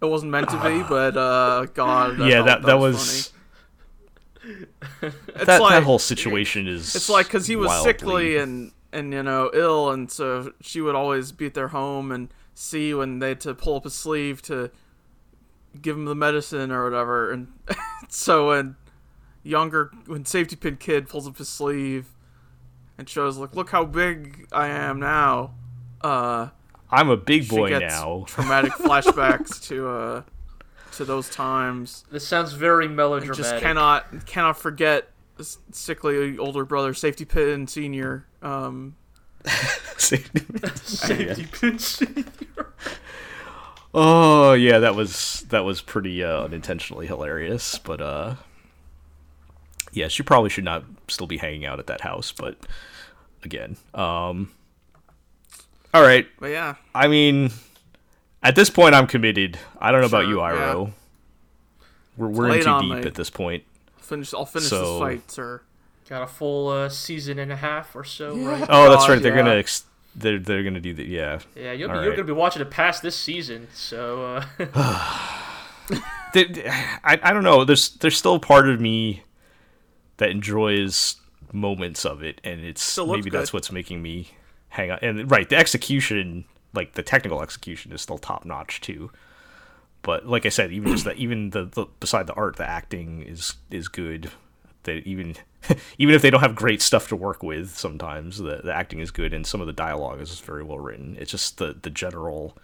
[0.00, 2.94] It wasn't meant to be, but uh, God, I yeah, thought that that was.
[2.94, 3.38] was funny.
[5.02, 6.96] It's that, like that whole situation is.
[6.96, 10.80] it's like because he was wildly- sickly and and you know ill, and so she
[10.80, 13.94] would always be at their home and see when they had to pull up his
[13.94, 14.70] sleeve to
[15.80, 17.52] give him the medicine or whatever, and
[18.08, 18.74] so when
[19.42, 22.06] younger when safety pin kid pulls up his sleeve
[22.98, 25.54] and shows like look how big I am now.
[26.00, 26.48] Uh,
[26.90, 28.24] I'm a big she boy gets now.
[28.28, 30.22] traumatic flashbacks to uh
[30.92, 32.04] to those times.
[32.10, 33.36] This sounds very And melodramatic.
[33.42, 38.26] just cannot cannot forget this sickly older brother, safety pin senior.
[38.42, 38.96] Um,
[39.96, 42.24] safety pin senior.
[43.94, 48.34] oh yeah, that was that was pretty uh, unintentionally hilarious, but uh,
[49.92, 52.32] yeah, she probably should not still be hanging out at that house.
[52.32, 52.56] But
[53.44, 54.50] again, um,
[55.94, 56.26] all right.
[56.40, 57.50] but yeah, I mean,
[58.42, 59.58] at this point, I'm committed.
[59.78, 60.70] I don't know about Sure, you, yeah.
[60.70, 60.92] Iro.
[62.16, 63.06] We're we're in too deep me.
[63.06, 63.64] at this point.
[63.98, 64.34] finish.
[64.34, 65.62] I'll finish So- this fight, sir.
[66.08, 68.66] Got a full uh, season and a half or so, right?
[68.68, 69.22] Oh, that's God, right.
[69.22, 69.42] They're yeah.
[69.44, 69.84] gonna ex-
[70.14, 71.06] they're they're gonna do that.
[71.06, 71.38] Yeah.
[71.56, 74.44] Yeah, you'll be, All you're gonna be watching it past this season, so uh,
[76.34, 77.64] I, I don't know.
[77.64, 79.22] There's there's still part of me
[80.18, 81.16] that enjoys
[81.52, 83.56] moments of it, and it's Still maybe that's good.
[83.56, 84.28] what's making me
[84.70, 84.98] hang on.
[85.02, 89.10] And right, the execution, like the technical execution, is still top notch too.
[90.02, 93.22] But like I said, even just that, even the, the beside the art, the acting
[93.22, 94.30] is is good.
[94.84, 95.36] That even
[95.98, 99.10] even if they don't have great stuff to work with, sometimes the, the acting is
[99.12, 101.16] good, and some of the dialogue is very well written.
[101.20, 102.56] It's just the the general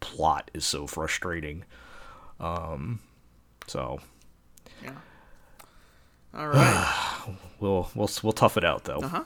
[0.00, 1.64] plot is so frustrating.
[2.38, 3.00] Um,
[3.66, 3.98] so
[4.82, 4.92] Yeah.
[6.36, 7.24] All right.
[7.60, 8.98] we'll we'll we'll tough it out though.
[8.98, 9.24] Uh huh.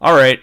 [0.00, 0.40] All right.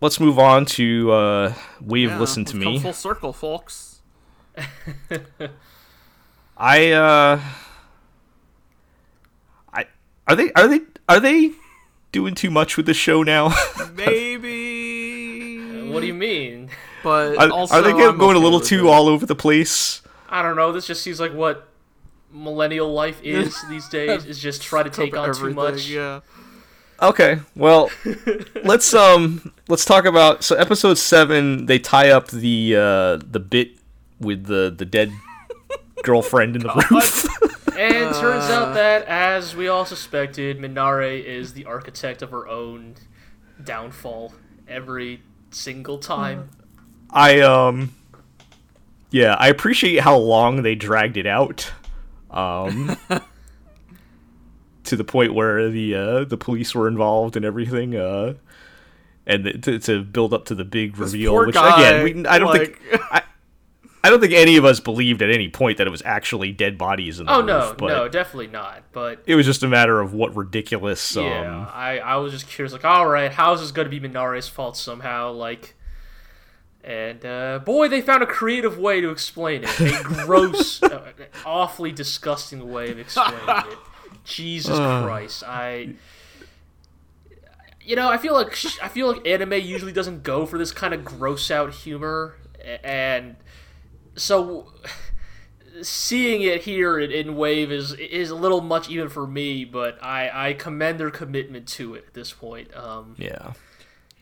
[0.00, 2.80] Let's move on to uh, Wave Yeah, Listen to we've come Me.
[2.80, 4.02] Full circle, folks.
[6.56, 7.40] I uh
[9.72, 9.86] I
[10.28, 11.52] are they are they are they
[12.12, 13.54] doing too much with the show now?
[13.94, 15.88] Maybe.
[15.90, 16.70] what do you mean?
[17.02, 18.90] But are, also, are they go- I'm going a little too it.
[18.90, 20.02] all over the place?
[20.28, 20.70] I don't know.
[20.72, 21.68] This just seems like what
[22.34, 24.26] millennial life is these days.
[24.26, 25.86] Is just try to take on too much.
[25.88, 26.20] Yeah.
[27.02, 27.90] Okay, well,
[28.64, 31.66] let's um let's talk about so episode seven.
[31.66, 33.72] They tie up the uh the bit
[34.20, 35.12] with the the dead
[36.02, 37.24] girlfriend in the roof.
[37.76, 38.52] And turns Uh.
[38.66, 42.94] out that, as we all suspected, Minare is the architect of her own
[43.62, 44.32] downfall
[44.68, 45.20] every
[45.50, 46.48] single time.
[47.10, 47.92] I um
[49.10, 51.72] yeah, I appreciate how long they dragged it out.
[52.34, 52.96] Um
[54.84, 58.34] to the point where the uh the police were involved and everything uh
[59.26, 62.48] and to, to build up to the big reveal which guy, again we, I don't
[62.48, 63.22] like- think I,
[64.02, 66.76] I don't think any of us believed at any point that it was actually dead
[66.76, 68.82] bodies in the Oh roof, no, but no, definitely not.
[68.92, 72.46] But it was just a matter of what ridiculous um yeah, I, I was just
[72.46, 75.32] curious, like, all right, how is this going to be Minare's fault somehow?
[75.32, 75.73] Like,
[76.84, 79.80] and uh, boy, they found a creative way to explain it.
[79.80, 81.12] A gross, uh,
[81.44, 83.78] awfully disgusting way of explaining it.
[84.24, 85.94] Jesus Christ, I.
[87.82, 90.72] you know, I feel like sh- I feel like anime usually doesn't go for this
[90.72, 92.36] kind of gross out humor,
[92.82, 93.36] and
[94.16, 94.72] so
[95.82, 99.64] seeing it here in, in Wave is is a little much even for me.
[99.64, 102.74] But I I commend their commitment to it at this point.
[102.76, 103.52] Um, Yeah.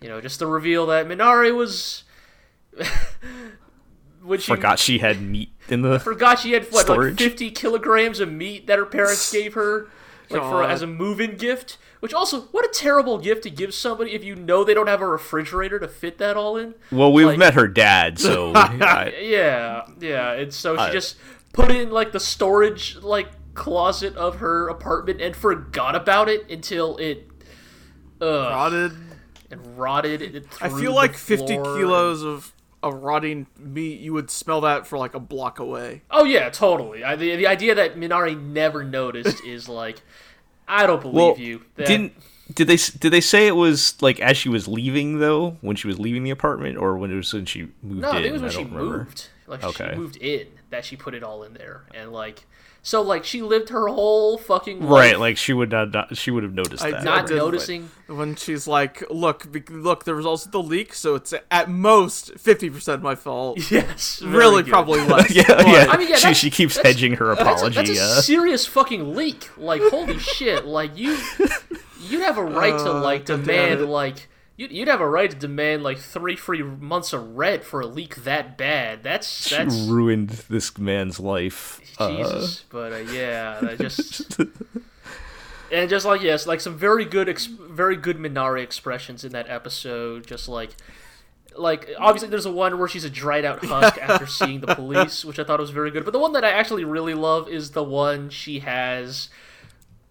[0.01, 2.05] you know, just the reveal that Minare was.
[4.23, 5.95] when she Forgot she had meat in the.
[5.95, 9.89] I forgot she had what like 50 kilograms of meat that her parents gave her
[10.31, 14.13] like for as a move-in gift which also what a terrible gift to give somebody
[14.13, 17.27] if you know they don't have a refrigerator to fit that all in Well, we've
[17.27, 21.17] like- met her dad, so I, yeah yeah and so she I- just
[21.53, 26.51] put it in like the storage like closet of her apartment and forgot about it
[26.51, 27.29] until it
[28.23, 28.93] uh Rotted.
[29.51, 31.77] and rotted it I feel the like 50 floor.
[31.77, 36.03] kilos of, of rotting meat, you would smell that for like a block away.
[36.11, 37.05] Oh yeah, totally.
[37.05, 40.03] I, the the idea that Minare never noticed is like,
[40.67, 41.63] I don't believe well, you.
[41.77, 42.15] That, didn't
[42.55, 45.87] did they did they say it was like as she was leaving though when she
[45.87, 48.17] was leaving the apartment or when it was when she moved no, in?
[48.17, 48.99] I think it was when she remember.
[48.99, 49.29] moved.
[49.47, 49.91] Like Okay.
[49.91, 52.47] she moved in that she put it all in there, and like,
[52.83, 56.31] so like she lived her whole fucking life Right, like she would not, not she
[56.31, 57.05] would have noticed I- that.
[57.05, 57.91] not did, but- noticing.
[58.09, 63.01] When she's like, look, look, there was also the leak, so it's at most 50%
[63.01, 63.59] my fault.
[63.71, 64.71] Yes, really, good.
[64.73, 65.35] probably less.
[65.35, 65.87] yeah, but- yeah.
[65.89, 67.95] I mean, yeah, she she keeps hedging her That's a, apology.
[67.95, 69.49] that's a uh, serious fucking leak.
[69.57, 70.67] Like, holy shit!
[70.67, 71.17] Like you,
[72.03, 74.29] you'd have a right to Uh, like demand like
[74.71, 78.17] you'd, have a right to demand like three free months of rent for a leak
[78.17, 79.03] that bad.
[79.03, 79.57] That's she
[79.91, 81.81] ruined this man's life.
[81.99, 84.39] Uh, but uh, yeah, that just
[85.73, 89.49] and just like yes, like some very good, ex- very good Minare expressions in that
[89.49, 90.27] episode.
[90.27, 90.71] Just like,
[91.57, 95.25] like obviously there's a one where she's a dried out husk after seeing the police,
[95.25, 96.05] which I thought was very good.
[96.05, 99.29] But the one that I actually really love is the one she has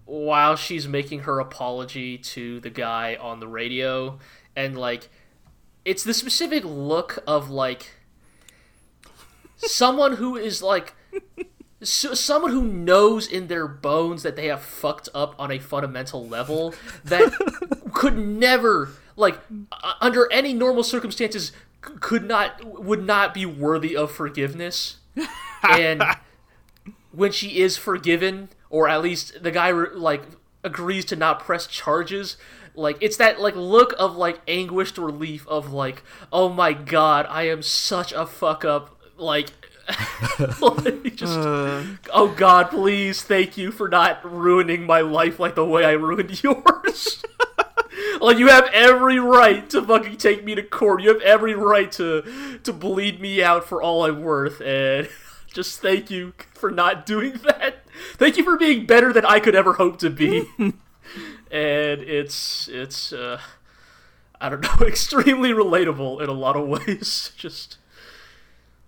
[0.04, 4.18] while she's making her apology to the guy on the radio,
[4.54, 5.08] and like,
[5.84, 7.94] it's the specific look of like
[9.56, 10.94] someone who is like
[11.82, 16.26] so, someone who knows in their bones that they have fucked up on a fundamental
[16.26, 16.74] level
[17.04, 17.32] that
[17.92, 19.38] could never like
[19.72, 21.52] uh, under any normal circumstances
[21.84, 24.98] c- could not would not be worthy of forgiveness.
[25.68, 26.02] And
[27.12, 30.22] when she is forgiven or at least the guy like
[30.64, 32.36] agrees to not press charges
[32.74, 36.02] like it's that like look of like anguished relief of like
[36.32, 39.48] oh my god i am such a fuck up like
[41.14, 45.84] just Uh, oh god please thank you for not ruining my life like the way
[45.84, 47.22] i ruined yours.
[48.20, 51.02] Like you have every right to fucking take me to court.
[51.02, 55.08] You have every right to to bleed me out for all i'm worth and
[55.52, 57.84] just thank you for not doing that.
[58.14, 60.48] Thank you for being better than i could ever hope to be
[61.52, 63.40] and it's it's uh
[64.40, 67.78] i don't know extremely relatable in a lot of ways just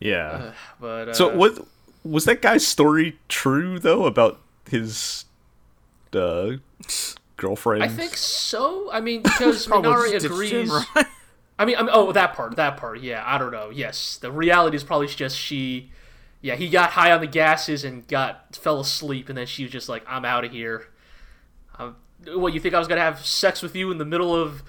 [0.00, 0.52] yeah.
[0.80, 1.66] but uh, so what
[2.02, 5.24] was that guy's story true though about his
[6.14, 6.52] uh,
[7.36, 7.82] girlfriend?
[7.82, 8.90] I think so.
[8.92, 10.70] I mean, because Minare him, agrees.
[10.70, 11.06] right?
[11.58, 13.00] I mean, I mean, oh, that part, that part.
[13.00, 13.70] Yeah, I don't know.
[13.70, 15.90] Yes, the reality is probably just she.
[16.40, 19.72] Yeah, he got high on the gases and got fell asleep, and then she was
[19.72, 20.88] just like, "I'm out of here."
[21.78, 21.96] Um,
[22.28, 24.62] what you think I was gonna have sex with you in the middle of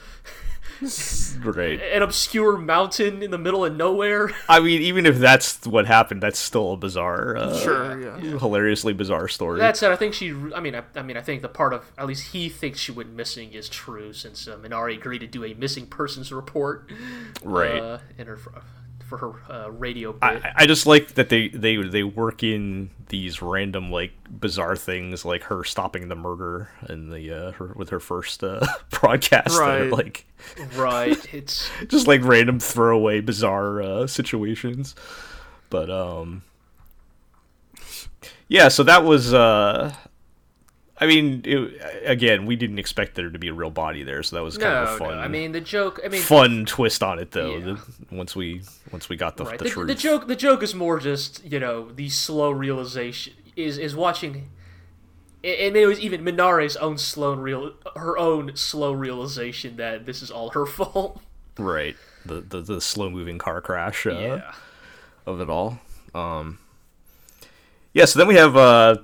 [1.44, 1.80] right.
[1.82, 4.32] an obscure mountain in the middle of nowhere?
[4.50, 8.18] I mean, even if that's what happened, that's still a bizarre, uh, Sure, yeah.
[8.40, 9.60] hilariously bizarre story.
[9.60, 10.32] That said, I think she.
[10.54, 12.92] I mean, I, I mean, I think the part of at least he thinks she
[12.92, 16.92] went missing is true, since uh, Minare agreed to do a missing persons report,
[17.44, 17.82] Right.
[17.82, 18.38] Uh, in her
[19.08, 20.24] for her uh, radio bit.
[20.24, 25.24] I, I just like that they, they they work in these random like bizarre things
[25.26, 29.90] like her stopping the murder and the uh, her with her first uh, broadcast Right.
[29.92, 30.26] like
[30.76, 31.18] right.
[31.34, 34.96] It's just like random throwaway bizarre uh, situations
[35.70, 36.42] but um
[38.48, 39.94] yeah so that was uh
[40.98, 44.38] I mean, it, again, we didn't expect there to be a real body there, so
[44.38, 45.18] that was kind no, of a fun.
[45.18, 45.22] no.
[45.22, 46.00] I mean, the joke.
[46.06, 47.58] I mean, fun twist on it though.
[47.58, 47.66] Yeah.
[47.66, 48.62] the- once we
[48.94, 49.58] once we got the, right.
[49.58, 49.88] the, The, truth.
[49.88, 50.28] the joke.
[50.28, 54.50] The joke is more just you know the slow realization is is watching.
[55.44, 60.32] And it was even Minare's own slow real, her own slow realization that this is
[60.32, 61.22] all her fault.
[61.58, 61.96] Right.
[62.26, 64.54] The the, the slow moving car crash uh, Yeah.
[65.28, 65.78] of it all.
[66.16, 66.58] Um
[67.94, 68.96] Yeah, so then we have uh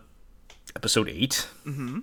[0.76, 2.00] episode 8 Mm-hmm.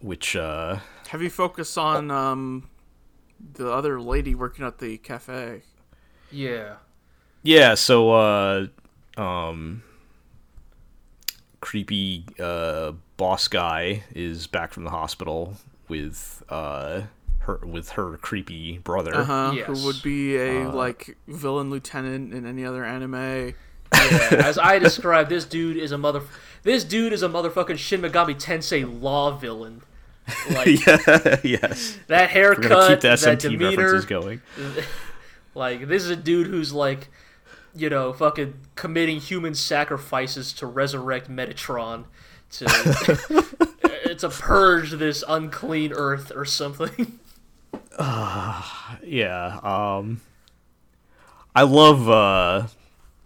[0.00, 2.68] Which uh Have you focused on um,
[3.54, 5.62] the other lady working at the cafe?
[6.30, 6.76] Yeah.
[7.42, 8.66] yeah, so uh
[9.16, 9.82] um
[11.60, 15.54] creepy uh boss guy is back from the hospital
[15.88, 17.02] with uh
[17.40, 19.14] her with her creepy brother.
[19.14, 19.66] Uh-huh, Yes.
[19.66, 23.54] Who would be a Uh, like villain lieutenant in any other anime?
[23.94, 26.22] Yeah, as I described, this dude is a mother.
[26.62, 29.82] This dude is a motherfucking Shin Megami Tensei law villain.
[30.50, 31.98] Like yeah, yes.
[32.06, 33.82] that We're gonna haircut, keep the that SMT demeanor.
[33.82, 34.42] references going.
[35.54, 37.08] Like this is a dude who's like,
[37.74, 42.04] you know, fucking committing human sacrifices to resurrect Metatron,
[42.52, 42.64] to
[44.18, 47.18] to purge this unclean earth or something.
[47.98, 49.60] Yeah.
[49.62, 50.22] Um.
[51.54, 52.66] I love uh,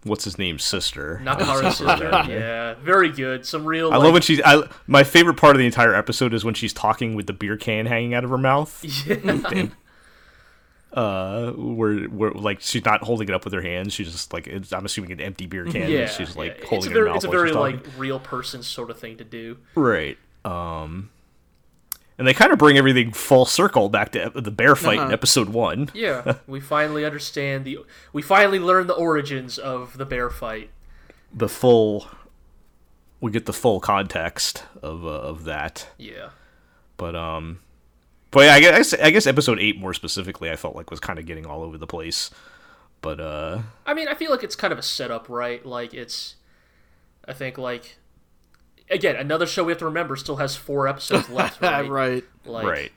[0.07, 1.20] what's his name, sister.
[1.22, 2.11] Nakahara's sister.
[2.28, 3.46] Yeah, very good.
[3.46, 3.92] Some real.
[3.92, 4.40] I like, love when she's.
[4.44, 7.57] I my favorite part of the entire episode is when she's talking with the beer
[7.57, 8.84] can hanging out of her mouth.
[9.07, 9.68] Yeah.
[10.92, 13.92] Uh, where where like she's not holding it up with her hands.
[13.92, 15.90] She's just like it's, I'm assuming an empty beer can.
[15.90, 16.66] yeah, she's like yeah.
[16.66, 18.90] holding it's a it in her very, mouth it's a very like real person sort
[18.90, 19.59] of thing to do.
[19.74, 20.16] right.
[20.46, 21.11] Um,
[22.19, 25.12] and they kind of bring everything full circle back to the bear fight in Uh-huh.
[25.12, 25.91] episode one.
[25.95, 27.79] Yeah, we finally understand the.
[28.12, 30.71] We finally learn the origins of the bear fight.
[31.33, 32.09] The full.
[33.21, 35.89] We get the full context of uh, of that.
[35.99, 36.31] Yeah.
[36.99, 37.61] But um,
[38.31, 41.19] but yeah, I guess I guess episode eight more specifically, I felt like was kind
[41.19, 42.31] of getting all over the place.
[43.03, 45.64] But uh, I mean, I feel like it's kind of a setup, right?
[45.64, 46.37] Like it's,
[47.27, 47.97] I think like,
[48.91, 51.89] again, another show we have to remember still has four episodes left, right?
[51.89, 52.24] right.
[52.45, 52.93] Like, right,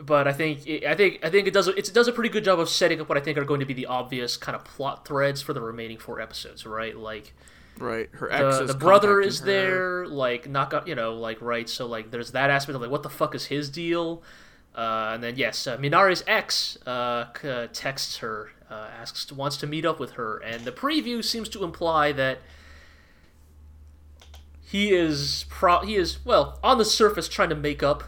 [0.00, 2.60] But I think I think I think it does it does a pretty good job
[2.60, 5.06] of setting up what I think are going to be the obvious kind of plot
[5.06, 6.96] threads for the remaining four episodes, right?
[6.96, 7.34] Like
[7.78, 8.08] Right.
[8.12, 9.46] Her ex the, is the brother is her.
[9.46, 11.68] there, like not got you know like right.
[11.68, 14.22] So like there's that aspect of like what the fuck is his deal,
[14.74, 19.66] uh, and then yes, uh, Minare's ex uh, uh, texts her, uh, asks wants to
[19.66, 22.38] meet up with her, and the preview seems to imply that
[24.70, 28.04] he is pro he is well on the surface trying to make up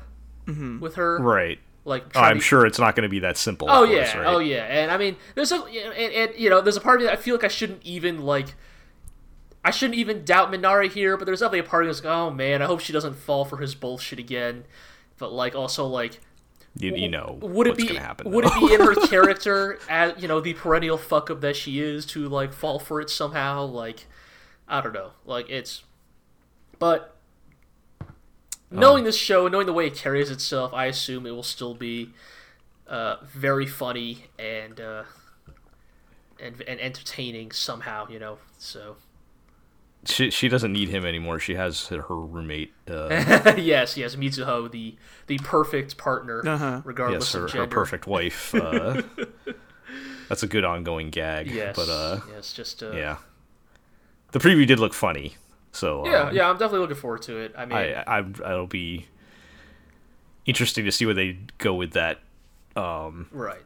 [0.46, 0.78] mm-hmm.
[0.78, 1.58] with her, right.
[1.86, 3.66] like Oh, I'm to- sure it's not going to be that simple.
[3.70, 4.26] Oh of course, yeah, right?
[4.26, 7.00] oh yeah, and I mean, there's a and, and you know, there's a part of
[7.00, 8.54] me that I feel like I shouldn't even like,
[9.64, 12.12] I shouldn't even doubt Minare here, but there's definitely a part of me that's like,
[12.12, 14.64] oh man, I hope she doesn't fall for his bullshit again.
[15.16, 16.20] But like, also like,
[16.76, 18.30] You, you know would it what's be happen.
[18.30, 21.80] would it be in her character as you know the perennial fuck up that she
[21.80, 23.64] is to like fall for it somehow?
[23.64, 24.06] Like,
[24.68, 25.84] I don't know, like it's,
[26.80, 27.16] but.
[28.72, 31.74] Knowing this show and knowing the way it carries itself, I assume it will still
[31.74, 32.10] be
[32.86, 35.02] uh, very funny and uh,
[36.38, 38.38] and and entertaining somehow, you know.
[38.58, 38.96] So
[40.04, 41.38] she she doesn't need him anymore.
[41.40, 42.72] She has her roommate.
[42.88, 43.08] Uh,
[43.58, 46.82] yes, yes, Mitsuho, the the perfect partner, Uh-huh.
[46.84, 48.54] regardless yes, her, of her perfect wife.
[48.54, 49.02] Uh,
[50.28, 51.48] that's a good ongoing gag.
[51.50, 53.16] Yes, but uh, yes, just uh, yeah,
[54.32, 55.36] the preview did look funny.
[55.72, 56.48] So yeah, um, yeah.
[56.48, 57.54] I'm definitely looking forward to it.
[57.56, 59.06] I mean, I, I it'll be
[60.46, 62.18] interesting to see where they go with that.
[62.76, 63.62] Um, right.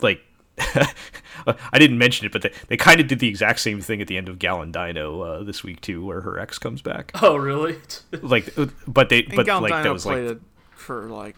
[0.00, 0.22] like
[1.72, 4.08] I didn't mention it, but they, they kind of did the exact same thing at
[4.08, 7.12] the end of Gal and Dino uh, this week too, where her ex comes back.
[7.22, 7.76] Oh, really?
[8.22, 10.42] Like, uh, but they And but Gal like that was played like it
[10.72, 11.36] for like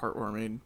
[0.00, 0.60] heartwarming.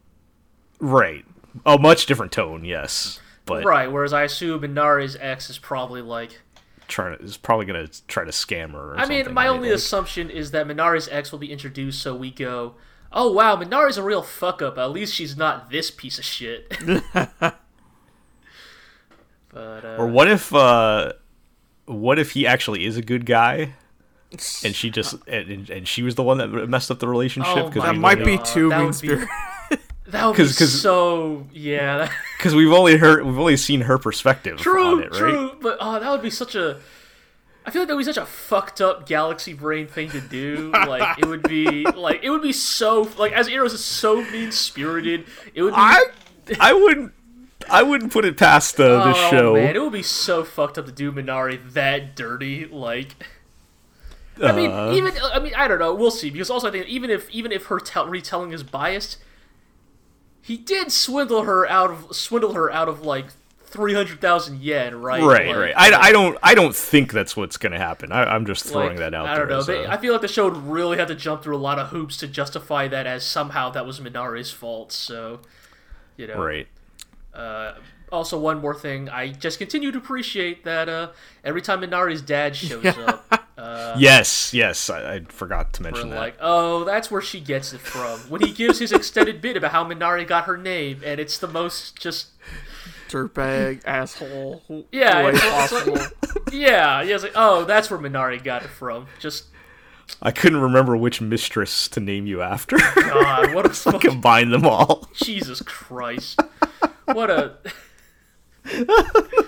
[0.81, 1.25] right,
[1.65, 3.91] a much different tone, yes, but right.
[3.91, 6.41] Whereas I assume Minare's ex is probably like.
[6.89, 8.95] Trying to is probably gonna try to scam her.
[8.95, 9.55] Or I mean, my right?
[9.55, 12.75] only Like, assumption is that Minare's ex will be introduced, so we go,
[13.13, 14.79] "Oh wow, Minare's a real fuck up.
[14.79, 16.73] At least she's not this piece of shit."
[17.13, 17.59] but
[19.53, 21.15] uh, or what if uh,
[21.87, 23.75] what if he actually is a good guy?
[24.65, 27.69] And she just and, and she was the one that messed up the relationship Oh
[27.69, 29.29] because my That might be too mean would spirited.
[30.09, 32.11] That would be 'cause- 'cause- so yeah.
[32.39, 35.19] because we've only heard we've only seen her perspective True, on it, right?
[35.19, 35.57] true.
[35.61, 36.79] But oh, that would be such a.
[37.65, 40.71] I feel like that would be such a fucked up galaxy brain thing to do.
[40.73, 44.53] Like it would be like it would be so like as Eros is so mean
[44.53, 45.25] spirited.
[45.55, 45.81] It would be.
[45.81, 46.05] I
[46.61, 47.13] I wouldn't
[47.69, 49.55] I wouldn't put it past this oh, show.
[49.55, 52.65] man, it would be so fucked up to do Minare that dirty.
[52.67, 53.17] Like,
[54.41, 55.93] I mean, Uh, even I mean, I don't know.
[55.93, 56.31] We'll see.
[56.31, 59.17] Because also, I think even if even if her tell retelling is biased,
[60.47, 63.27] he did swindle her out of swindle her out of like
[63.65, 65.21] three hundred thousand yen, right?
[65.23, 65.75] right, Like- right.
[65.77, 68.13] I, I don't I don't think that's what's gonna happen.
[68.13, 69.59] I, I'm just throwing like, that out I don't know.
[69.59, 71.59] as They, a- I feel like the show would really have to jump through a
[71.59, 74.93] lot of hoops to justify that as somehow that was Minare's fault.
[74.93, 75.41] So,
[76.17, 76.69] you know, right.
[77.35, 77.75] Uh,
[78.13, 81.11] also, one more thing, I just continue to appreciate that uh,
[81.45, 84.91] every time Minare's dad shows up, uh, yes, yes.
[84.91, 86.17] I, I forgot to mention that.
[86.17, 88.19] like, oh, that's where she gets it from.
[88.31, 91.49] When he gives his extended bit about how Minare got her name, and it's the
[91.49, 92.29] most just
[93.09, 94.63] Dirtbag, asshole.
[94.93, 95.99] Yeah, way it's- it's possible.
[96.53, 97.15] yeah, yeah.
[97.15, 99.07] It's like, oh, that's where Minare got it from.
[99.21, 99.45] Just
[100.23, 102.77] I couldn't remember which mistress to name you after.
[102.77, 105.09] God, what a fucking Combine them all.
[105.15, 106.41] Jesus Christ.
[107.07, 107.55] What a.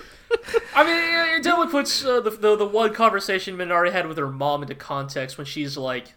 [0.75, 4.29] I mean, it definitely puts uh, the, the the one conversation Minare had with her
[4.29, 6.13] mom into context when she's like,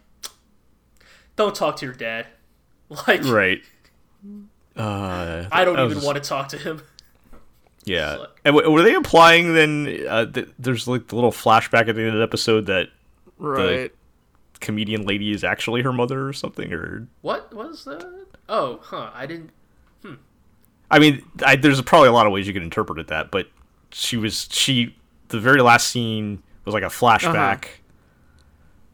[1.35, 2.27] "Don't talk to your dad."
[3.07, 3.61] Like, Right.
[4.75, 6.81] Uh, I don't that even was- want to talk to him.
[7.85, 8.15] Yeah.
[8.15, 11.95] like- And w- were they implying then uh, that there's like the little flashback at
[11.95, 12.87] the end of the episode that
[13.37, 13.91] Right.
[14.61, 16.73] comedian lady is actually her mother or something?
[16.73, 18.25] Or What was that?
[18.49, 19.11] Oh, huh.
[19.13, 19.51] I didn't.
[20.89, 23.47] I mean, I, there's probably a lot of ways you could interpret it that, but
[23.93, 24.95] she was she
[25.29, 27.67] the very last scene was like a flashback uh-huh.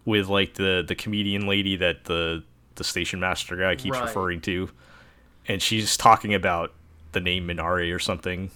[0.05, 2.43] with like the the comedian lady that the
[2.75, 4.05] the station master guy keeps Right.
[4.05, 4.69] referring to,
[5.47, 6.73] and she's talking about
[7.11, 8.51] the name Minare or something,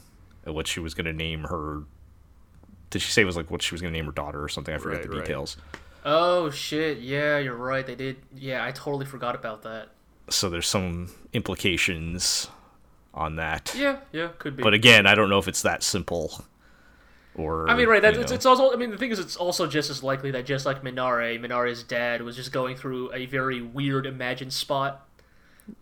[0.45, 1.83] and what she was going to name her.
[2.89, 4.47] Did she say it was like what she was going to name her daughter or
[4.47, 4.73] something?
[4.73, 5.25] I forget Right, the right.
[5.25, 5.57] details.
[6.05, 6.99] Oh shit!
[6.99, 7.85] Yeah, you're right.
[7.85, 8.17] They did.
[8.35, 9.89] Yeah, I totally forgot about that.
[10.29, 12.47] So there's some implications
[13.13, 13.73] on that.
[13.77, 14.63] Yeah, yeah, could be.
[14.63, 16.43] But again, I don't know if it's that simple.
[17.35, 18.01] Or I mean, right?
[18.01, 18.35] That, it's, know.
[18.35, 18.71] it's also.
[18.73, 21.83] I mean, the thing is, it's also just as likely that just like Minare, Minare's
[21.83, 25.07] dad was just going through a very weird imagined spot,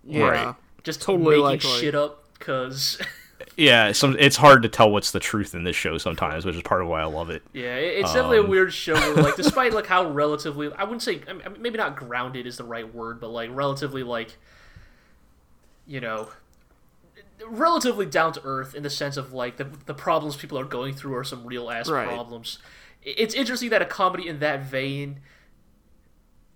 [0.05, 0.23] Yeah.
[0.23, 0.55] Right.
[0.83, 1.69] just Totally making likely.
[1.81, 2.23] shit up.
[2.39, 3.01] Cause
[3.57, 6.61] Yeah, some it's hard to tell what's the truth in this show sometimes, which is
[6.61, 7.43] part of why I love it.
[7.53, 8.49] yeah, it- it's definitely a Um.
[8.49, 8.93] weird show.
[8.93, 12.55] Where, like, despite like how relatively, I wouldn't say, I mean, maybe not grounded is
[12.57, 14.37] the right word, but like relatively like,
[15.85, 16.29] you know.
[17.47, 20.93] Relatively down to earth in the sense of like the the problems people are going
[20.93, 22.07] through are some real ass Right.
[22.07, 22.59] problems.
[23.03, 25.19] It's interesting that a comedy in that vein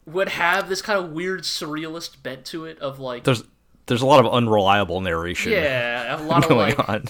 [0.05, 3.43] would have this kind of weird surrealist bent to it of like There's
[3.87, 7.05] there's a lot of unreliable narration yeah a lot of going like on.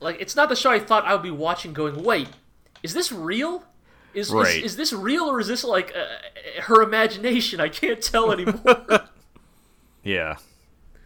[0.00, 2.28] like it's not the show I thought I would be watching going wait
[2.82, 3.64] is this real
[4.14, 4.56] is Right.
[4.56, 6.06] is, is this real or is this like uh,
[6.62, 8.56] her imagination I can't tell anymore
[10.02, 10.36] Yeah.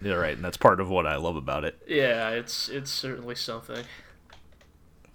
[0.06, 0.34] Yeah, right.
[0.36, 1.78] And that's part of what I love about it.
[1.88, 3.84] yeah it's it's certainly something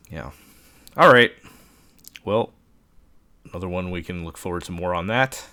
[0.09, 0.31] Yeah.
[0.97, 1.31] All right.
[2.25, 2.51] Well,
[3.49, 5.45] another one we can look forward to more on that.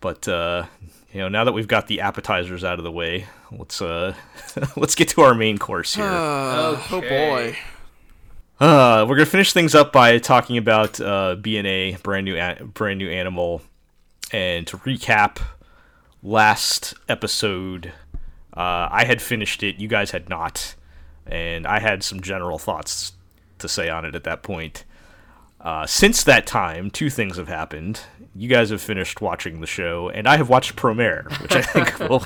[0.00, 0.64] But uh,
[1.12, 4.14] you know, now that we've got the appetizers out of the way, let's uh
[4.76, 6.04] let's get to our main course here.
[6.06, 7.56] Uh, Oh boy.
[8.58, 12.98] Uh, we're gonna finish things up by talking about uh, BNA, brand new, a- brand
[12.98, 13.62] new animal,
[14.32, 15.38] and to recap,
[16.22, 17.92] last episode,
[18.60, 19.76] uh, I had finished it.
[19.76, 20.74] You guys had not,
[21.26, 23.12] and I had some general thoughts
[23.58, 24.84] to say on it at that point.
[25.60, 28.00] Uh, since that time, two things have happened.
[28.34, 31.98] You guys have finished watching the show, and I have watched Promare, which I think
[32.08, 32.24] will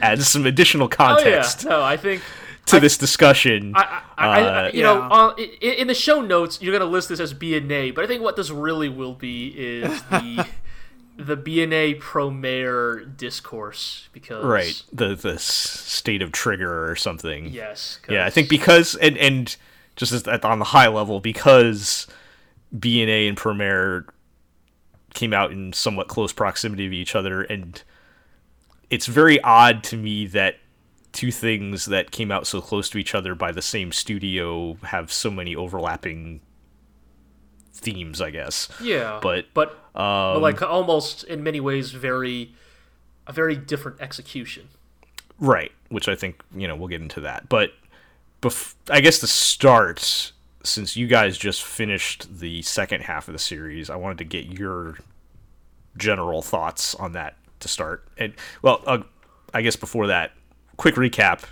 [0.00, 1.26] add some additional context.
[1.26, 2.22] oh yeah context no I think
[2.66, 3.72] to this discussion.
[3.76, 5.08] I, I, I, Uh, you know, Yeah.
[5.08, 8.02] uh, i- in the show notes, you're gonna list this as B and A, but
[8.04, 10.46] I think what this really will be is the
[11.16, 17.46] the B and Promare discourse because right the the state of Trigger or something.
[17.46, 19.56] Yes, yeah I think because and and
[19.96, 22.06] just as, at, on the high level because
[22.76, 24.06] bna and Promare
[25.14, 27.82] came out in somewhat close proximity of each other and
[28.90, 30.56] it's very odd to me that
[31.12, 35.12] two things that came out so close to each other by the same studio have
[35.12, 36.40] so many overlapping
[37.72, 38.68] themes i guess.
[38.82, 42.54] Yeah, but but, um, but like almost in many ways very
[43.26, 44.68] a very different execution.
[45.38, 47.48] Right, which I think you know we'll get into that.
[47.48, 47.72] But
[48.42, 50.32] bef- I guess the start,
[50.62, 54.46] since you guys just finished the second half of the series, I wanted to get
[54.46, 54.98] your
[55.96, 58.06] general thoughts on that to start.
[58.18, 58.98] And well, uh,
[59.52, 60.32] I guess before that,
[60.76, 61.44] quick recap.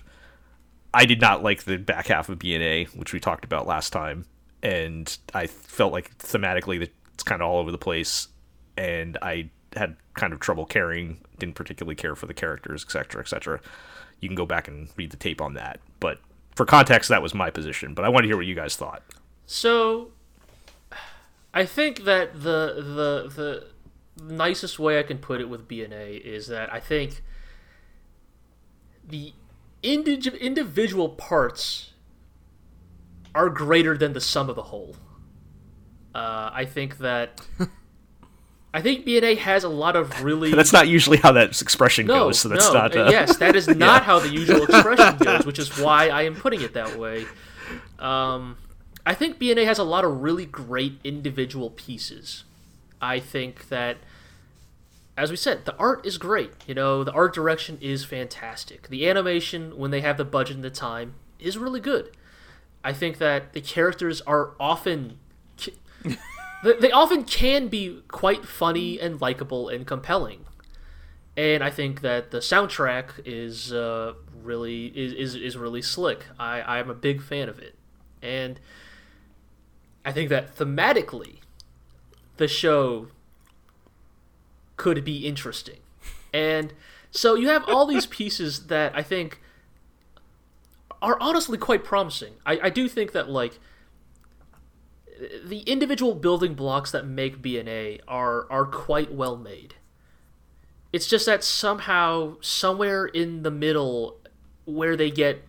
[0.95, 4.27] I did not like the back half of BNA, which we talked about last time,
[4.63, 8.29] and I felt like thematically that it's kind of all over the place,
[8.77, 11.19] and I had kind of trouble caring.
[11.39, 13.61] Didn't particularly care for the characters, etc., etc.
[14.21, 16.19] You can go back and read the tape on that, but
[16.55, 17.95] for context, that was my position.
[17.95, 19.03] But I want to hear what you guys thought.
[19.47, 20.13] So,
[21.55, 23.67] I think that the the the
[24.23, 27.23] nicest way I can put it with BNA is that I think
[29.07, 29.33] the
[29.83, 31.93] indi- individual parts
[33.35, 34.97] are greater than the sum of the whole.
[36.15, 37.41] Uh, I think that
[38.75, 42.27] I think BNA has a lot of really That's not usually how that expression no,
[42.27, 42.75] goes, so that's no.
[42.75, 42.97] not.
[42.97, 46.23] uh, Uh, yes, that is not how the usual expression goes, which is why I
[46.23, 47.27] am putting it that way.
[47.99, 48.57] Um,
[49.05, 52.45] I think BNA has a lot of really great individual pieces.
[53.01, 53.99] I think that,
[55.17, 56.53] as we said, the art is great.
[56.67, 58.89] You know, the art direction is fantastic.
[58.89, 62.11] The animation, when they have the budget and the time, is really good.
[62.85, 65.19] I think that the characters are often.
[66.63, 70.45] they often can be quite funny and likable and compelling.
[71.37, 76.27] And I think that the soundtrack is uh, really is, is, is really slick.
[76.39, 77.75] I, I'm a big fan of it.
[78.21, 78.61] And
[80.05, 81.39] I think that thematically
[82.37, 83.09] the show
[84.77, 85.81] could be interesting.
[86.33, 86.75] And
[87.11, 89.41] so you have all these pieces that I think
[91.01, 92.35] are honestly quite promising.
[92.47, 93.59] I, I do think that like
[95.45, 99.75] the individual building blocks that make BNA are are quite well made.
[100.93, 104.21] It's just that somehow somewhere in the middle
[104.65, 105.45] where they get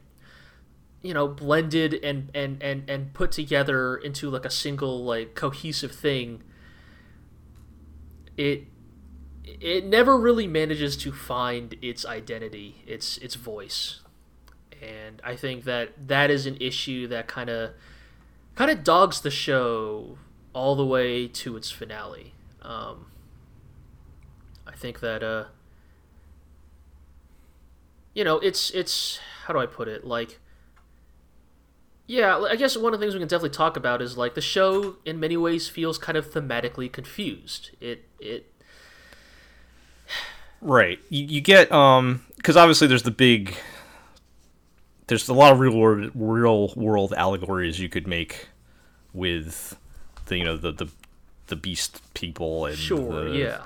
[1.02, 5.92] you know blended and and and and put together into like a single like cohesive
[5.92, 6.42] thing
[8.38, 8.64] it
[9.44, 14.00] it never really manages to find its identity its its voice
[14.82, 17.72] and i think that that is an issue that kind of
[18.56, 20.18] kind of dogs the show
[20.54, 23.08] all the way to its finale um,
[24.68, 25.46] i think that uh
[28.14, 30.40] you know it's it's how do i put it like
[32.06, 34.42] yeah, I guess one of the things we can definitely talk about is like the
[34.42, 37.72] show in many ways feels kind of thematically confused.
[37.80, 38.52] It it
[40.60, 41.00] Right.
[41.10, 43.56] You, you get um because obviously there's the big
[45.08, 48.48] there's a lot of real world real world allegories you could make
[49.14, 49.78] with
[50.26, 50.88] the you know the the
[51.48, 53.62] the beast people and sure, the, yeah.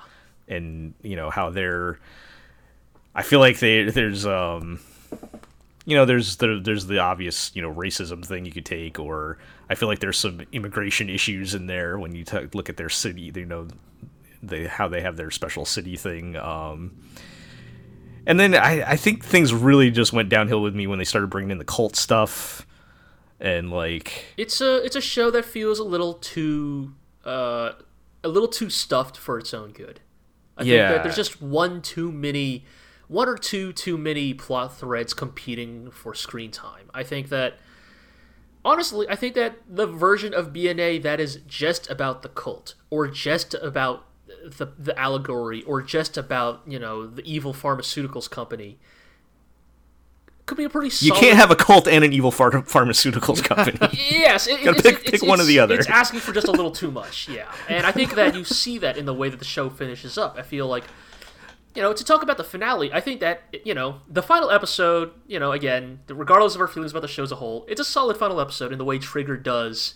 [0.48, 2.00] and you know how they're
[3.16, 4.80] I feel like they there's um
[5.86, 9.38] you know there's there, there's the obvious you know racism thing you could take or
[9.70, 12.90] I feel like there's some immigration issues in there when you t- look at their
[12.90, 13.68] city you know
[14.42, 16.92] they how they have their special city thing um
[18.28, 21.32] and then I, I think things really just went downhill with me when they started
[21.32, 22.68] bringing in the cult stuff
[23.40, 26.94] and like It's a it's a show that feels a little too
[27.26, 27.72] uh
[28.24, 30.02] a little too stuffed for its own good.
[30.58, 30.92] I think Yeah.
[30.94, 32.66] that there's just one too many
[33.08, 36.90] one or two too many plot threads competing for screen time.
[36.94, 37.54] I think that
[38.66, 43.08] honestly, I think that the version of BNA that is just about the cult or
[43.08, 44.07] just about
[44.58, 48.78] the the allegory or just about, you know, the evil pharmaceuticals company
[50.46, 53.78] could be a pretty you can't have a cult and an evil phar- pharmaceuticals company
[53.94, 55.76] Yes, it, Gotta it's, pick- it's- pick one or the other.
[55.76, 57.52] It's asking for just a little too much, yeah.
[57.68, 60.38] And I think that you see that in the way that the show finishes up.
[60.38, 60.86] I feel like,
[61.76, 65.12] you know, to talk about the finale, I think that you know the final episode.
[65.28, 67.86] You know, again, regardless of our feelings about the show as a whole, it's a
[67.86, 69.96] solid final episode in the way Trigger does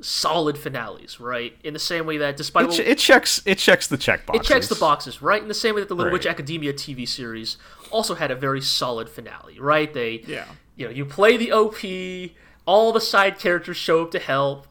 [0.00, 1.56] solid finales, right?
[1.64, 4.22] In the same way that despite it, what, ch- it checks it checks the check
[4.32, 5.42] it checks the boxes, right?
[5.42, 6.14] In the same way that the Little Right.
[6.14, 7.56] Witch Academia TV series
[7.90, 9.92] also had a very solid finale, right?
[9.92, 10.44] They, Yeah.
[10.76, 12.30] you know, you play the OP,
[12.66, 14.66] all the side characters show up to help.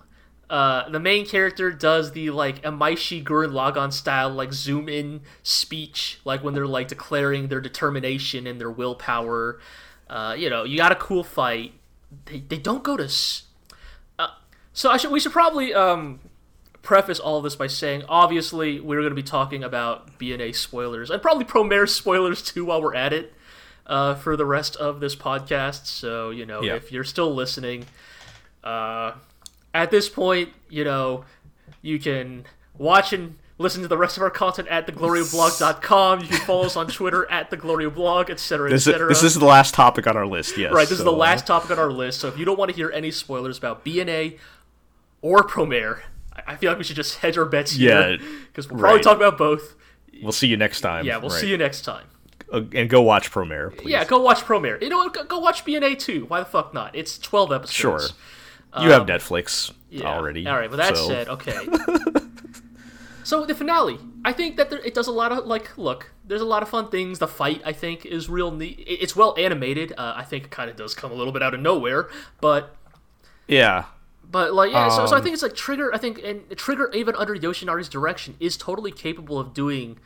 [0.49, 6.19] Uh, the main character does the like Imaishi Gurren Lagann style like zoom in speech,
[6.23, 9.59] like when they're like declaring their determination and their willpower.
[10.09, 11.73] Uh, you know, you got a cool fight.
[12.27, 13.03] They, they don't go to.
[13.03, 13.43] S-
[14.77, 16.19] so I should we should probably um,
[16.83, 21.09] preface all of this by saying, obviously, we're going to be talking about BNA spoilers
[21.09, 23.33] and probably Promare spoilers too while we're at it
[23.87, 25.87] uh, for the rest of this podcast.
[25.87, 26.75] So, you know, Yeah.
[26.75, 27.87] if you're still listening,
[28.63, 29.13] uh,
[29.73, 31.25] at this point, you know,
[31.81, 32.45] you can
[32.77, 36.21] watch and listen to the rest of our content at theglorioblog.com.
[36.21, 39.09] You can follow us on Twitter at theglorioblog, etc., this, etc.
[39.09, 41.17] this is the last topic on our list yes Right, this is the so, uh,
[41.17, 42.19] last topic on our list.
[42.19, 44.37] So if you don't want to hear any spoilers about BNA
[45.21, 46.01] or Promare,
[46.45, 48.17] I feel like we should just hedge our bets here Yeah,
[48.47, 49.03] because we'll probably right.
[49.03, 49.75] talk about both.
[50.21, 51.41] we'll see you next time Yeah, we'll right.
[51.41, 52.05] see you next time.
[52.51, 54.81] Uh, and go watch Promare please Yeah, go watch Promare.
[54.81, 55.13] You know what?
[55.13, 56.25] Go, go watch BNA too.
[56.27, 56.95] Why the fuck not?
[56.95, 57.73] It's twelve episodes.
[57.73, 58.01] Sure.
[58.81, 60.05] you have Netflix Um, Yeah.
[60.05, 60.69] already All right.
[60.69, 61.57] With that so- said, okay.
[63.23, 65.77] so the finale, I think that there, it does a lot of like.
[65.77, 67.19] Look, there's a lot of fun things.
[67.19, 68.81] The fight, I think, is real neat.
[68.87, 69.91] It's well animated.
[69.97, 72.75] Uh, I think it kind of does come a little bit out of nowhere, but
[73.47, 73.85] yeah
[74.29, 75.93] But like, yeah, so, so I Um, think it's like Trigger.
[75.93, 79.97] I think and Trigger, even under Yoshinari's direction, is totally capable of doing.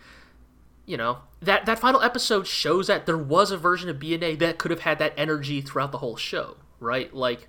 [0.85, 4.57] You know that that final episode shows that there was a version of BNA that
[4.57, 7.14] could have had that energy throughout the whole show, right?
[7.14, 7.48] Like,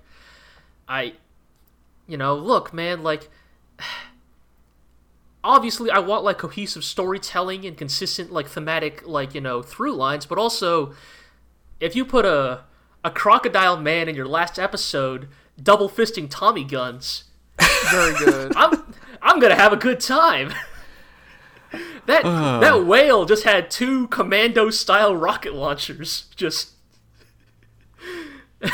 [0.87, 1.13] I,
[2.07, 3.29] you know, look, man, like.
[5.45, 10.25] Obviously, I want like cohesive storytelling and consistent like thematic like you know through lines,
[10.25, 10.93] but also
[11.81, 12.61] if you put a
[13.03, 15.27] a crocodile man in your last episode
[15.61, 17.25] double fisting Tommy guns,
[17.91, 18.53] Very good.
[18.55, 20.53] I'm I'm gonna have a good time.
[22.05, 26.25] That that whale just had two commando style rocket launchers.
[26.35, 26.73] Just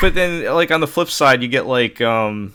[0.00, 2.52] but then like on the flip side you get like um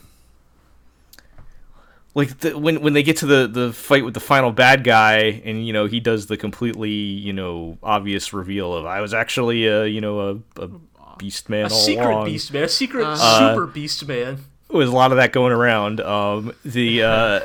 [2.15, 5.41] like the, when when they get to the the fight with the final bad guy,
[5.43, 9.67] and you know he does the completely you know obvious reveal of I was actually
[9.67, 10.69] a you know a, a
[11.17, 12.25] beast man A all secret along.
[12.25, 14.39] beast man, a secret Uh, super beast man.
[14.69, 16.01] was a lot of that going around.
[16.01, 17.39] Um, the uh,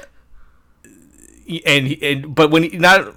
[1.66, 3.14] and and but when he, not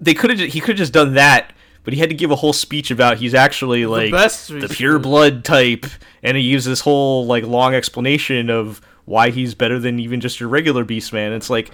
[0.00, 1.52] they could have he could have just done that,
[1.84, 4.98] but he had to give a whole speech about he's actually like best the pure
[4.98, 5.86] blood type,
[6.22, 10.40] and he used this whole like long explanation of why he's better than even just
[10.40, 11.32] your regular beast man.
[11.32, 11.70] It's like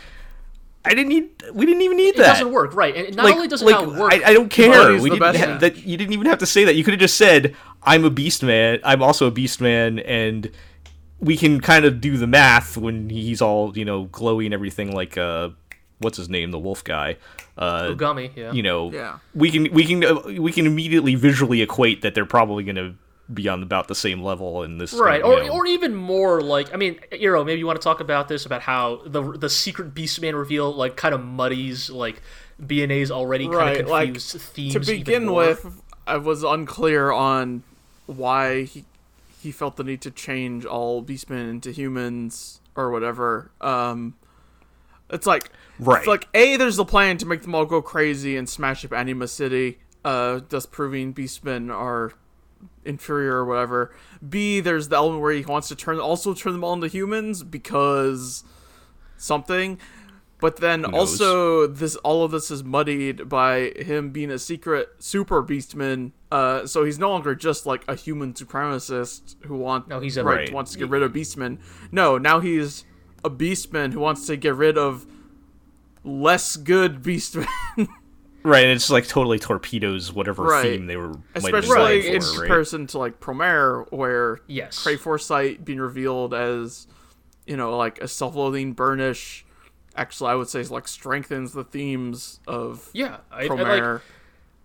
[0.85, 2.23] I didn't need we didn't even need It that.
[2.23, 2.95] It doesn't work, right?
[2.95, 4.93] And not Like, only doesn't like, how it work, I, I don't care.
[4.95, 6.75] We the didn't best ha- that you didn't even have to say that.
[6.75, 7.55] You could have just said,
[7.85, 8.81] "I'm a beast man.
[8.85, 10.51] I'm also a beast man," and
[11.21, 14.93] we can kind of do the math when he's all you know glowy and everything.
[14.93, 15.51] Like, uh,
[15.99, 17.17] what's his name, the wolf guy?
[17.57, 18.51] Uh, Ogami, yeah.
[18.53, 19.19] you know, Yeah.
[19.35, 22.95] we can we can uh, we can immediately visually equate that they're probably going to
[23.33, 25.53] be on about the same level in this, Right, you or, know.
[25.53, 28.63] or even more like I mean, Eero, maybe you want to talk about this about
[28.63, 32.21] how the the secret Beastman reveal like kind of muddies like
[32.63, 34.73] BNA's already kind Right, of like, confused themes.
[34.75, 35.65] to begin with,
[36.07, 37.63] I was unclear on
[38.17, 38.85] why he
[39.43, 43.51] he felt the need to change all beastmen into humans or whatever.
[43.61, 44.15] Um,
[45.11, 45.99] it's like Right.
[45.99, 48.93] it's like a there's the plan to make them all go crazy and smash up
[48.93, 52.13] Anima City, uh, thus proving beastmen are
[52.85, 53.95] inferior or whatever.
[54.27, 57.43] B there's the element where he wants to turn also turn them all into humans
[57.43, 58.45] because
[59.17, 59.79] something.
[60.43, 65.43] But then also this all of this is muddied by him being a secret super
[65.43, 66.13] beastman.
[66.31, 70.25] Uh, so he's no longer just like a human supremacist who want No, he's a-
[70.25, 70.53] right, Right.
[70.53, 71.59] wants to get rid of beastmen.
[71.93, 72.85] No, now he's
[73.25, 75.07] a beastman who wants to get rid of
[76.05, 77.47] less good beastmen.
[78.43, 80.63] right, and it's like totally torpedoes whatever Right.
[80.63, 82.39] theme they were might have Especially in for, right?
[82.41, 84.83] comparison to like Promare, where Yes.
[84.83, 86.89] Cray Foresight being revealed as,
[87.47, 89.45] you know, like a self-loathing burnish.
[89.97, 94.03] Actually, I would say like strengthens the themes of yeah, I, I like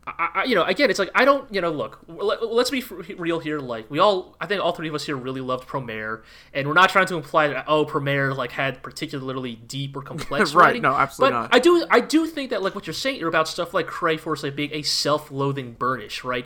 [0.08, 2.00] I, you know, again, it's like I don't, you know, look.
[2.08, 2.82] Let, us be
[3.16, 3.60] real here.
[3.60, 6.22] Like we all, I think all three of us here really loved Promare,
[6.54, 10.54] and we're not trying to imply that oh, Promare like had particularly deep or complex
[10.58, 10.84] Right, writing.
[10.84, 11.56] no, absolutely but not.
[11.56, 14.18] I do, I do think that like what you're saying here about stuff like Cray
[14.18, 16.46] like being a self-loathing burnish, right?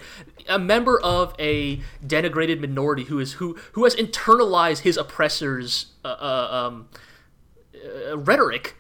[0.50, 6.08] A member of a denigrated minority who is who who has internalized his oppressors' uh,
[6.08, 6.88] uh, um,
[8.12, 8.76] uh, rhetoric.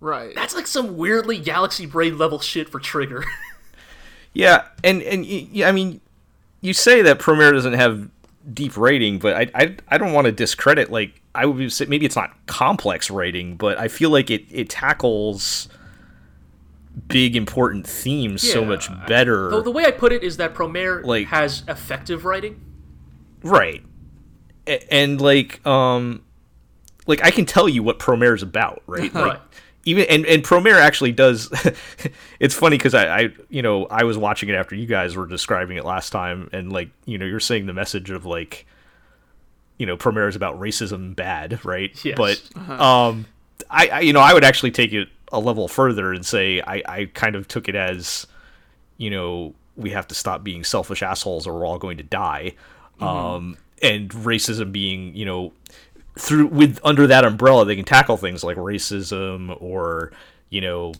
[0.00, 0.34] right.
[0.34, 3.24] That's like some weirdly galaxy brain level shit for Trigger.
[4.32, 6.02] Yeah, and and y- y- I mean,
[6.60, 8.10] you say that Promare doesn't have
[8.52, 10.90] deep rating, but I I, I don't want to discredit.
[10.90, 14.68] Like I would say maybe it's not complex writing, but I feel like it it
[14.68, 15.70] tackles
[17.08, 19.48] big important themes so much better.
[19.48, 22.60] The, the way I put it is that Promare Like- has effective writing.
[23.42, 23.82] right,
[24.66, 26.22] A- and like um,
[27.06, 29.12] like I can tell you what Promare is about, right?
[29.14, 29.40] Like, Right.
[29.84, 31.50] even and and Promare actually does.
[32.40, 35.26] it's funny because I, I you know I was watching it after you guys were
[35.26, 38.66] describing it last time, and like you know you're saying the message of like,
[39.78, 41.92] you know, Promare is about racism bad, right?
[42.04, 42.16] Yes.
[42.16, 42.42] But
[42.80, 43.26] um,
[43.70, 46.82] I, I you know I would actually take it a level further and say I
[46.86, 48.26] I kind of took it as,
[48.96, 52.54] you know, we have to stop being selfish assholes or we're all going to die.
[52.98, 55.52] Um, and racism being you know
[56.18, 60.12] through with under that umbrella they can tackle things like racism or
[60.50, 60.92] you know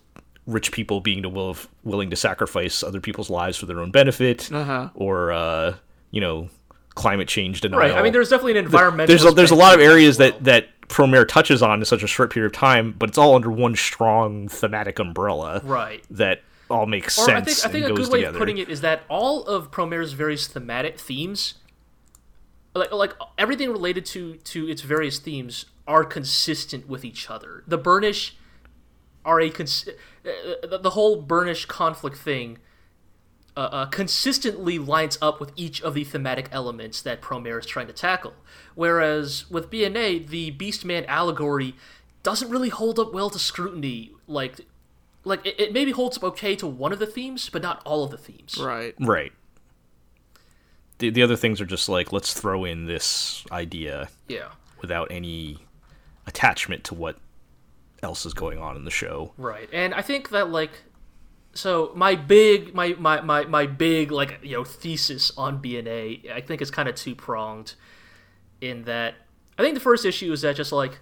[0.47, 4.51] rich people being to will willing to sacrifice other people's lives for their own benefit
[4.53, 4.91] Uh-huh.
[4.95, 5.75] or uh
[6.11, 6.49] you know
[6.95, 7.93] climate change denial Right.
[7.93, 9.07] I mean, there's definitely an environmental.
[9.15, 12.07] there's a, there's a lot of areas that that Promare touches on in such a
[12.07, 16.05] short period of time but it's all under one strong thematic umbrella Right.
[16.11, 18.59] that all makes Or sense I think I think a good way together of putting
[18.59, 21.55] it is that all of Promare's various thematic themes,
[22.77, 27.63] like like everything related to to its various themes, are consistent with each other.
[27.67, 28.37] The Burnish
[29.25, 29.89] are a cons-
[30.25, 32.59] uh, the, the whole Burnish conflict thing.
[33.59, 37.87] Uh, uh, consistently lines up with each of the thematic elements that Promare is trying
[37.87, 38.35] to tackle.
[38.75, 41.75] Whereas with BNA, the Beastman allegory
[42.23, 44.11] doesn't really hold up well to scrutiny.
[44.27, 44.61] Like,
[45.25, 48.05] like it, it maybe holds up okay to one of the themes, but not all
[48.05, 48.59] of the themes.
[48.61, 48.95] right.
[49.01, 49.33] right
[50.99, 54.49] the, the other things are just like let's throw in this idea Yeah.
[54.81, 55.59] without any
[56.27, 57.17] attachment to what
[58.03, 59.33] else is going on in the show.
[59.37, 59.69] Right.
[59.73, 60.71] And I think that like
[61.55, 66.41] so my big my my my, my big like you know thesis on BNA I
[66.41, 67.75] think is kind of two pronged
[68.61, 69.15] in that
[69.59, 70.99] I think the first issue is that just like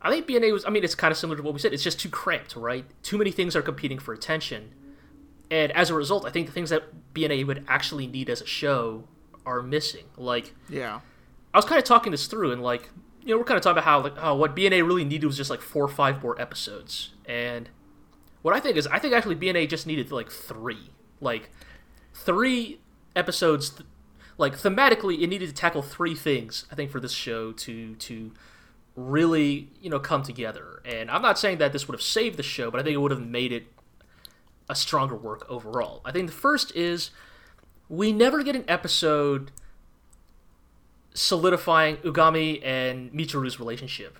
[0.00, 1.82] I think BNA was I mean it's kind of similar to what we said it's
[1.82, 2.84] just too cramped, right?
[3.02, 4.72] Too many things are competing for attention.
[5.52, 8.46] And as a result, I think the things that BNA would actually need as a
[8.46, 9.04] show
[9.44, 10.06] are missing.
[10.16, 11.00] Like Yeah.
[11.52, 12.88] I was kind of talking this through, and like
[13.22, 15.36] you know, we're kind of talking about how like oh, what BNA really needed was
[15.36, 17.68] just like four or five more episodes, and
[18.40, 21.50] what I think is I think actually BNA just needed like three, like
[22.14, 22.80] three
[23.14, 23.68] episodes.
[23.68, 23.86] Th-
[24.38, 26.64] like thematically, it needed to tackle three things.
[26.72, 28.32] I think for this show to to
[28.96, 30.80] really you know come together.
[30.86, 32.98] And I'm not saying that this would have saved the show, but I think it
[32.98, 33.66] would have made it
[34.72, 36.00] a stronger work overall.
[36.02, 37.10] I think the first is
[37.90, 39.52] we never get an episode
[41.12, 44.18] solidifying Ogami and Michiru's relationship.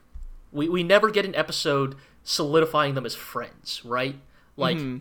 [0.52, 4.16] We we never get an episode solidifying them as friends, right?
[4.58, 4.98] Like mm-hmm.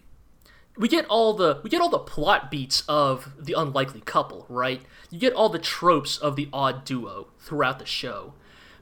[0.78, 4.82] we get all the we get all the plot beats of the unlikely couple, right?
[5.10, 8.36] You get all the tropes of the odd duo throughout the show.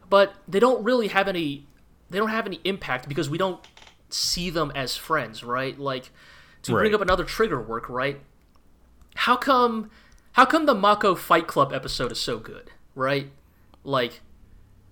[0.07, 1.65] But they don't really have any
[2.11, 3.59] they don't have any impact because we don't
[4.09, 5.79] see them as friends, right?
[5.79, 6.11] Like
[6.63, 8.19] to bring up another Trigger work, right?
[9.15, 9.89] How come
[10.33, 13.29] how come the Mako Fight Club episode is so good, right?
[13.83, 14.21] Like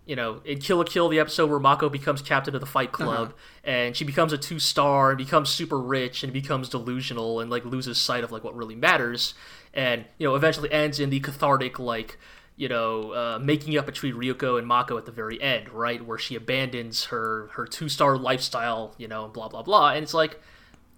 [0.08, 2.94] you know, in Kill la Kill, the episode where Mako becomes captain of the Fight
[2.94, 3.34] Club,
[3.66, 7.66] and she becomes a two star and becomes super rich and becomes delusional and like
[7.66, 9.34] loses sight of like what really matters,
[9.74, 12.18] and you know, eventually ends in the cathartic like
[12.56, 16.18] you know uh, making up between Ryuko and Mako at the very end, right, where
[16.18, 20.40] she abandons her her two star lifestyle, you know, blah blah blah, and it's like,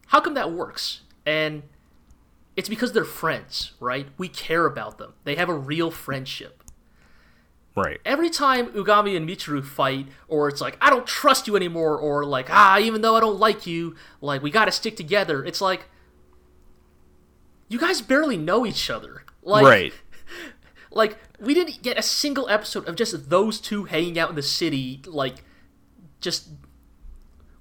[0.10, 1.02] how come that works?
[1.26, 1.64] And
[2.56, 4.08] it's because they're friends, right?
[4.18, 5.14] We care about them.
[5.24, 6.64] They have a real friendship
[7.76, 8.02] Right.
[8.04, 12.26] every time Ogami and Michiru fight, or it's like, I don't trust you anymore, or
[12.26, 15.86] like, ah, even though I don't like you, like, we gotta stick together, it's like,
[17.68, 19.24] you guys barely know each other.
[19.44, 19.94] Like, right.
[20.92, 24.42] like, we didn't get a single episode of just those two hanging out in the
[24.42, 25.44] city, like,
[26.20, 26.50] just.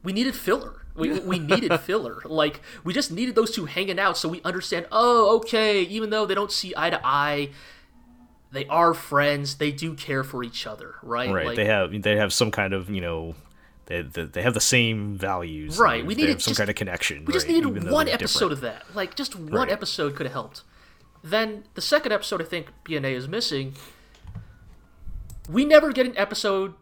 [0.03, 0.87] We needed filler.
[0.99, 2.21] We, we needed filler.
[2.25, 6.27] Like, we just needed those two hanging out so we understand, oh, okay, even though
[6.27, 7.51] they don't see eye to eye,
[8.51, 9.57] they are friends.
[9.57, 11.31] They do care for each other, right?
[11.31, 11.47] Right.
[11.47, 13.35] Like, they have they have some kind of you know.
[13.87, 15.79] They, they they have the same values.
[15.79, 17.25] Right, we needed some just- kind of connection.
[17.25, 18.53] we just right, needed even one episode different.
[18.53, 18.95] of that.
[18.95, 19.71] Like, just one Right.
[19.71, 20.63] episode could have helped.
[21.25, 23.75] Then the second episode, I think BNA is missing.
[25.49, 26.75] We never get an episode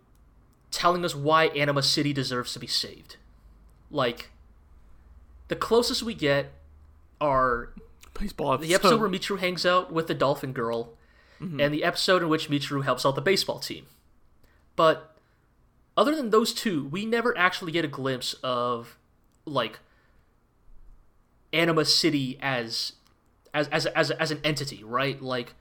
[0.70, 3.15] telling us why Anima City deserves to be saved.
[3.90, 4.30] Like,
[5.48, 6.52] the closest we get
[7.20, 7.72] are
[8.18, 8.68] Baseball episode.
[8.68, 10.94] the episode where Michiru hangs out with the dolphin girl,
[11.38, 13.86] and the episode in which Michiru helps out the baseball team.
[14.74, 15.16] But
[15.96, 18.96] other than those two, we never actually get a glimpse of
[19.44, 19.80] like
[21.52, 22.92] Anima City as
[23.52, 25.20] as as as, as an entity, right?
[25.20, 25.54] Like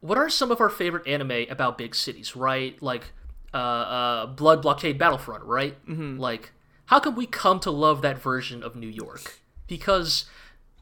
[0.00, 2.80] what are some of our favorite anime about big cities, right?
[2.82, 3.12] Like
[3.52, 5.74] uh, uh, Blood Blockade Battlefront, right?
[5.86, 6.18] Mm-hmm.
[6.18, 6.52] Like,
[6.90, 9.38] how can we come to love that version of New York?
[9.68, 10.24] Because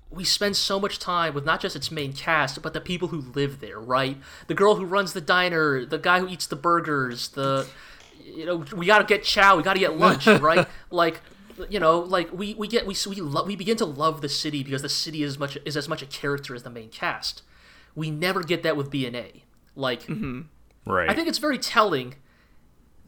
[0.09, 3.21] we spend so much time with not just its main cast, but the people who
[3.35, 4.17] live there, right?
[4.47, 7.69] The girl who runs the diner, the guy who eats the burgers, the
[8.25, 10.67] you know, we gotta get chow, we gotta get lunch, right?
[10.91, 11.21] Like,
[11.69, 14.63] you know, like we we get we we lo- we begin to love the city
[14.63, 17.43] because the city is much is as much a character as the main cast.
[17.95, 19.43] We never get that with BNA.
[19.77, 20.41] Like, mm-hmm.
[20.91, 21.11] Right.
[21.11, 22.15] I think it's very telling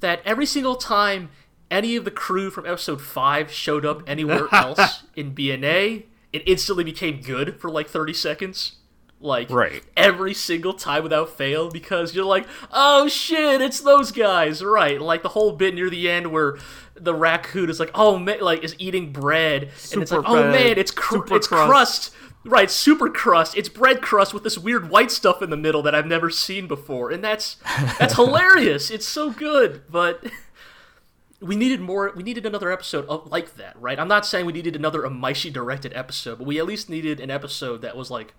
[0.00, 1.30] that every single time
[1.70, 6.84] any of the crew from episode 5 showed up anywhere else in BNA, it instantly
[6.84, 8.76] became good for like 30 seconds.
[9.22, 9.82] Like, Right.
[9.98, 14.98] every single time without fail, because you're like, oh shit, it's those guys, right?
[14.98, 16.56] Like the whole bit near the end where
[16.94, 19.72] the raccoon is like, oh man, like is eating bread, and
[20.02, 21.68] it's Super like, oh man, it's cr- super it's crust.
[21.68, 22.14] crust.
[22.46, 23.54] Right, super crust.
[23.58, 26.66] It's bread crust with this weird white stuff in the middle that I've never seen
[26.66, 27.56] before, and that's
[27.98, 28.90] that's hilarious.
[28.90, 30.24] It's so good, but
[31.40, 32.12] we needed more.
[32.14, 33.98] We needed another episode of, like that, right?
[33.98, 37.30] I'm not saying we needed another Imaishi directed episode, but we at least needed an
[37.30, 38.34] episode that was like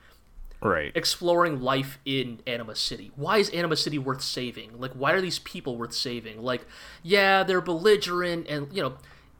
[0.61, 0.91] right.
[0.95, 3.11] exploring life in Anima City.
[3.15, 4.79] Why is Anima City worth saving?
[4.79, 6.43] Like, why are these people worth saving?
[6.43, 6.65] Like,
[7.01, 8.93] yeah, they're belligerent, and you know,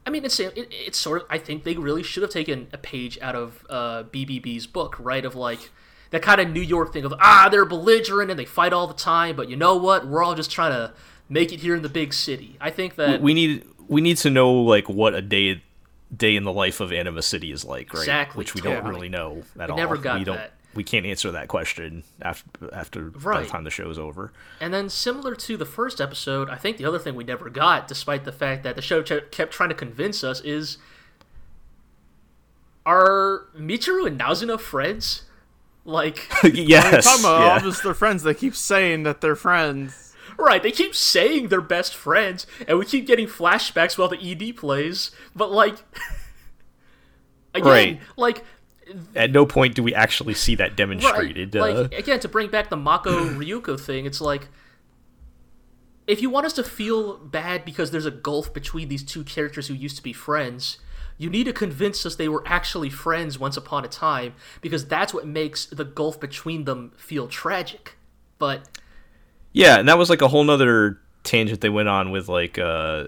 [0.05, 1.27] I mean, it's it, it's sort of.
[1.29, 5.23] I think they really should have taken a page out of uh, BBB's book, right?
[5.23, 5.69] Of like
[6.09, 8.93] that kind of New York thing of ah, they're belligerent and they fight all the
[8.95, 10.07] time, but you know what?
[10.07, 10.93] We're all just trying to
[11.31, 12.57] make it here in the big city.
[12.61, 15.63] I think that we need we need to know like what a day
[16.15, 18.01] day in the life of Anima City is like, right?
[18.01, 18.81] Exactly, Which we totally.
[18.81, 19.77] don't really know at all.
[19.77, 20.35] We never got we don't.
[20.35, 20.51] that.
[20.73, 23.43] We can't answer that question after after by Right.
[23.45, 24.31] the time the show's over.
[24.61, 27.87] And then, similar to the first episode, I think the other thing we never got,
[27.89, 30.77] despite the fact that the show ch- kept trying to convince us, is
[32.85, 35.23] are Michiru and Nazuna friends?
[35.83, 37.03] Like, yes.
[37.05, 37.53] Talking about yeah.
[37.53, 38.23] all just their friends.
[38.23, 40.10] They keep saying that they're friends.
[40.37, 40.61] Right?
[40.61, 45.11] They keep saying they're best friends, and we keep getting flashbacks while the ED plays.
[45.35, 45.75] But like,
[47.53, 47.99] again, Right.
[48.17, 48.43] like
[49.15, 50.75] At no point do we actually see that Right.
[50.75, 51.55] demonstrated.
[51.55, 54.47] uh, Like again, to bring back the Mako Ryuko thing, it's like
[56.07, 59.67] if you want us to feel bad because there's a gulf between these two characters
[59.67, 60.77] who used to be friends,
[61.17, 65.13] you need to convince us they were actually friends once upon a time because that's
[65.13, 67.95] what makes the gulf between them feel tragic.
[68.39, 68.67] But
[69.53, 73.05] Yeah, and that was like a whole nother tangent they went on with like uh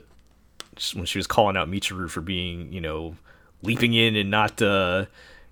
[0.94, 3.16] when she was calling out Michiru for being, you know,
[3.62, 5.06] leaping in and not uh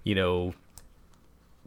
[0.04, 0.54] you know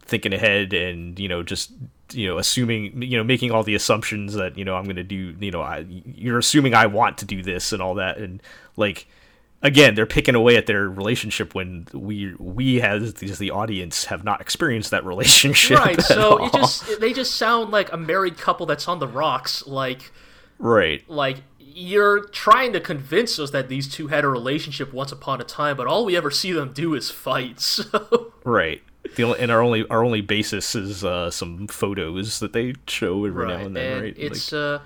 [0.01, 1.71] thinking ahead and, you know, just
[2.13, 5.35] you know, assuming you know, making all the assumptions that, you know, I'm gonna do
[5.39, 8.17] you know, I you're assuming I want to do this and all that.
[8.17, 8.41] And
[8.77, 9.07] like
[9.61, 14.05] again, they're picking away at their relationship when we we as the, as the audience
[14.05, 15.79] have not experienced that relationship.
[15.79, 16.45] right, so all.
[16.47, 20.11] it just they just sound like a married couple that's on the rocks like
[20.59, 21.07] right.
[21.09, 21.37] like
[21.75, 25.75] you're trying to convince us that these two had a relationship once upon a time,
[25.75, 27.59] but all we ever see them do is fight.
[27.85, 28.81] So Right.
[29.15, 33.25] The only, and our only our only basis is uh, some photos that they show
[33.25, 34.15] every now and then, right?
[34.17, 34.79] It's Like, uh,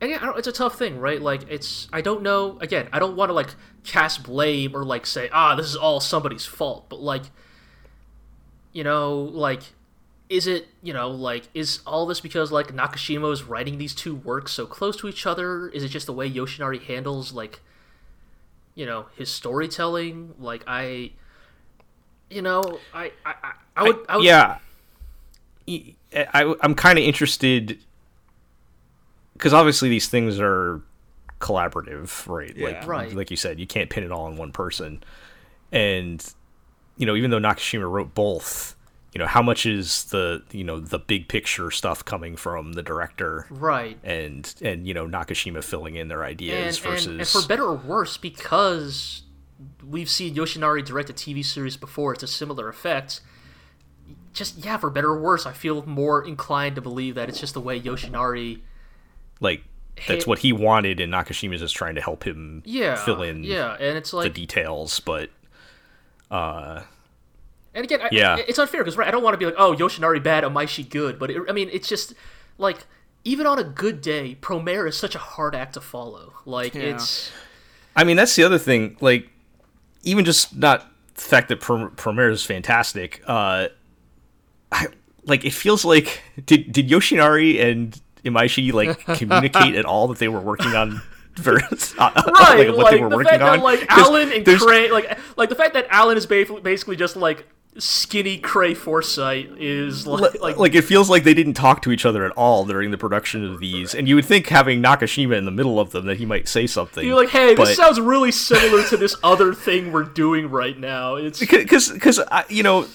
[0.00, 1.20] and yeah, it's a tough thing, right?
[1.20, 2.58] Like it's I don't know.
[2.60, 3.54] Again, I don't want to like
[3.84, 7.24] cast blame or like say ah this is all somebody's fault, but like,
[8.72, 9.62] you know, like.
[10.28, 14.16] Is it, you know, like, is all this because, like, Nakashima is writing these two
[14.16, 15.68] works so close to each other?
[15.68, 17.60] Is it just the way Yoshinari handles, like,
[18.74, 20.34] you know, his storytelling?
[20.40, 21.12] Like, I,
[22.28, 24.58] you know, I, I, I, I would, I would, yeah.
[26.34, 27.78] I I'm kind of interested
[29.36, 30.80] because obviously these things are
[31.40, 32.56] collaborative, right?
[32.56, 33.14] Like Right.
[33.14, 35.02] like you said, you can't pin it all on one person,
[35.70, 36.24] and
[36.96, 38.74] you know even though Nakashima wrote both.
[39.14, 42.82] You know how much is the you know the big picture stuff coming from the
[42.82, 43.98] director right.
[44.04, 47.64] and and you know Nakashima filling in their ideas and, versus and, and for better
[47.64, 49.22] or worse, because
[49.82, 53.20] we've seen Yoshinari direct a TV series before, it's a similar effect.
[54.34, 57.54] Just yeah, for better or worse, I feel more inclined to believe that it's just
[57.54, 58.60] the way Yoshinari.
[59.40, 59.62] Like
[60.08, 63.42] that's Hey- what he wanted and Nakashima's just trying to help him Yeah, fill in
[63.44, 65.30] Yeah, and it's like the details but
[66.30, 66.82] uh
[67.74, 68.36] and again, I, Yeah.
[68.36, 71.18] it's unfair because right, I don't want to be like, oh, Yoshinari bad, Imaishi good,
[71.18, 72.14] but it, I mean, it's just
[72.56, 72.86] like
[73.24, 76.32] even on a good day, Promare is such a hard act to follow.
[76.46, 76.94] Like Yeah.
[76.94, 77.30] it's
[77.94, 79.28] I mean that's the other thing like
[80.04, 83.68] even just not the fact that Prom- Promare is fantastic uh
[84.72, 84.86] I,
[85.24, 90.28] like it feels like did did Yoshinari and Imaishi like communicate at all that they
[90.28, 91.00] were working on
[91.36, 91.56] ver-
[91.98, 94.62] uh, right, like, what like, they were the working on that like Alan and there's-
[94.62, 97.46] Cray, like like the fact that Alan is basically just like
[97.78, 102.06] skinny Cray Foresight is like like, like, it feels like they didn't talk to each
[102.06, 105.44] other at all during the production of these and you would think having nakashima in
[105.44, 108.00] the middle of them that he might say something you're like, hey, but, this sounds
[108.00, 111.16] really similar to this other thing we're doing right now.
[111.16, 112.86] It's because because you know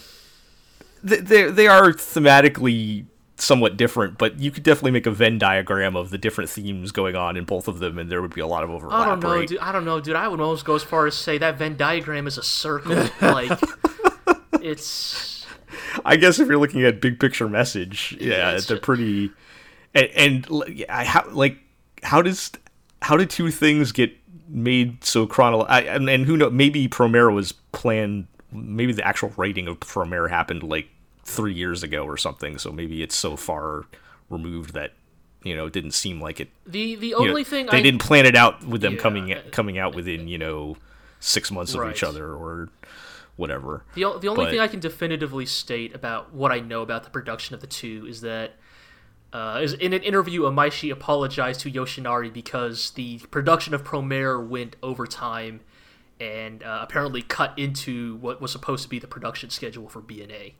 [1.07, 3.05] th- they they are thematically
[3.41, 7.15] somewhat different but you could definitely make a venn diagram of the different themes going
[7.15, 9.19] on in both of them and there would be a lot of overlap I don't
[9.19, 9.47] know, right?
[9.47, 9.59] dude.
[9.59, 10.15] I don't know, dude.
[10.15, 12.95] I would almost go as far as say that Venn diagram is a circle.
[13.21, 13.59] like
[14.61, 15.31] it's
[16.05, 19.31] I guess if you're looking at big picture message, yeah, it's they're pretty.
[19.93, 21.57] And, and I how like
[22.03, 22.51] how does
[23.01, 24.11] how did two things get
[24.47, 25.93] made so chronological?
[25.93, 26.49] And, and who know?
[26.49, 28.27] Maybe Promare was planned.
[28.51, 30.89] Maybe the actual writing of Promare happened like
[31.23, 32.57] three years ago or something.
[32.57, 33.85] So maybe it's so far
[34.29, 34.93] removed that
[35.43, 36.49] you know it didn't seem like it.
[36.65, 38.99] the the you know, only thing they I didn't plan it out with them Yeah.
[38.99, 40.77] coming coming out within you know
[41.19, 42.69] six months of each other or
[43.35, 43.83] whatever.
[43.95, 47.09] The, the only But- thing I can definitively state about what I know about the
[47.09, 48.55] production of the two is that
[49.33, 54.75] uh, is in an interview, Imaishi apologized to Yoshinari because the production of Promare went
[54.83, 55.61] overtime
[56.19, 60.53] and uh, apparently cut into what was supposed to be the production schedule for BNA.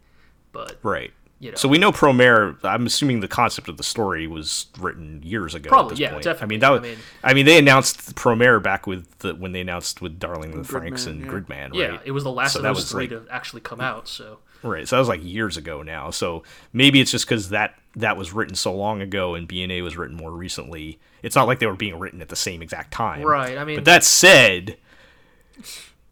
[0.52, 1.12] But Right.
[1.40, 1.56] You know.
[1.56, 2.56] So we know Promare.
[2.64, 5.70] I'm assuming the concept of the story was written years ago.
[5.70, 6.24] Probably, at this yeah, point.
[6.24, 6.44] definitely.
[6.46, 9.52] I mean, that was, I mean- I mean, they announced Promare back with the, when
[9.52, 11.32] they announced with Darling the Franxx Gridman, and yeah.
[11.32, 11.70] Gridman.
[11.72, 11.74] Right?
[11.94, 13.82] yeah, it was the last So of that those was three like- to actually come
[13.82, 14.08] out.
[14.08, 14.88] So Right.
[14.88, 16.12] So that was like years ago now.
[16.12, 19.98] So maybe it's just because that that was written so long ago and BNA was
[19.98, 21.00] written more recently.
[21.24, 23.24] It's not like they were being written at the same exact time.
[23.24, 24.78] Right, I mean- but that said,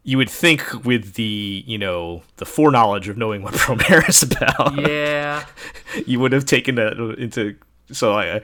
[0.02, 4.80] you would think with the you know the foreknowledge of knowing what Promare is about,
[4.80, 5.44] yeah,
[6.06, 7.56] you would have taken that into.
[7.92, 8.42] So I.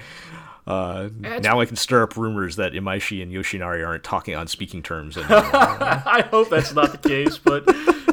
[0.68, 1.10] Uh,
[1.42, 5.16] now I can stir up rumors that Imaishi and Yoshinari aren't talking on speaking terms.
[5.20, 7.64] I hope that's not the case, but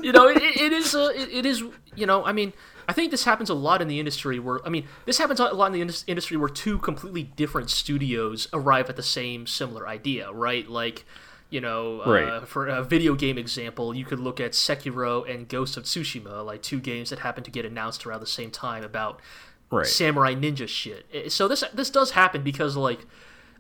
[0.04, 0.94] you know, it, it is.
[0.94, 1.64] Uh, it, is.
[1.96, 2.54] You know, I mean,
[2.88, 4.38] I think this happens a lot in the industry.
[4.38, 7.72] Where I mean, this happens a lot in the indus- industry where two completely different
[7.72, 10.70] studios arrive at the same similar idea, right?
[10.70, 11.06] Like,
[11.54, 15.78] you know, uh, for a video game example, you could look at Sekiro and Ghost
[15.78, 19.22] of Tsushima, like two games that happen to get announced around the same time about
[19.70, 19.86] right.
[19.86, 21.06] samurai ninja shit.
[21.14, 23.06] Eh, So this this does happen because like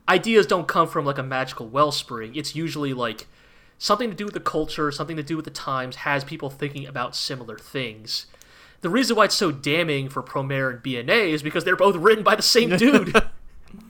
[0.09, 2.35] ideas don't come from like a magical wellspring.
[2.35, 3.27] It's usually like
[3.77, 6.87] something to do with the culture, something to do with the times, has people thinking
[6.87, 8.25] about similar things.
[8.81, 12.23] The reason why it's so damning for Promare and BNA is because they're both written
[12.23, 13.13] by the same dude.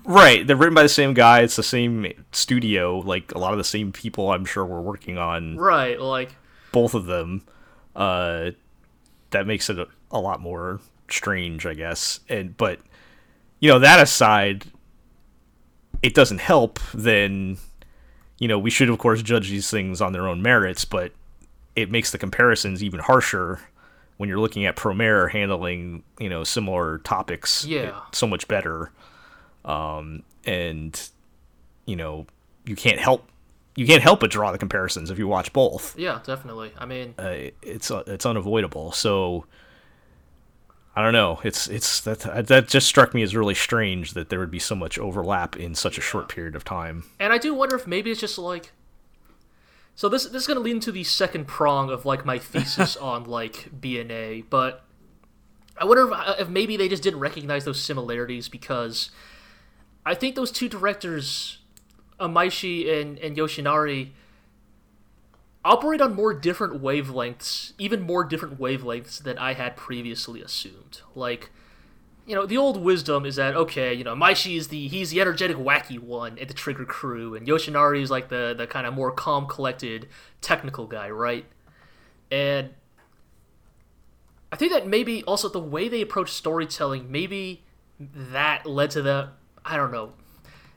[0.05, 1.41] Right, they're written by the same guy.
[1.41, 2.99] It's the same studio.
[2.99, 6.35] Like a lot of the same people, I'm sure, were working on right, like
[6.71, 7.43] both of them.
[7.95, 8.51] Uh,
[9.31, 10.79] that makes it a, a lot more
[11.09, 12.19] strange, I guess.
[12.29, 12.79] And but
[13.59, 14.65] you know that aside,
[16.01, 16.79] it doesn't help.
[16.93, 17.57] Then
[18.39, 21.11] you know we should of course judge these things on their own merits, but
[21.75, 23.59] it makes the comparisons even harsher
[24.17, 27.99] when you're looking at Promare handling you know similar topics Yeah.
[28.11, 28.91] so much better
[29.65, 31.09] um, and
[31.85, 32.27] you know
[32.65, 33.29] you can't help
[33.75, 35.97] you can't help but draw the comparisons if you watch both.
[35.97, 36.71] yeah, definitely.
[36.77, 38.91] I mean, Uh, it's uh, it's unavoidable.
[38.91, 39.45] So
[40.95, 41.39] I don't know.
[41.43, 44.75] It's it's that that just struck me as really strange that there would be so
[44.75, 47.05] much overlap in such a short period of time.
[47.19, 48.71] And I do wonder if maybe it's just like.
[49.95, 53.23] So this this is gonna lead into the second prong of like my thesis on
[53.23, 54.83] like BNA, but
[55.79, 59.09] I wonder if, if maybe they just didn't recognize those similarities because
[60.05, 61.59] I think those two directors,
[62.19, 64.09] Imaishi and and Yoshinari,
[65.63, 71.01] operate on more different wavelengths, even more different wavelengths than I had previously assumed.
[71.15, 71.51] Like
[72.25, 75.21] you know, the old wisdom is that okay, you know, Maishi is the he's the
[75.21, 78.93] energetic, wacky one at the Trigger crew, and Yoshinari is like the the kind of
[78.93, 80.07] more calm, collected,
[80.41, 81.45] technical guy, right?
[82.31, 82.71] And
[84.51, 87.63] I think that maybe also the way they approach storytelling, maybe
[87.99, 89.29] that led to the
[89.65, 90.13] I don't know,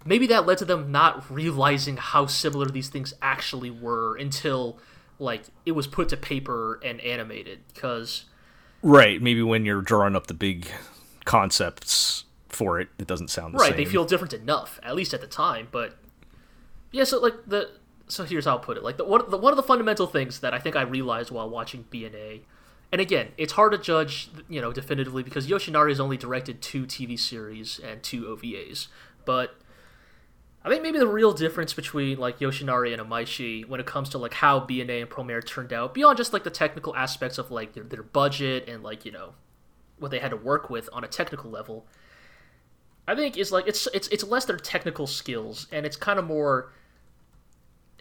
[0.04, 4.78] maybe that led to them not realizing how similar these things actually were until
[5.18, 8.24] like it was put to paper and animated, because.
[8.82, 9.20] Right.
[9.20, 10.68] Maybe when you're drawing up the big
[11.24, 12.24] concepts
[12.56, 13.76] for it, it doesn't sound the right same.
[13.76, 15.98] they feel different enough at least at the time but
[16.90, 17.70] yeah so like the
[18.08, 20.40] so here's how i'll put it like the one, the, one of the fundamental things
[20.40, 22.40] that i think i realized while watching bna
[22.92, 26.86] and again it's hard to judge you know definitively because yoshinari has only directed two
[26.86, 28.88] tv series and two ovas
[29.24, 29.56] but
[30.64, 34.18] i think maybe the real difference between like yoshinari and imaishi when it comes to
[34.18, 37.72] like how bna and promare turned out beyond just like the technical aspects of like
[37.74, 39.34] their, their budget and like you know
[39.98, 41.86] what they had to work with on a technical level
[43.08, 46.24] I think is like it's it's it's less their technical skills and it's kind of
[46.24, 46.72] more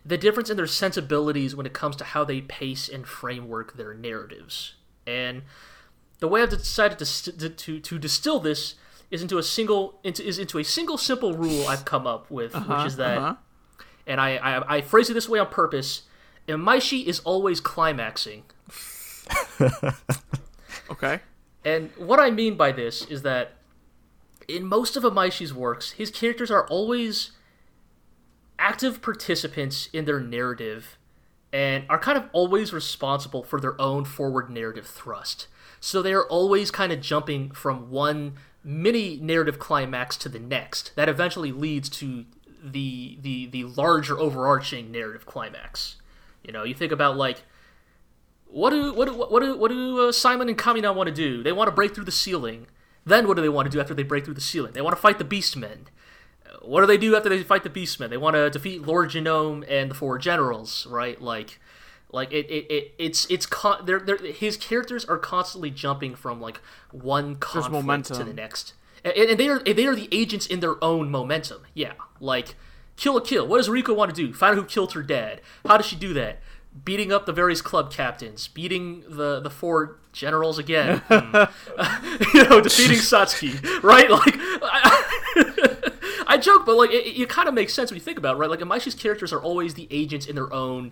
[0.06, 3.94] the difference in their sensibilities when it comes to how they pace and framework their
[3.94, 4.76] narratives.
[5.08, 5.44] And
[6.20, 8.76] the way I've decided to to to distill this
[9.12, 12.54] is into a single into is into a single simple rule I've come up with,
[12.54, 13.36] which is that, uh-huh.
[14.06, 16.04] and I, I I phrase it this way on purpose.
[16.48, 18.44] Imaishi is always climaxing.
[20.90, 21.20] Okay.
[21.64, 23.54] And what I mean by this is that
[24.48, 27.32] in most of Imaishi's works, his characters are always
[28.60, 30.98] active participants in their narrative
[31.52, 35.48] and are kind of always responsible for their own forward narrative thrust.
[35.80, 38.34] So they are always kind of jumping from one
[38.64, 42.26] mini narrative climax to the next that eventually leads to
[42.64, 45.98] the the the larger overarching narrative climax.
[46.44, 47.44] You know, you think about like
[48.48, 51.44] what do what do what do what do uh, Simon and Kamina want to do?
[51.44, 52.68] They want to break through the ceiling.
[53.06, 54.74] Then what do they want to do after they break through the ceiling?
[54.74, 55.82] They want to fight the Beastmen.
[55.82, 55.90] Uh,
[56.66, 58.10] What do they do after they fight the Beastmen?
[58.10, 61.22] They want to defeat Lord Genome and the four generals, right?
[61.22, 61.60] Like,
[62.12, 66.40] like it, it, it it's it's con- they're, they're, his characters are constantly jumping from
[66.42, 66.62] like
[66.92, 68.74] one conflict to the next,
[69.04, 71.64] and, and they are they are the agents in their own momentum.
[71.74, 72.56] Yeah, like
[72.96, 73.48] kill la kill.
[73.48, 74.34] What does Ryuko want to do?
[74.34, 75.42] Find out who killed her dad.
[75.68, 76.40] How does she do that?
[76.84, 81.44] Beating up the various club captains, beating the the four generals again, Hmm.
[82.34, 84.10] you know, defeating Satsuki, right?
[84.10, 84.36] Like,
[86.36, 88.40] I, joke, but like, it, it kind of makes sense when you think about it,
[88.40, 88.50] right?
[88.50, 90.92] Like, Imaishi's characters are always the agents in their own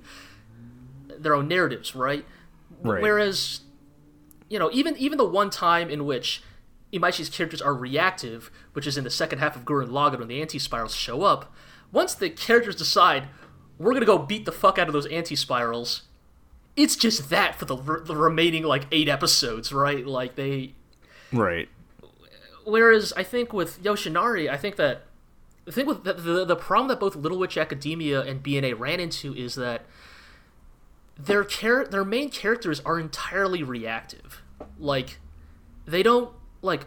[1.18, 2.26] their own narratives, right?
[2.82, 3.02] Right.
[3.02, 3.62] Whereas,
[4.50, 6.44] you know, even even the one time in which
[6.92, 10.42] Imaishi's characters are reactive, which is in the second half of Gurren Lagann when the
[10.42, 11.54] anti-spirals show up,
[11.92, 13.28] once the characters decide
[13.78, 16.04] we're gonna go beat the fuck out of those anti-spirals,
[16.76, 20.06] it's just that for the, r- the remaining like eight episodes, right?
[20.06, 20.74] Like they.
[21.32, 21.70] Right.
[22.66, 25.04] Whereas I think with Yoshinari, I think that
[25.66, 29.00] the thing with the, the the problem that both Little Witch Academia and BNA ran
[29.00, 29.86] into is that
[31.18, 34.42] their char- their main characters are entirely reactive.
[34.80, 35.20] Like
[35.86, 36.32] they don't
[36.62, 36.86] like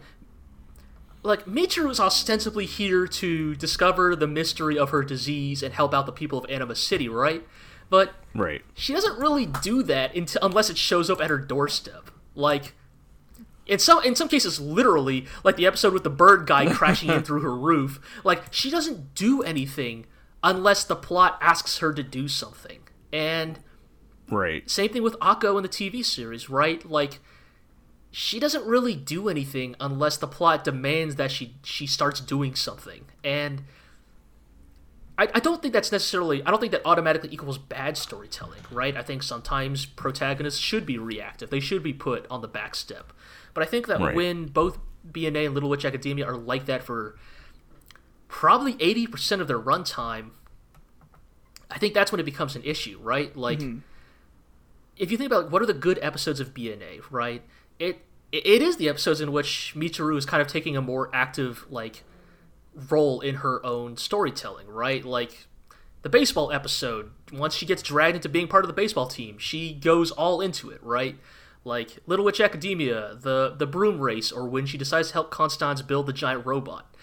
[1.23, 6.05] like Michiru is ostensibly here to discover the mystery of her disease and help out
[6.05, 7.45] the people of Anima City, right?
[7.89, 8.61] But Right.
[8.75, 12.11] she doesn't really do that until unless it shows up at her doorstep.
[12.35, 12.75] Like
[13.67, 17.23] in some in some cases literally like the episode with the bird guy crashing in
[17.23, 20.05] through her roof like she doesn't do anything
[20.43, 22.79] unless the plot asks her to do something
[23.11, 23.59] and
[24.29, 24.69] Right.
[24.69, 26.83] same thing with Akko in the TV series, right?
[26.89, 27.19] Like
[28.11, 33.05] she doesn't really do anything unless the plot demands that she she starts doing something.
[33.23, 33.63] And
[35.17, 38.95] I, I don't think that's necessarily I don't think that automatically equals bad storytelling, right?
[38.95, 41.49] I think sometimes protagonists should be reactive.
[41.49, 43.11] They should be put on the back step.
[43.53, 44.15] But I think that Right.
[44.15, 44.77] when both
[45.09, 47.17] BNA and Little Witch Academia are like that for
[48.27, 50.31] probably 80% of their runtime,
[51.71, 53.35] I think that's when it becomes an issue, right?
[53.35, 53.79] Like mm-hmm.
[54.97, 57.41] if you think about like, what are the good episodes of BNA, right?
[57.79, 61.65] It it is the episodes in which Michiru is kind of taking a more active
[61.69, 62.03] like
[62.89, 65.03] role in her own storytelling, right?
[65.03, 65.47] Like
[66.01, 69.73] the baseball episode, once she gets dragged into being part of the baseball team, she
[69.73, 71.17] goes all into it, right?
[71.63, 75.81] Like Little Witch Academia, the the broom race, or when she decides to help Constance
[75.81, 76.95] build the giant robot.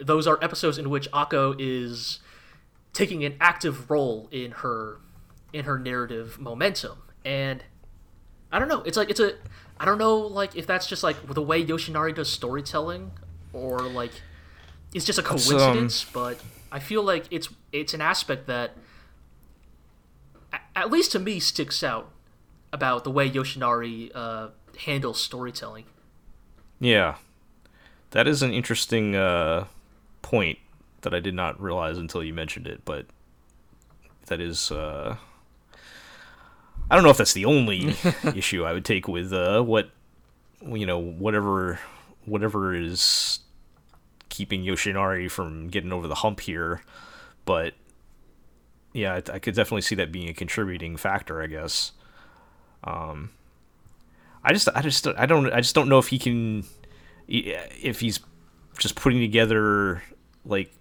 [0.00, 2.20] Those are episodes in which Akko is
[2.92, 4.98] taking an active role in her
[5.52, 7.62] in her narrative momentum and
[8.52, 9.34] i don't know it's like it's a
[9.78, 13.10] i don't know like if that's just like the way yoshinari does storytelling
[13.52, 14.10] or like
[14.94, 16.40] it's just a um, coincidence but
[16.72, 18.72] i feel like it's it's an aspect that
[20.74, 22.10] at least to me sticks out
[22.72, 24.48] about the way yoshinari uh,
[24.84, 25.84] handles storytelling
[26.80, 27.16] Yeah.
[28.12, 29.66] That is an interesting uh,
[30.22, 30.58] point
[31.02, 33.06] that I did not realize until you mentioned it, but
[34.26, 34.70] that is.
[34.70, 35.16] Uh,
[36.90, 37.94] I don't know if that's the only
[38.34, 39.90] issue I would take with uh, what
[40.64, 41.78] you know whatever
[42.24, 43.40] whatever is
[44.38, 46.82] keeping Yoshinari from getting over the hump here,
[47.44, 47.74] but
[48.92, 51.42] yeah, I, I could definitely see that being a contributing factor.
[51.42, 51.92] I guess.
[52.84, 53.30] Um,
[54.44, 56.64] I just, I just, I don't, I just don't know if he can,
[57.26, 58.20] if he's
[58.78, 60.02] just putting together
[60.44, 60.72] like,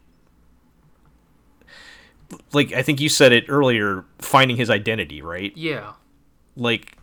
[2.54, 5.52] like I think you said it earlier, finding his identity, right?
[5.56, 5.94] yeah
[6.58, 6.98] like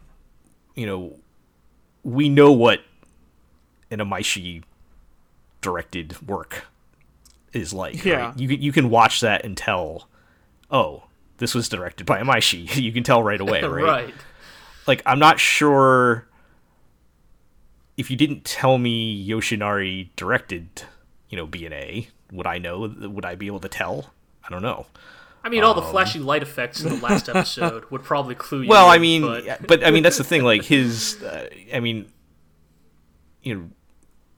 [0.75, 1.17] you know
[2.03, 2.81] we know what
[3.91, 4.63] an Imaishi
[5.65, 6.67] directed work
[7.53, 8.27] is like Yeah.
[8.27, 8.39] right?
[8.39, 10.09] you can you can watch that and tell
[10.71, 11.05] oh
[11.39, 14.15] this was directed by Imaishi you can tell right away right, right
[14.87, 16.29] like I'm not sure
[17.97, 20.83] if you didn't tell me Yoshinari directed
[21.31, 24.13] you know BNA would I know would I be able to tell
[24.47, 24.87] I don't know
[25.43, 28.69] i mean all the flashy light effects in the last episode would probably clue you
[28.69, 30.43] Well, in, I mean, but- but, but I mean that's the thing.
[30.43, 32.07] Like his, uh, I mean,
[33.43, 33.69] you know,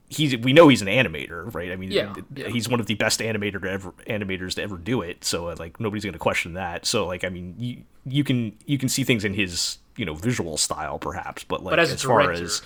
[0.08, 1.72] he's we know he's an animator, right?
[1.72, 2.48] I mean, Yeah, yeah.
[2.48, 5.24] he's one of the best animator to ever animators to ever do it.
[5.24, 6.86] So uh, like nobody's going to question that.
[6.86, 10.14] So like I mean, you you can you can see things in his you know
[10.14, 12.62] visual style perhaps, but like But as a far as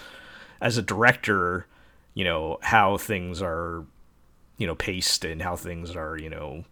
[0.61, 1.67] as a director,
[2.15, 3.85] you know how things are,
[4.59, 6.65] you know, paced and how things are, you know.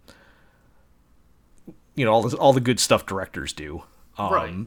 [1.95, 3.82] You know all the, all the good stuff directors do.
[4.16, 4.66] Um, right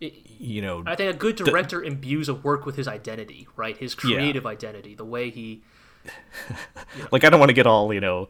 [0.00, 3.76] It- you know I think a good director imbues a work with his identity, right?
[3.76, 4.16] His Yeah.
[4.16, 5.62] creative identity, the way he.
[7.12, 8.28] like i don't want to get all you know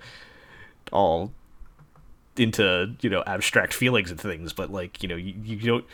[0.92, 1.32] all
[2.36, 5.84] into you know abstract feelings and things but like you know you, you don't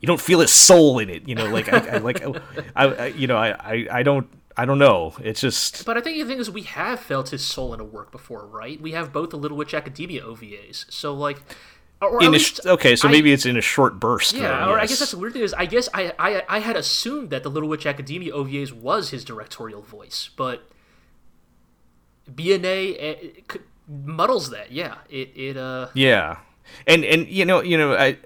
[0.00, 2.22] you don't feel his soul in it you know like i, I like
[2.74, 4.26] I, I you know I, I i don't
[4.56, 7.42] i don't know it's just But I think the thing is, we have felt his
[7.44, 8.80] soul in a work before, right?
[8.80, 11.38] We have both the Little Witch Academia OVAs, so like,
[12.00, 14.68] or, in a, sh- okay so I- maybe it's in a short burst Yeah, then,
[14.68, 17.30] or I guess that's the weird thing is I guess I, I I had assumed
[17.30, 20.70] that the Little Witch Academia OVAs was his directorial voice, but
[22.30, 23.58] BNA eh,
[23.88, 24.72] muddles that.
[24.72, 26.38] Yeah, it it uh Yeah,
[26.86, 28.16] and and you know you know I.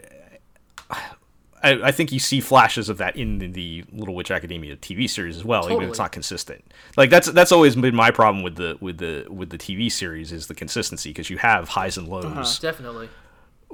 [1.62, 5.08] I, I think you see flashes of that in the, the Little Witch Academia TV
[5.08, 6.62] series as well, even if it's not consistent.
[6.98, 10.30] Like that's that's always been my problem with the with the with the TV series
[10.30, 13.08] is the consistency because you have highs and lows definitely.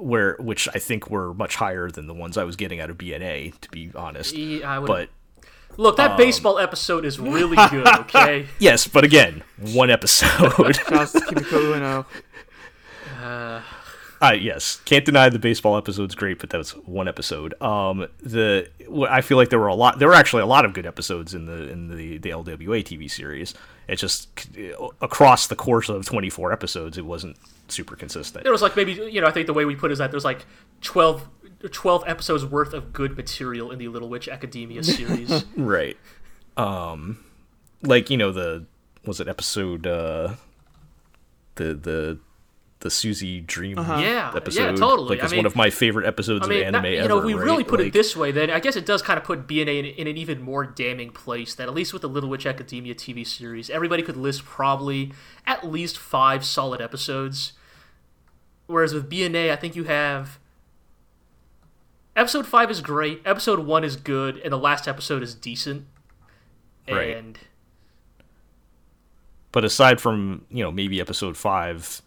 [0.01, 2.97] Where which I think were much higher than the ones I was getting out of
[2.97, 4.35] BNA to be honest.
[4.35, 5.09] Yeah, I would- But
[5.77, 7.87] Look, um, that baseball episode is really good.
[8.01, 8.47] Okay.
[8.59, 10.77] yes, but again, one episode.
[10.89, 11.15] Just
[14.21, 17.59] Uh, yes, can't deny the baseball episode's great, but that was one episode.
[17.61, 18.67] Um, the
[19.09, 19.97] I feel like there were a lot.
[19.97, 23.09] There were actually a lot of good episodes in the in the the LWA TV
[23.09, 23.53] series.
[23.87, 24.29] It's just
[25.01, 27.37] across the course of 24 episodes, it wasn't
[27.67, 28.43] super consistent.
[28.43, 30.11] There was like maybe you know I think the way we put it is that
[30.11, 30.45] there's like
[30.81, 31.27] 12,
[31.71, 35.45] 12 episodes worth of good material in the Little Witch Academia series.
[35.57, 35.97] Right.
[36.57, 37.23] Um,
[37.81, 38.65] like you know the
[39.05, 40.35] was it episode uh
[41.55, 42.19] the the
[42.81, 43.99] the Sucy Dream Uh-huh.
[43.99, 44.59] Yeah, episode.
[44.61, 45.09] yeah, totally.
[45.09, 46.97] Like I it's mean- one of my favorite episodes I mean, of that- anime you
[46.97, 47.03] ever.
[47.03, 47.43] You know, if we right?
[47.43, 49.79] really put Like, it this way, then I guess it does kind of put BNA
[49.79, 51.55] in, in an even more damning place.
[51.55, 55.13] That at least with the Little Witch Academia TV series, everybody could list probably
[55.47, 57.53] at least five solid episodes.
[58.67, 60.39] Whereas with BNA, I think you have
[62.15, 65.85] episode five is great, episode one is good, and the last episode is decent.
[66.89, 67.15] Right.
[67.15, 67.37] And
[69.51, 72.01] But aside from you know maybe episode five,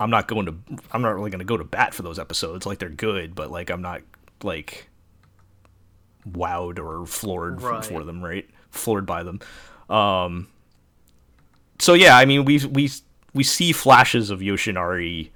[0.00, 0.54] I'm not going to.
[0.92, 2.66] I'm not really going to go to bat for those episodes.
[2.66, 4.02] Like they're good, but like I'm not
[4.42, 4.88] like
[6.28, 7.84] wowed or floored Right.
[7.84, 8.22] for them.
[8.24, 9.40] Right, floored by them.
[9.88, 10.48] Um.
[11.78, 12.90] So yeah, I mean we we
[13.34, 15.30] we see flashes of Yoshinari.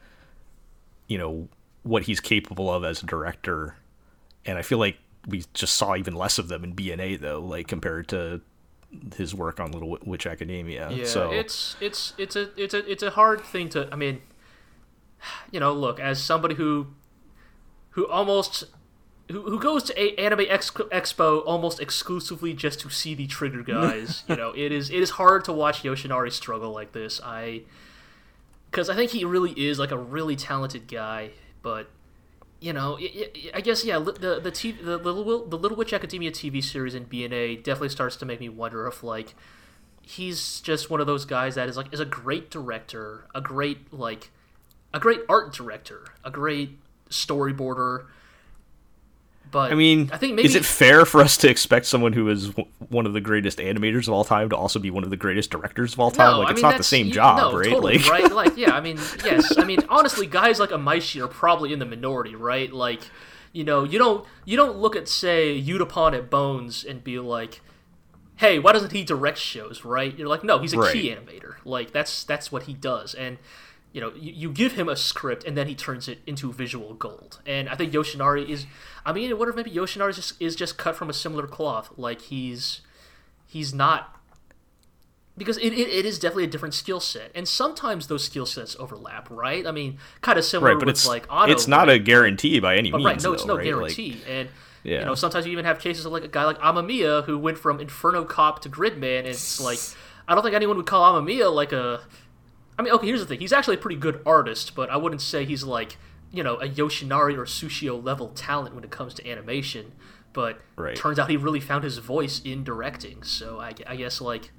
[1.09, 1.48] You know
[1.82, 3.76] what he's capable of as a director,
[4.44, 7.66] and I feel like we just saw even less of them in BNA though, like
[7.68, 8.40] compared to
[9.16, 10.90] his work on Little Witch Academia.
[10.90, 13.89] Yeah, so it's it's it's a it's a it's a hard thing to.
[13.93, 14.20] I mean,
[15.50, 16.88] you know, look as somebody who
[17.90, 18.64] who almost
[19.30, 23.62] who, who goes to a Anime Ex- Expo almost exclusively just to see the Trigger
[23.64, 24.24] guys.
[24.28, 27.20] you know, it is it is hard to watch Yoshinari struggle like this.
[27.22, 27.62] I
[28.70, 31.30] because I think he really is like a really talented guy,
[31.62, 31.88] but
[32.60, 32.98] you know,
[33.54, 37.06] i guess yeah, the the, TV, the little the Little Witch Academia TV series in
[37.06, 39.34] BNA definitely starts to make me wonder if like
[40.02, 43.92] he's just one of those guys that is like is a great director, a great
[43.92, 44.30] like
[44.93, 46.78] a great art director, a great
[47.10, 48.06] storyboarder.
[49.51, 52.28] But I mean, I think maybe is it fair for us to expect someone who
[52.28, 55.10] is w- one of the greatest animators of all time to also be one of
[55.10, 56.32] the greatest directors of all time?
[56.32, 57.70] No, like I it's mean, not the same you- job, no, right?
[57.70, 58.31] Totally, like, right?
[58.32, 61.86] Like, yeah, I mean, yes, I mean, honestly, guys like Imaishi are probably in the
[61.86, 62.70] minority, right?
[62.70, 63.01] Like,
[63.52, 67.62] you know, you don't you don't look at say Yutapon at Bones and be like,
[68.36, 70.15] hey, why doesn't he direct shows, right?
[70.19, 71.55] You're like, no, he's a key animator.
[71.65, 73.39] Like, that's that's what he does, and
[73.93, 76.94] you know, you, you give him a script and then he turns it into visual
[76.94, 77.40] gold.
[77.47, 78.66] And I think Yoshinari is,
[79.05, 81.47] I mean, I wonder if maybe Yoshinari is just, is just cut from a similar
[81.47, 81.90] cloth.
[81.97, 82.82] Like he's
[83.47, 84.15] he's not
[85.39, 88.77] because it, it, it is definitely a different skill set and sometimes those skill sets
[88.78, 91.97] overlap right i mean kind of similar right, but it's like auto it's not right?
[91.97, 93.06] a guarantee by any oh, But means.
[93.06, 93.66] right no it's though, no right?
[93.66, 94.48] Like, guarantee and
[94.82, 95.01] yeah.
[95.01, 97.59] you know sometimes you even have cases of like a guy like amamiya who went
[97.59, 99.78] from inferno cop to gridman and it's like
[100.27, 102.01] i don't think anyone would call amamiya like a
[102.78, 103.40] i mean okay here's the thing.
[103.40, 105.96] He's actually a pretty good artist but i wouldn't say he's like
[106.30, 109.92] you know a yoshinari or sushio level talent when it comes to animation.
[110.34, 110.94] But Right.
[110.94, 113.22] turns out he really found his voice in directing.
[113.22, 114.52] So i, I guess like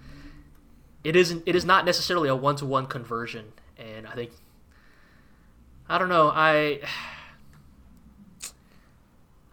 [1.04, 3.54] it isn't it is not necessarily a one-to-one conversion.
[3.78, 4.32] And i think
[5.88, 6.82] i don't know i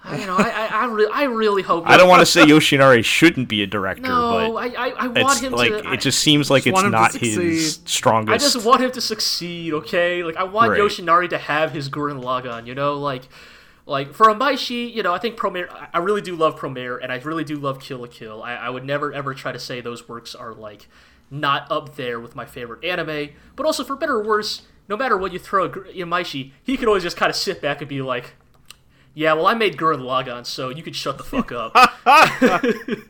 [0.06, 1.84] I, you know, I, I, I, re- I really hope.
[1.86, 5.06] I don't want to say Yoshinari shouldn't be a director, No, but I, I, I
[5.08, 5.88] want it's him like to.
[5.88, 7.34] I, it just seems like Just it's want him to not his
[7.74, 7.88] succeed.
[7.88, 8.34] strongest.
[8.34, 9.72] I just want him to succeed.
[9.74, 10.80] Okay, like I want Right.
[10.80, 12.66] Yoshinari to have his Gurren Lagann.
[12.66, 13.22] You know, like,
[13.84, 15.68] like for Imaishi, you know, I think Promare.
[15.70, 18.42] I- I really do love Promare, and I really do love Kill la Kill.
[18.42, 20.88] I, I would never ever try to say those works are like
[21.30, 23.30] not up there with my favorite anime.
[23.56, 26.76] But also, for better or worse, no matter what you throw at Gur- Imaishi, he
[26.76, 28.34] could always just kind of sit back and be like.
[29.18, 31.72] Yeah, well, I made Gurren Lagann, so you could shut the fuck up.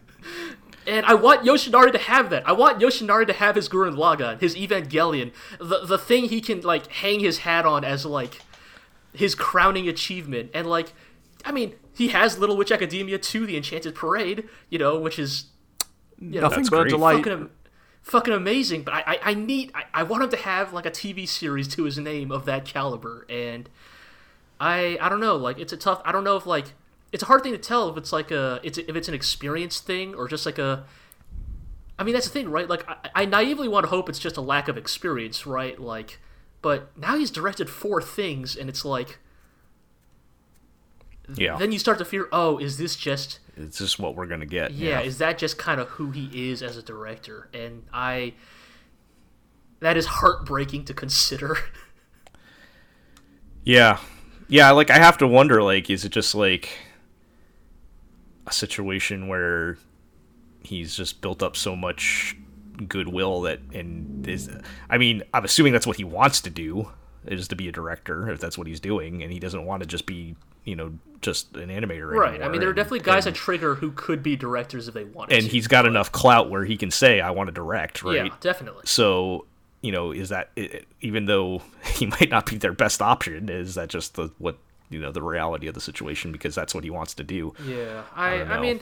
[0.89, 2.49] And I want Yoshinari to have that.
[2.49, 6.61] I want Yoshinari to have his Gurren Lagann, his Evangelion, the the thing he can
[6.61, 8.41] like hang his hat on as like
[9.12, 10.51] his crowning achievement.
[10.55, 10.93] And like,
[11.45, 15.47] I mean, he has Little Witch Academia 2, The Enchanted Parade, you know, which is
[16.20, 16.91] you know, Nothing but great.
[16.91, 17.16] delight.
[17.16, 17.51] fucking am-
[18.03, 18.83] fucking amazing.
[18.85, 21.66] But I I, I need I, I want him to have like a TV series
[21.74, 23.27] to his name of that caliber.
[23.28, 23.69] And
[24.61, 26.01] I I don't know, like it's a tough.
[26.05, 26.73] I don't know if like
[27.12, 29.81] it's a hard thing to tell if it's like a it's if it's an experience
[29.81, 30.85] thing or just like a.
[31.99, 32.69] I mean that's the thing, right?
[32.69, 35.78] Like I, I naively want to hope it's just a lack of experience, right?
[35.78, 36.19] Like,
[36.62, 39.19] but now he's directed four things, and it's like
[41.35, 42.28] yeah, then you start to fear.
[42.33, 44.73] Oh, is this just it's just what we're gonna get.
[44.73, 47.49] yeah, is that just kind of who he is as a director?
[47.53, 48.35] And I
[49.81, 51.59] that is heartbreaking to consider.
[53.66, 53.99] Yeah.
[54.48, 56.70] Yeah, like I have to wonder like is it just like
[58.47, 59.78] a situation where
[60.62, 62.36] he's just built up so much
[62.89, 64.51] goodwill that and is
[64.90, 66.90] I mean, I'm assuming that's what he wants to do
[67.27, 69.89] is to be a director if that's what he's doing and he doesn't want to
[69.89, 70.93] just be, you know,
[71.23, 72.43] just an animator right.
[72.43, 75.05] I mean there are definitely guys and, at Trigger who could be directors if they
[75.05, 75.51] wanted and to.
[75.51, 78.27] he's got enough clout where he can say I want to direct, right?
[78.27, 78.82] Yeah, definitely.
[78.85, 79.47] So,
[79.87, 81.63] you know, is that i- i- even though
[81.95, 84.59] he might not be their best option, is that just the what
[84.91, 87.55] you know the reality of the situation because that's what he wants to do?
[87.65, 88.81] Yeah, I, don't I, mean,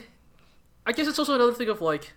[0.85, 2.13] I guess it's also another thing of like,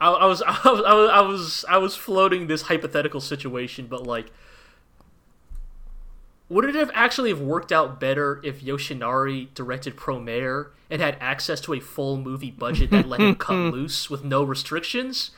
[0.00, 3.86] I, I was I was I was I was I was floating this hypothetical situation,
[3.88, 4.30] but like,
[6.48, 11.60] would it have actually have worked out better if Yoshinari directed Promare and had access
[11.62, 15.30] to a full movie budget that let him cut loose with no restrictions,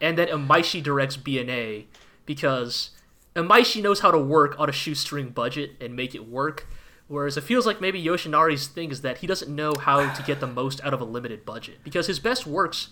[0.00, 1.84] and then Imaishi directs BNA
[2.26, 2.90] because
[3.34, 6.66] Imaishi knows how to work on a shoestring budget and make it work.
[7.08, 10.38] Whereas it feels like maybe Yoshinari's thing is that he doesn't know how to get
[10.38, 12.90] the most out of a limited budget because his best works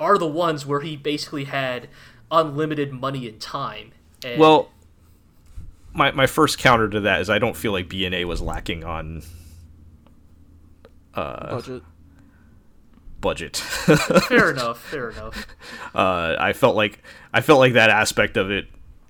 [0.00, 1.88] are the ones where he basically had
[2.32, 3.92] unlimited money and time.
[4.24, 4.70] And Well,
[5.92, 9.22] my my first counter to that is I don't feel like BNA was lacking on
[11.14, 11.82] uh, budget.
[13.20, 13.56] Budget.
[13.56, 15.46] fair enough, fair enough.
[15.94, 17.02] uh, I felt like
[17.32, 18.66] I felt like that aspect of it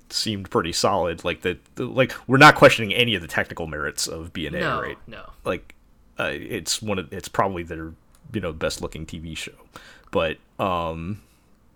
[0.08, 1.24] seemed pretty solid.
[1.24, 4.98] Like that, like we're not questioning any of the technical merits of BNA, No, right?
[5.06, 5.30] no.
[5.44, 5.74] Like
[6.18, 7.92] uh, it's one of it's probably their
[8.32, 9.52] you know best looking TV show,
[10.10, 11.22] but um,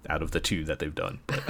[0.08, 1.20] out of the two that they've done,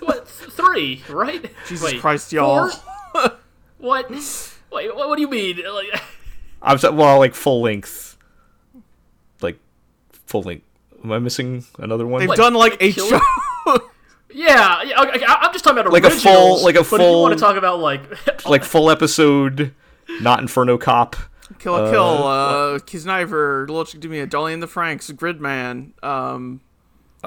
[0.00, 1.02] What three?
[1.08, 1.50] Right?
[1.66, 2.68] Jesus Wait, Christ, y'all.
[2.70, 3.32] four?
[3.78, 4.10] What?
[4.10, 5.60] Wait, what, what do you mean?
[5.72, 6.02] Like,
[6.60, 8.17] I'm so- well like full length, like
[10.28, 10.64] full length.
[11.02, 12.20] Am I missing another one?
[12.20, 13.18] They've What, done like like eight Killer?
[13.66, 13.80] shows.
[14.32, 16.98] yeah, yeah okay, I, I'm just talking about Like a full- like a full.
[16.98, 18.02] But if you want to talk about like,
[18.46, 19.74] like full episode,
[20.20, 21.16] not Inferno Cop.
[21.58, 25.92] Kill la Kill, uh, Kiznaiver, Little Chick Me a Dolly and the Franxx, Gridman.
[26.04, 26.60] Um,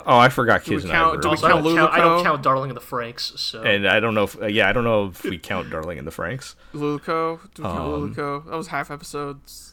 [0.05, 2.43] Oh, I forgot we count- do we also, I don't count count, I don't count
[2.43, 3.37] Darling in the Franxx.
[3.37, 5.97] So And I don't know if uh, yeah, I don't know if we count Darling
[5.97, 6.55] in the Franxx.
[6.73, 7.39] Luluco.
[7.55, 8.45] Do we count Um, Luluco?
[8.49, 9.70] That was half episodes.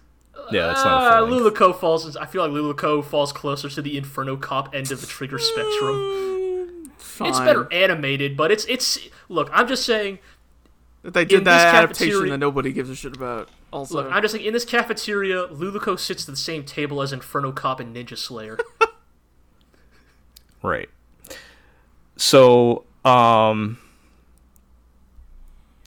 [0.51, 1.57] Yeah, that's not a Uh, full length.
[1.59, 2.17] Luluco falls.
[2.17, 6.91] I feel like Luluco falls closer to the Inferno Cop end of the trigger spectrum.
[6.99, 7.29] Fine.
[7.29, 8.99] It's better animated, but it's it's.
[9.29, 10.19] Look, I'm just saying.
[11.03, 13.49] They did that adaptation that nobody gives a shit about.
[13.73, 17.13] Also, Look, I'm just like in this cafeteria, Luluco sits at the same table as
[17.13, 18.59] Inferno Cop and Ninja Slayer.
[20.63, 20.89] Right.
[22.17, 23.79] So, um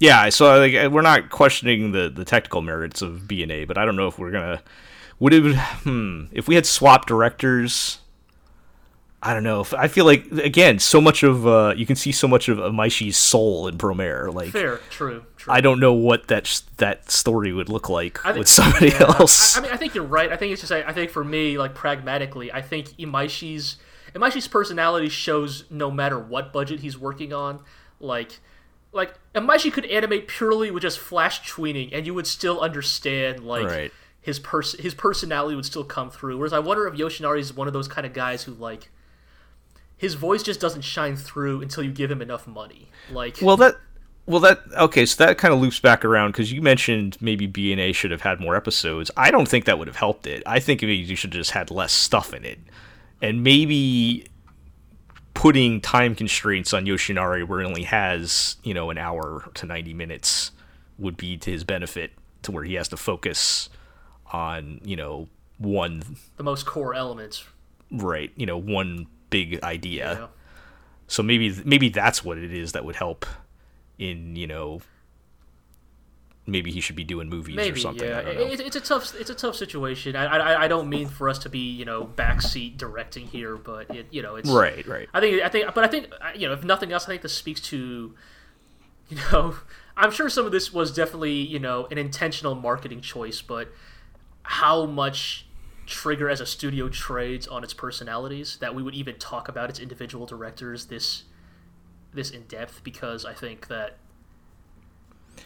[0.01, 3.85] yeah, so like uh, we're not questioning the the technical merits of BNA, but I
[3.85, 4.63] don't know if we're going to
[5.19, 7.99] would it hmm if we had swapped directors
[9.23, 9.61] I don't know.
[9.61, 12.57] If, I feel like again, so much of uh, you can see so much of
[12.57, 14.33] Maishi's soul in Promare.
[14.33, 15.53] Like Fair, true, true.
[15.53, 19.03] I don't know what that sh- that story would look like think- with somebody yeah,
[19.19, 19.55] else.
[19.55, 20.31] I, I mean, I think you're right.
[20.31, 20.71] I think it's just.
[20.71, 23.75] I, I think for me, like pragmatically, I think Imaishi's
[24.15, 27.59] Imaishi's personality shows no matter what budget he's working on.
[27.99, 28.39] Like,
[28.93, 33.65] like Imaishi could animate purely with just flash tweening, and you would still understand like
[33.67, 33.91] Right.
[34.19, 36.37] his pers- his personality would still come through.
[36.37, 38.89] Whereas I wonder if Yoshinari is one of those kind of guys who like
[39.97, 42.89] his voice just doesn't shine through until you give him enough money.
[43.11, 43.75] Like, Well, that
[44.25, 47.71] well that okay, so that kind of loops back around because you mentioned maybe B
[47.71, 49.09] and A should have had more episodes.
[49.15, 50.43] I don't think that would have helped it.
[50.45, 52.59] I think maybe you should have just had less stuff in it,
[53.21, 54.25] and maybe
[55.33, 59.93] putting time constraints on Yoshinari where he only has you know an hour to ninety
[59.93, 60.51] minutes
[60.97, 62.11] would be to his benefit,
[62.43, 63.69] to where he has to focus
[64.31, 65.27] on you know
[65.57, 66.03] one
[66.37, 67.45] the most core elements.
[67.91, 70.13] right you know one big idea.
[70.13, 70.29] You know?
[71.07, 73.25] So maybe maybe that's what it is that would help
[73.97, 74.81] in you know
[76.47, 78.07] maybe he should be doing movies or something.
[78.07, 78.19] yeah.
[78.19, 78.41] I don't know.
[78.41, 80.15] It, it's a tough, it's a tough situation.
[80.15, 83.89] I, I, I don't mean for us to be, you know, backseat directing here, but
[83.95, 85.07] it, you know, it's right, right.
[85.13, 87.21] I think, I think, but I think, uh, you know, if nothing else, I think
[87.21, 88.15] this speaks to,
[89.09, 89.55] you know,
[89.95, 93.69] I'm sure some of this was definitely, you know, an intentional marketing choice, but
[94.43, 95.45] how much
[95.87, 99.77] Trigger as a studio trades on its personalities that we would even talk about its
[99.77, 101.23] individual directors this,
[102.13, 103.97] this in depth because I think that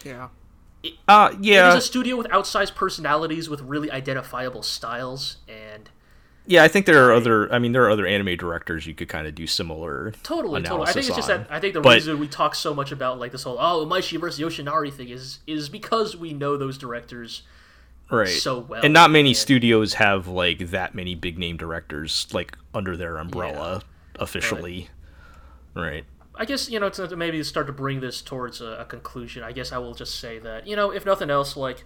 [0.03, 0.27] yeah.
[1.07, 5.89] Uh, yeah, is a studio with outsized personalities with really identifiable styles and
[6.47, 6.63] yeah.
[6.63, 7.51] I think there are other.
[7.51, 10.11] I mean, there are other anime directors you could kind of do similar.
[10.23, 11.41] totally totally i think it's just on.
[11.41, 13.85] that i think the But- reason we talk so much about like this whole oh
[13.85, 17.41] Maishi versus yoshinari thing is is because we know those directors
[18.11, 22.27] right so well, and not many and- studios have like that many big name directors
[22.31, 23.81] like under their umbrella
[24.19, 24.89] officially.
[25.73, 26.05] Right.
[26.37, 29.51] I guess you know to, maybe start to bring this towards a, a conclusion i
[29.51, 31.85] guess i will just say that you know if nothing else like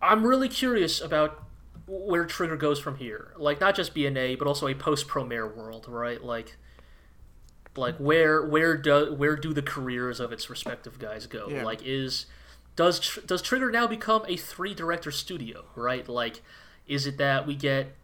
[0.00, 1.48] i'm really curious about
[1.88, 3.32] where trigger goes from here.
[3.36, 6.22] Like not just bna but also a post promare world right?
[6.22, 6.56] Like
[7.76, 11.48] like where where do where do the careers of its respective guys go?
[11.48, 11.64] Yeah.
[11.64, 12.26] like is
[12.76, 16.06] does does trigger now become a three director studio right?
[16.08, 16.42] Like
[16.86, 17.94] is it that we get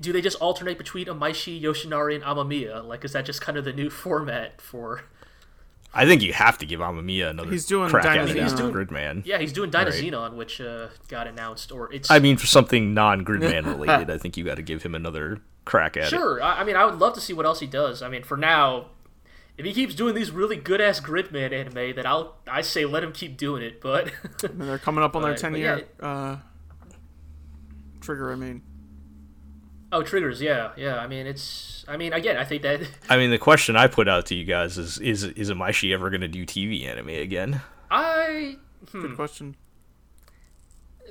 [0.00, 2.84] do they just alternate between Imaishi, Yoshinari, and Amamiya?
[2.86, 5.02] Like, is that just kind of the new format for?
[5.94, 8.54] I think you have to give Amamiya another He's doing crack at Dynasty it as
[8.54, 8.72] Xenon.
[8.72, 9.26] the Gridman.
[9.26, 10.02] Yeah, he's doing Dyna Right.
[10.02, 12.10] Xenon, which uh, got announced, or it's.
[12.10, 15.98] I mean, for something non-Gridman related, I think you got to give him another crack
[15.98, 16.08] at it.
[16.08, 16.42] Sure.
[16.42, 18.00] I, I mean, I would love to see what else he does.
[18.00, 18.86] I mean, for now,
[19.58, 23.04] if he keeps doing these really good ass Gridman anime, then I'll I say let
[23.04, 23.82] him keep doing it.
[23.82, 24.10] But
[24.44, 26.36] I mean, they're coming up on their Right, but 10 yeah, year it- uh,
[28.00, 28.32] trigger.
[28.32, 28.62] I mean,
[29.92, 30.96] oh, triggers, yeah, yeah.
[30.98, 31.84] I mean, it's.
[31.86, 34.44] I mean, again, I think that I mean, the question I put out to you
[34.44, 37.60] guys is: Is is Imaishi ever going to do TV anime again?
[37.90, 38.56] I
[38.90, 39.54] good question.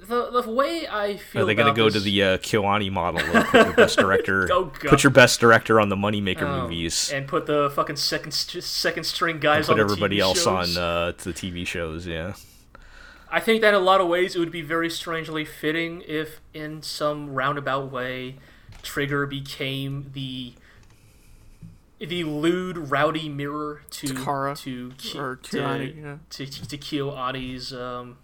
[0.07, 1.43] the the way I feel.
[1.43, 3.19] Are they going to about go to the uh, Kyoani model?
[3.35, 4.49] Of put your best director.
[4.51, 4.89] Oh, God.
[4.89, 7.11] Put your best director on the moneymaker Oh, movies.
[7.13, 10.43] and put the fucking second st- second string guys Put on the everybody TV else
[10.43, 10.77] shows.
[10.77, 12.07] on uh, the TV shows.
[12.07, 12.33] Yeah.
[13.33, 16.41] I think that in a lot of ways it would be very strangely fitting if,
[16.53, 18.35] in some roundabout way,
[18.83, 20.53] Trigger became the
[21.99, 26.15] the lewd, rowdy mirror to Takara, to Ki- or to, Kirani, yeah.
[26.31, 27.71] to, to, to KyoAni's.
[27.73, 28.17] Um,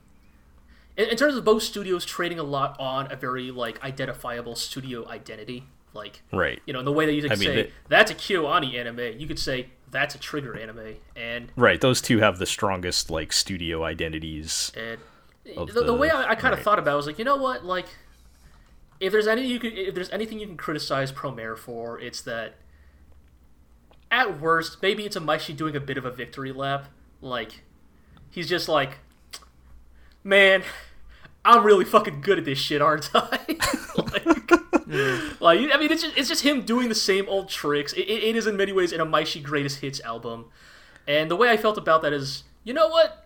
[0.95, 5.07] in, in terms of both studios trading a lot on a very like identifiable studio
[5.07, 6.59] identity, like Right.
[6.65, 8.73] you know, in the way that you could I mean, say they- that's a KyoAni
[8.75, 11.79] anime, you could say that's a Trigger anime, and Right.
[11.79, 14.71] Those two have the strongest like studio identities.
[14.75, 14.97] And
[15.45, 16.63] the, the, the- way I, I kind of right.
[16.63, 17.85] thought about it was like, you know what, like
[18.99, 22.55] if there's any you could if there's anything you can criticize Promare for, it's that
[24.09, 26.87] at worst, maybe it's a Maishi doing a bit of a victory lap.
[27.21, 27.63] Like
[28.29, 28.99] he's just like,
[30.23, 30.63] man,
[31.43, 33.39] I'm really fucking good at this shit, aren't I?
[33.47, 35.41] like, mm.
[35.41, 37.93] like, I mean, it's just, it's just him doing the same old tricks.
[37.93, 40.45] It, it, it is in many ways in a Maishi Greatest Hits album.
[41.07, 43.25] And the way I felt about that is, you know what?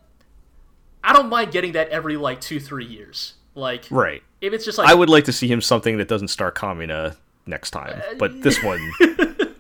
[1.04, 3.34] I don't mind getting that every like two, three years.
[3.56, 4.24] Like, Right.
[4.40, 7.16] if it's just like I would like to see him something that doesn't star Kamina
[7.46, 8.92] next time, uh, but this one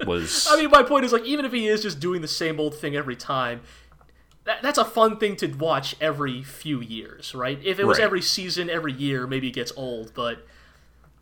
[0.05, 0.47] was.
[0.49, 2.76] I mean, my point is like, even if he is just doing the same old
[2.76, 3.61] thing every time,
[4.45, 7.59] that, that's a fun thing to watch every few years, right?
[7.63, 8.05] If it was Right.
[8.05, 10.13] every season, every year, maybe it gets old.
[10.15, 10.47] But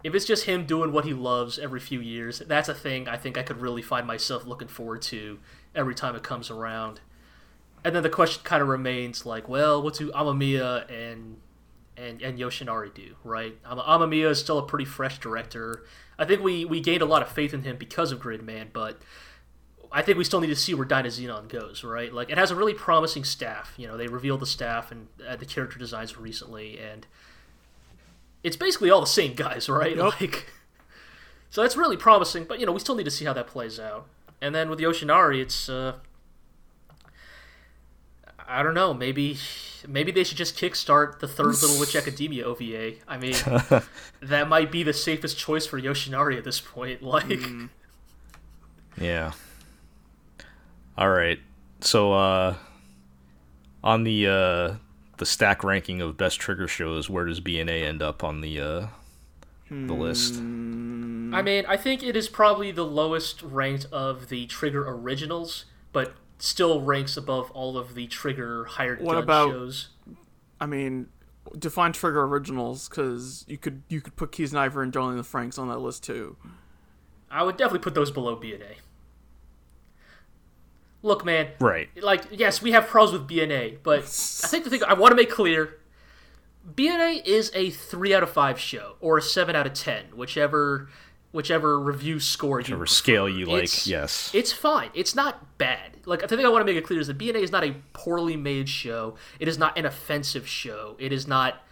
[0.04, 3.18] if it's just him doing what he loves every few years, that's a thing I
[3.18, 5.40] think I could really find myself looking forward to
[5.76, 7.02] every time it comes around.
[7.84, 11.38] And then the question kind of remains like, well, what do Amamiya and
[12.00, 13.62] and, and Yoshinari do, right?
[13.64, 15.86] Amamiya is still a pretty fresh director.
[16.18, 19.02] I think we, we gained a lot of faith in him because of Gridman, but
[19.92, 22.14] I think we still need to see where Dynazenon goes, right?
[22.14, 23.74] Like, it has a really promising staff.
[23.78, 27.06] You know, they revealed the staff and uh, the character designs recently, and
[28.44, 29.98] it's basically all the same guys, right?
[29.98, 30.52] Like,
[31.50, 33.80] so that's really promising, but, you know, we still need to see how that plays
[33.80, 34.08] out.
[34.42, 35.96] And then with Yoshinari, it's, uh,
[38.48, 39.38] I don't know, maybe
[39.88, 42.94] maybe they should just kickstart the third Little Witch Academia OVA.
[43.08, 43.36] I mean,
[44.22, 47.02] that might be the safest choice for Yoshinari at this point.
[47.10, 47.40] Like,
[49.00, 49.32] Yeah.
[50.98, 51.40] All right.
[51.82, 52.56] So uh
[53.84, 54.76] on the uh
[55.18, 58.88] the stack ranking of best trigger shows, where does BNA end up on the uh
[59.72, 60.36] the list?
[60.36, 66.14] I mean, I think it is probably the lowest ranked of the Trigger originals, but
[66.40, 69.90] still ranks above all of the Trigger hired What gun about- shows.
[70.62, 71.08] I mean,
[71.58, 75.68] define trigger originals because you could you could put Kiznaiver and Jolene the Franxx on
[75.70, 76.36] that list too.
[77.32, 78.76] I would definitely put those below BNA.
[81.02, 81.90] Look, man, Right.
[82.04, 84.00] like yes, we have pros with BNA, but
[84.44, 85.80] I think the thing I want to make clear,
[86.76, 90.90] BNA is a three out of five show or a seven out of ten, whichever
[91.32, 92.94] whichever review score you Whichever prefer.
[92.94, 94.32] scale you like, It's- yes.
[94.34, 94.90] It's fine.
[94.94, 95.98] It's not bad.
[96.06, 97.76] Like the thing I want to make it clear is that BNA is not a
[97.94, 99.16] poorly made show.
[99.40, 100.96] It is not an offensive show.
[101.00, 101.64] It is not.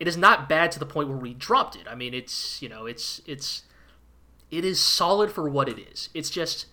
[0.00, 1.86] It is not bad to the point where we dropped it.
[1.88, 3.62] I mean, it's you know, it's it's.
[4.50, 6.10] It is solid for what it is.
[6.14, 6.66] It's just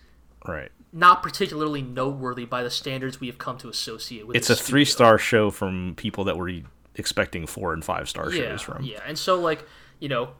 [0.46, 0.70] Right.
[0.92, 4.36] not particularly noteworthy by the standards we have come to associate with.
[4.36, 6.50] It's a three star show from people that were
[6.94, 8.84] expecting four and five star yeah, shows from.
[8.84, 9.64] Yeah, and so like
[9.98, 10.30] you know,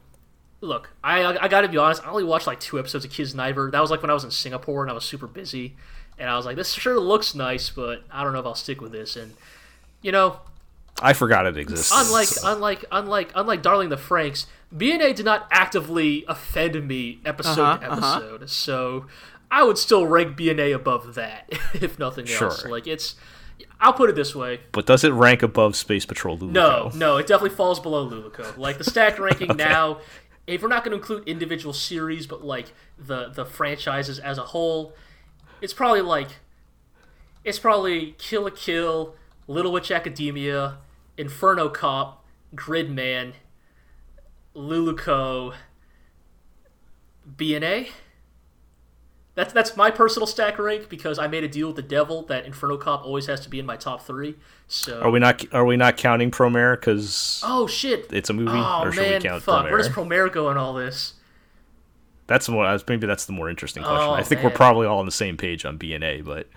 [0.63, 2.05] look, I I, I got to be honest.
[2.05, 3.71] I only watched like two episodes of Kiznaiver.
[3.71, 5.75] That was like when I was in Singapore and I was super busy,
[6.17, 8.81] and I was like, this sure looks nice, but I don't know if I'll stick
[8.81, 9.15] with this.
[9.15, 9.33] And
[10.01, 10.39] you know,
[11.01, 11.91] I forgot it exists.
[11.93, 14.45] unlike unlike unlike unlike Darling the Franxx,
[14.75, 18.17] BNA did not actively offend me episode to Uh-huh, uh-huh.
[18.19, 18.49] episode.
[18.49, 19.05] So
[19.51, 22.65] I would still rank BNA above that, if nothing else.
[22.65, 23.13] Like it's,
[23.79, 24.61] I'll put it this way.
[24.71, 26.51] but does it rank above Space Patrol Luluco?
[26.51, 28.57] No, no, it definitely falls below Luluco.
[28.57, 29.99] Like the stack ranking now,
[30.45, 34.45] if we're not going to include individual series, but like the the franchises as a
[34.45, 34.93] whole,
[35.61, 36.39] it's probably like
[37.43, 39.15] it's probably Kill la Kill,
[39.47, 40.77] Little Witch Academia,
[41.17, 42.25] Inferno Cop,
[42.55, 43.33] Gridman,
[44.55, 45.53] Luluco,
[47.37, 47.89] BNA.
[49.35, 52.45] That's that's my personal stack rank because I made a deal with the devil that
[52.45, 54.35] Inferno Cop always has to be in my top three.
[54.67, 58.13] So Are we not are we not counting Promare because Oh shit!
[58.13, 58.51] it's a movie?
[58.53, 59.63] Oh or should man, we count fuck!
[59.65, 60.27] Where does Promare?
[60.27, 61.15] Promare go in all this?
[62.27, 62.77] That's more.
[62.87, 63.99] Maybe that's the more interesting question.
[64.07, 66.47] Oh, I think we're probably all on the same page on BNA, but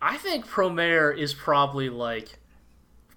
[0.00, 2.38] I think Promare is probably like,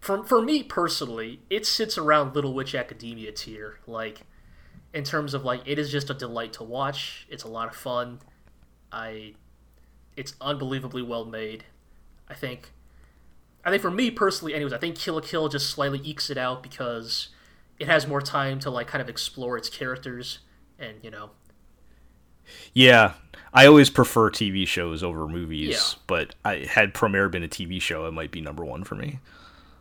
[0.01, 3.79] for for me personally, it sits around Little Witch Academia tier.
[3.87, 4.21] Like,
[4.93, 7.27] in terms of like, it is just a delight to watch.
[7.29, 8.19] It's a lot of fun.
[8.91, 9.33] I,
[10.15, 11.65] it's unbelievably well made.
[12.27, 12.71] I think,
[13.65, 16.37] I think for me personally, anyways, I think Kill la Kill just slightly ekes it
[16.37, 17.29] out because
[17.79, 20.39] it has more time to like kind of explore its characters
[20.77, 21.31] and you know
[22.73, 23.13] yeah,
[23.53, 25.69] I always prefer TV shows over movies.
[25.69, 26.01] Yeah.
[26.07, 29.19] But I had Promare been a TV show, it might be number one for me.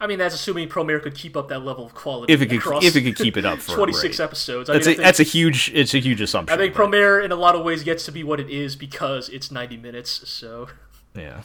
[0.01, 2.33] I mean, that's assuming Promare could keep up that level of quality.
[2.33, 4.25] If it could, across if it could keep it up for 26 right.
[4.25, 4.71] episodes.
[4.71, 6.55] I That's mean, I a think, that's a huge it's a huge assumption.
[6.55, 8.77] I think but, Promare, in a lot of ways, gets to be what it is
[8.77, 10.29] because it's 90 minutes.
[10.29, 10.69] So,
[11.15, 11.43] yeah.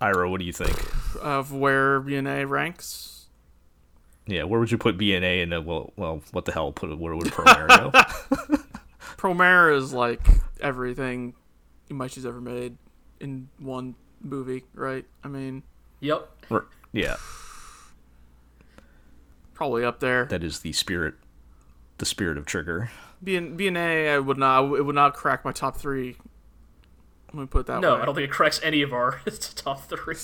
[0.00, 0.76] Ira, what do you think?
[1.20, 3.26] Of where BNA ranks.
[4.26, 6.70] Yeah, where would you put BNA and uh, well, well, what the hell?
[6.70, 7.90] Put where would Promare go?
[9.16, 10.20] Promare is like
[10.60, 11.34] everything
[11.90, 12.76] Imaishi's ever made
[13.20, 15.04] in one movie, right?
[15.24, 15.62] I mean,
[16.00, 16.28] yep.
[16.94, 17.16] R- yeah,
[19.54, 20.24] probably up there.
[20.26, 21.14] that is the spirit,
[21.98, 22.90] the spirit of Trigger.
[23.24, 24.72] BN, BNA, I would not.
[24.76, 26.16] It would not crack my top three.
[27.32, 28.00] Let me put it that No, way.
[28.00, 29.20] I don't think it cracks any of our
[29.54, 30.14] top three.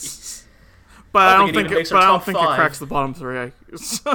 [1.13, 1.87] But I I don't don't think it think.
[1.87, 2.53] It, but I don't think five.
[2.53, 3.53] it cracks the bottom three.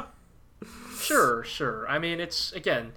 [0.99, 1.88] Sure, sure.
[1.89, 2.91] I mean, it's again.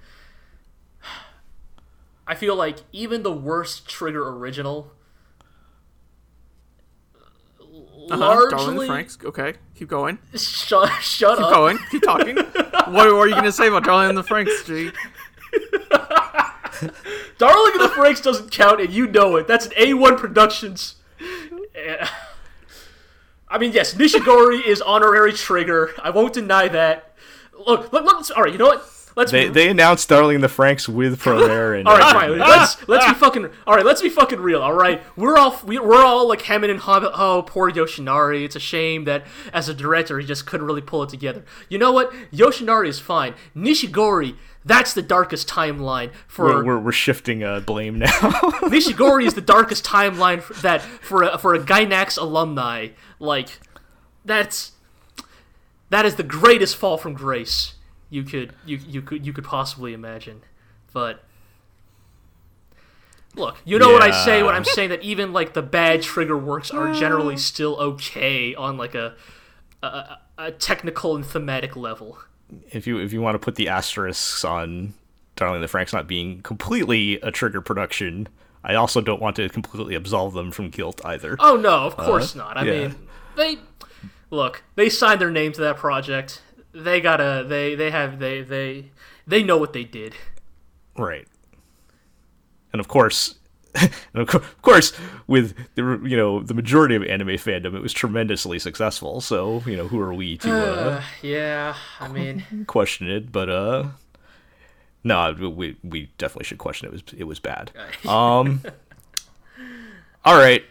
[2.26, 4.92] I feel like even the worst Trigger original,
[8.10, 8.86] Uh-huh, Darling largely.
[8.86, 9.24] the Franxx.
[9.24, 10.18] Okay, keep going.
[10.34, 11.52] Shut, shut Keep up.
[11.52, 11.78] going.
[11.90, 12.36] Keep talking.
[12.36, 14.90] what, are you gonna say about Darling and the Franxx, G?
[17.38, 19.46] Darling and the Franxx doesn't count, and you know it.
[19.46, 20.96] That's an A1 Productions.
[23.48, 25.90] I mean, yes, Nishigori is honorary trigger.
[26.02, 27.14] I won't deny that.
[27.66, 28.52] Look, look, look all right.
[28.52, 28.84] You know what?
[29.14, 32.38] Let's They they announced Darling the Franxx with Promare and all right, fine.
[32.38, 33.84] Let's let's be fucking all right.
[33.84, 34.62] Let's be fucking real.
[34.62, 37.08] All right, we're all we, we're all like hemming and hawing.
[37.12, 38.44] Oh, poor Yoshinari.
[38.44, 41.44] It's a shame that as a director he just couldn't really pull it together.
[41.68, 42.12] You know what?
[42.32, 43.34] Yoshinari is fine.
[43.54, 44.36] Nishigori.
[44.64, 48.06] That's the darkest timeline for we're, we're, we're shifting uh, blame now.
[48.62, 52.88] Nishigori is the darkest timeline for that for a, for a Gainax alumni.
[53.18, 53.58] Like
[54.24, 54.72] that's
[55.90, 57.74] that is the greatest fall from grace
[58.12, 60.42] you could you you could you could possibly imagine.
[60.92, 61.24] But
[63.34, 66.36] look, you know what I say when I'm saying that even like the bad trigger
[66.36, 69.14] works are generally still okay on like a
[69.82, 72.18] a, a, a technical and thematic level.
[72.70, 74.92] if you if you want to put the asterisks on
[75.36, 78.28] Darling the Franxx not being completely a Trigger production,
[78.62, 81.36] I also don't want to completely absolve them from guilt either.
[81.40, 82.58] Oh no, of course uh, not.
[82.58, 82.88] I yeah.
[82.88, 82.94] mean,
[83.36, 83.58] they
[84.28, 84.64] look.
[84.74, 86.42] They signed their name to that project.
[86.74, 87.44] They gotta.
[87.46, 88.90] They they have they they
[89.26, 90.14] they know what they did.
[90.96, 91.26] Right.
[92.72, 93.34] And of course,
[93.74, 94.92] and of cour- of course,
[95.26, 99.20] with the you know the majority of anime fandom, it was tremendously successful.
[99.20, 103.30] So you know, who are we to uh, Yeah, I mean, question it?
[103.32, 103.84] But uh,
[105.04, 106.88] no, we we definitely should question it.
[106.88, 107.70] It was it was bad.
[108.08, 108.62] Um.
[110.24, 110.64] all right.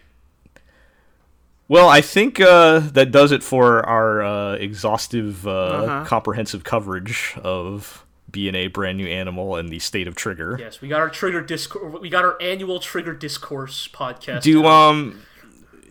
[1.72, 6.06] Well, I think uh, that does it for our uh, exhaustive, uh, Uh-huh.
[6.06, 10.58] comprehensive coverage of BNA, Brand New Animal, and the State of Trigger.
[10.60, 12.02] yes, we got our trigger discourse.
[12.02, 14.42] We got our annual trigger discourse podcast.
[14.42, 15.22] Do um,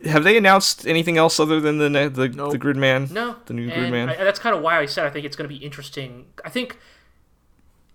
[0.05, 2.53] have they announced anything else other than the ne- the, Nope.
[2.53, 3.11] the Gridman?
[3.11, 4.11] No, the new and Gridman.
[4.11, 6.27] I, that's kind of why I said I think it's going to be interesting.
[6.45, 6.77] I think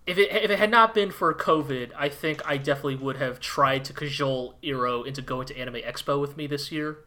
[0.08, 3.38] if it if it had not been for COVID, I think I definitely would have
[3.38, 6.98] tried to cajole Eero into going to Anime Expo with me this year,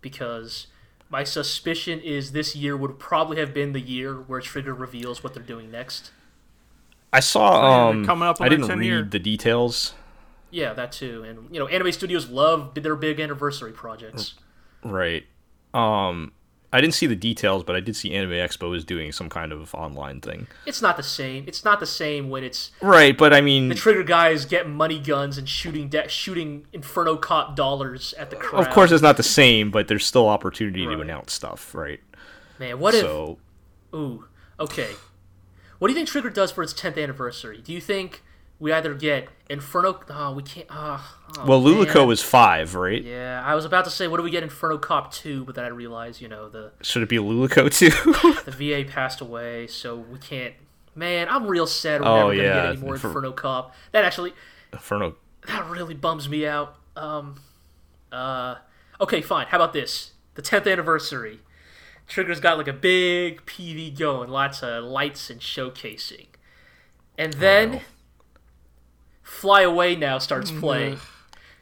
[0.00, 0.66] because
[1.10, 5.34] my suspicion is this year would probably have been the year where Trigger reveals what
[5.34, 6.10] they're doing next.
[7.12, 9.02] I saw um, coming up on I didn't read year.
[9.02, 9.94] the details.
[10.50, 14.34] Yeah, that too, and you know, anime studios love their big anniversary projects.
[14.82, 15.24] Right.
[15.74, 16.32] Um,
[16.72, 19.52] I didn't see the details, but I did see Anime Expo is doing some kind
[19.52, 20.48] of online thing.
[20.66, 21.44] It's not the same.
[21.46, 24.98] It's not the same when it's Right, but I mean, the Trigger guys get money
[24.98, 28.66] guns and shooting de- shooting Inferno Cop dollars at the crowd.
[28.66, 32.00] of course, it's not the same, but there's still opportunity to announce stuff, right?
[32.58, 33.04] man, what if?
[33.94, 34.24] Ooh,
[34.60, 34.90] okay.
[35.78, 37.62] What do you think Trigger does for its 10th anniversary?
[37.62, 38.22] Do you think
[38.60, 40.00] we either get Inferno?
[40.10, 40.66] Oh, we can't.
[40.70, 41.62] Oh, oh, well.
[41.62, 43.02] Luluco is five, right?
[43.02, 45.44] Yeah, I was about to say, what do we get Inferno Cop 2?
[45.44, 47.90] But then I realized, you know, the Should it be Luluco too?
[48.50, 48.50] the
[48.84, 50.54] VA passed away, so we can't.
[50.94, 53.74] Man, I'm real sad we're Oh, never gonna get any more for- Inferno Cop.
[53.92, 54.32] That actually,
[54.72, 55.14] Inferno.
[55.46, 56.74] that really bums me out.
[56.96, 57.36] Um,
[58.10, 58.56] uh,
[59.00, 59.46] okay, fine.
[59.46, 60.12] How about this?
[60.34, 61.40] The 10th anniversary.
[62.08, 66.26] Trigger's got like a big PV going, lots of lights and showcasing.
[67.16, 67.80] And then, no.
[69.28, 70.98] Fly Away now starts mm, playing.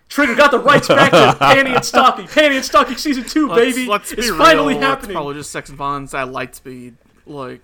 [0.08, 2.26] Trigger got the rights back to Panty and Stocking.
[2.26, 3.88] Panty and Stocking season 2, Let's, baby.
[3.88, 4.38] let's be it's real.
[4.38, 5.12] finally It's happening.
[5.14, 6.96] probably just Sex and Violence at light speed.
[7.26, 7.60] Like,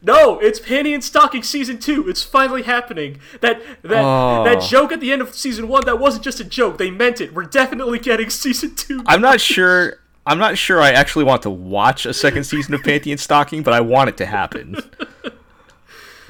[0.00, 2.08] No, it's Panty and Stocking season two.
[2.08, 3.18] It's finally happening.
[3.40, 4.44] That that Oh.
[4.44, 6.78] that joke at the end of season one that wasn't just a joke.
[6.78, 7.34] They meant it.
[7.34, 9.02] We're definitely getting season two.
[9.06, 9.98] I'm not sure.
[10.24, 10.80] I'm not sure.
[10.80, 14.10] I actually want to watch a second season of Panty and Stocking, but I want
[14.10, 14.76] it to happen.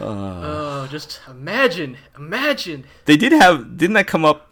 [0.00, 2.84] Oh, just imagine, imagine.
[3.04, 3.76] They did have.
[3.76, 4.50] Didn't that come up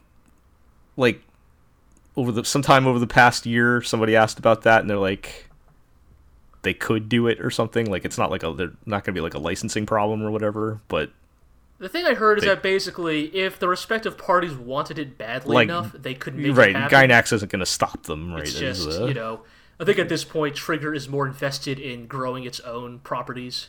[0.96, 1.22] like
[2.16, 3.82] over the sometime over the past year?
[3.82, 5.48] Somebody asked about that, and they're like,
[6.62, 7.86] they could do it or something.
[7.86, 8.52] Like it's not like a.
[8.52, 10.80] They're not going to be like a licensing problem or whatever.
[10.88, 11.12] But
[11.78, 15.64] The thing I heard is that basically, if the respective parties wanted it badly Like,
[15.68, 17.08] enough, they could make right, it happen.
[17.10, 18.32] Gainax isn't going to stop them.
[18.32, 18.42] Right?
[18.42, 19.42] It's just uh, you know,
[19.78, 23.68] I think at this point, Trigger is more invested in growing its own properties.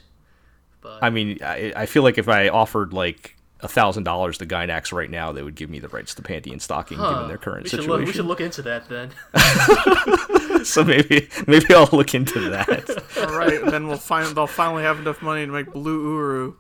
[0.88, 4.46] But I mean, I, I feel like if I offered like a thousand dollars to
[4.46, 7.28] Gainax right now, they would give me the rights to Panty and Stocking, huh, given
[7.28, 8.00] their current we should situation.
[8.00, 8.08] look.
[8.08, 9.12] We should look into that then.
[10.66, 13.04] so maybe maybe I'll look into that.
[13.18, 16.56] all right, then we'll find they'll finally have enough money to make Blue Uru.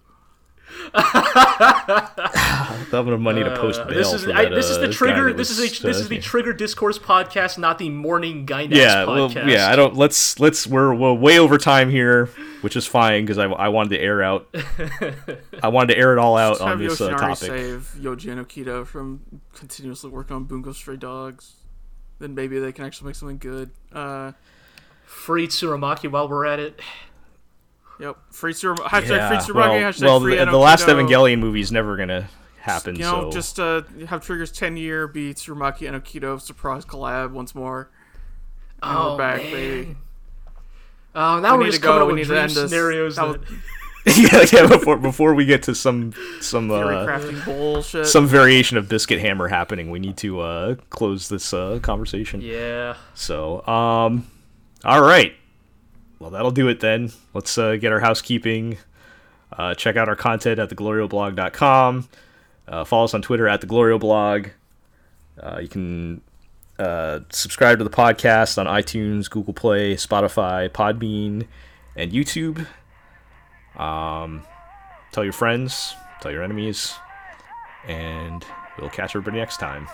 [0.93, 1.03] They'll
[2.91, 4.81] have enough money to post Uh, bail this is for I, that, this is uh,
[4.81, 5.33] the guy trigger.
[5.33, 9.31] This is a, this is the Trigger Discourse podcast, not the Morning Gainax yeah, well,
[9.31, 9.69] yeah.
[9.69, 9.95] I don't.
[9.95, 12.27] Let's let's we're, we're way over time here,
[12.61, 14.47] which is fine because I, I wanted to air out.
[15.63, 17.37] I wanted to air it all out on this uh, Yoshinari topic.
[17.37, 21.53] save Yoji Enokido from continuously working on Bungo Stray Dogs.
[22.19, 23.71] Then maybe they can actually make something good.
[23.91, 24.31] Uh,
[25.05, 26.81] Free Tsurumaki while we're at it.
[27.99, 28.17] Yep.
[28.31, 31.07] Free Sur- hashtag Yeah, free Tsurumaki, well, hashtag well, free the, the last Enokido.
[31.09, 32.29] Evangelion movie is never gonna
[32.59, 32.95] happen.
[32.95, 37.31] You know, so just uh, have Trigger's 10 year be Tsurumaki and Okito surprise collab
[37.31, 37.89] once more.
[38.83, 39.51] And Oh, we're back, man.
[39.51, 39.97] baby.
[41.15, 42.27] Oh, now We we are need just to go, coming up we with need to
[42.27, 42.69] dream end this.
[42.69, 43.15] scenarios.
[43.15, 43.41] That
[44.05, 44.67] That, yeah, yeah.
[44.67, 48.05] Before before we get to some some uh, crafting bullshit.
[48.07, 52.39] some variation of Biscuit Hammer happening, we need to uh, close this uh, conversation.
[52.41, 52.95] yeah.
[53.15, 54.27] So, um,
[54.85, 55.33] all right.
[56.19, 57.11] Well, that'll do it then.
[57.33, 58.77] Let's uh, get our housekeeping.
[59.51, 62.09] Uh, check out our content at theglorioblog.com.
[62.67, 64.51] Uh, follow us on Twitter at theglorioblog.
[65.41, 66.21] Uh, you can
[66.79, 71.47] uh, subscribe to the podcast on iTunes, Google Play, Spotify, Podbean,
[71.95, 72.65] and YouTube.
[73.79, 74.43] Um,
[75.11, 76.93] tell your friends, tell your enemies,
[77.87, 78.43] and
[78.79, 79.87] we'll catch everybody next time.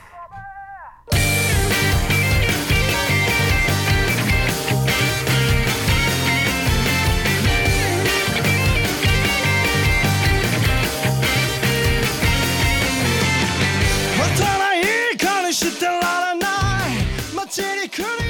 [17.56, 18.23] Teddy Curry.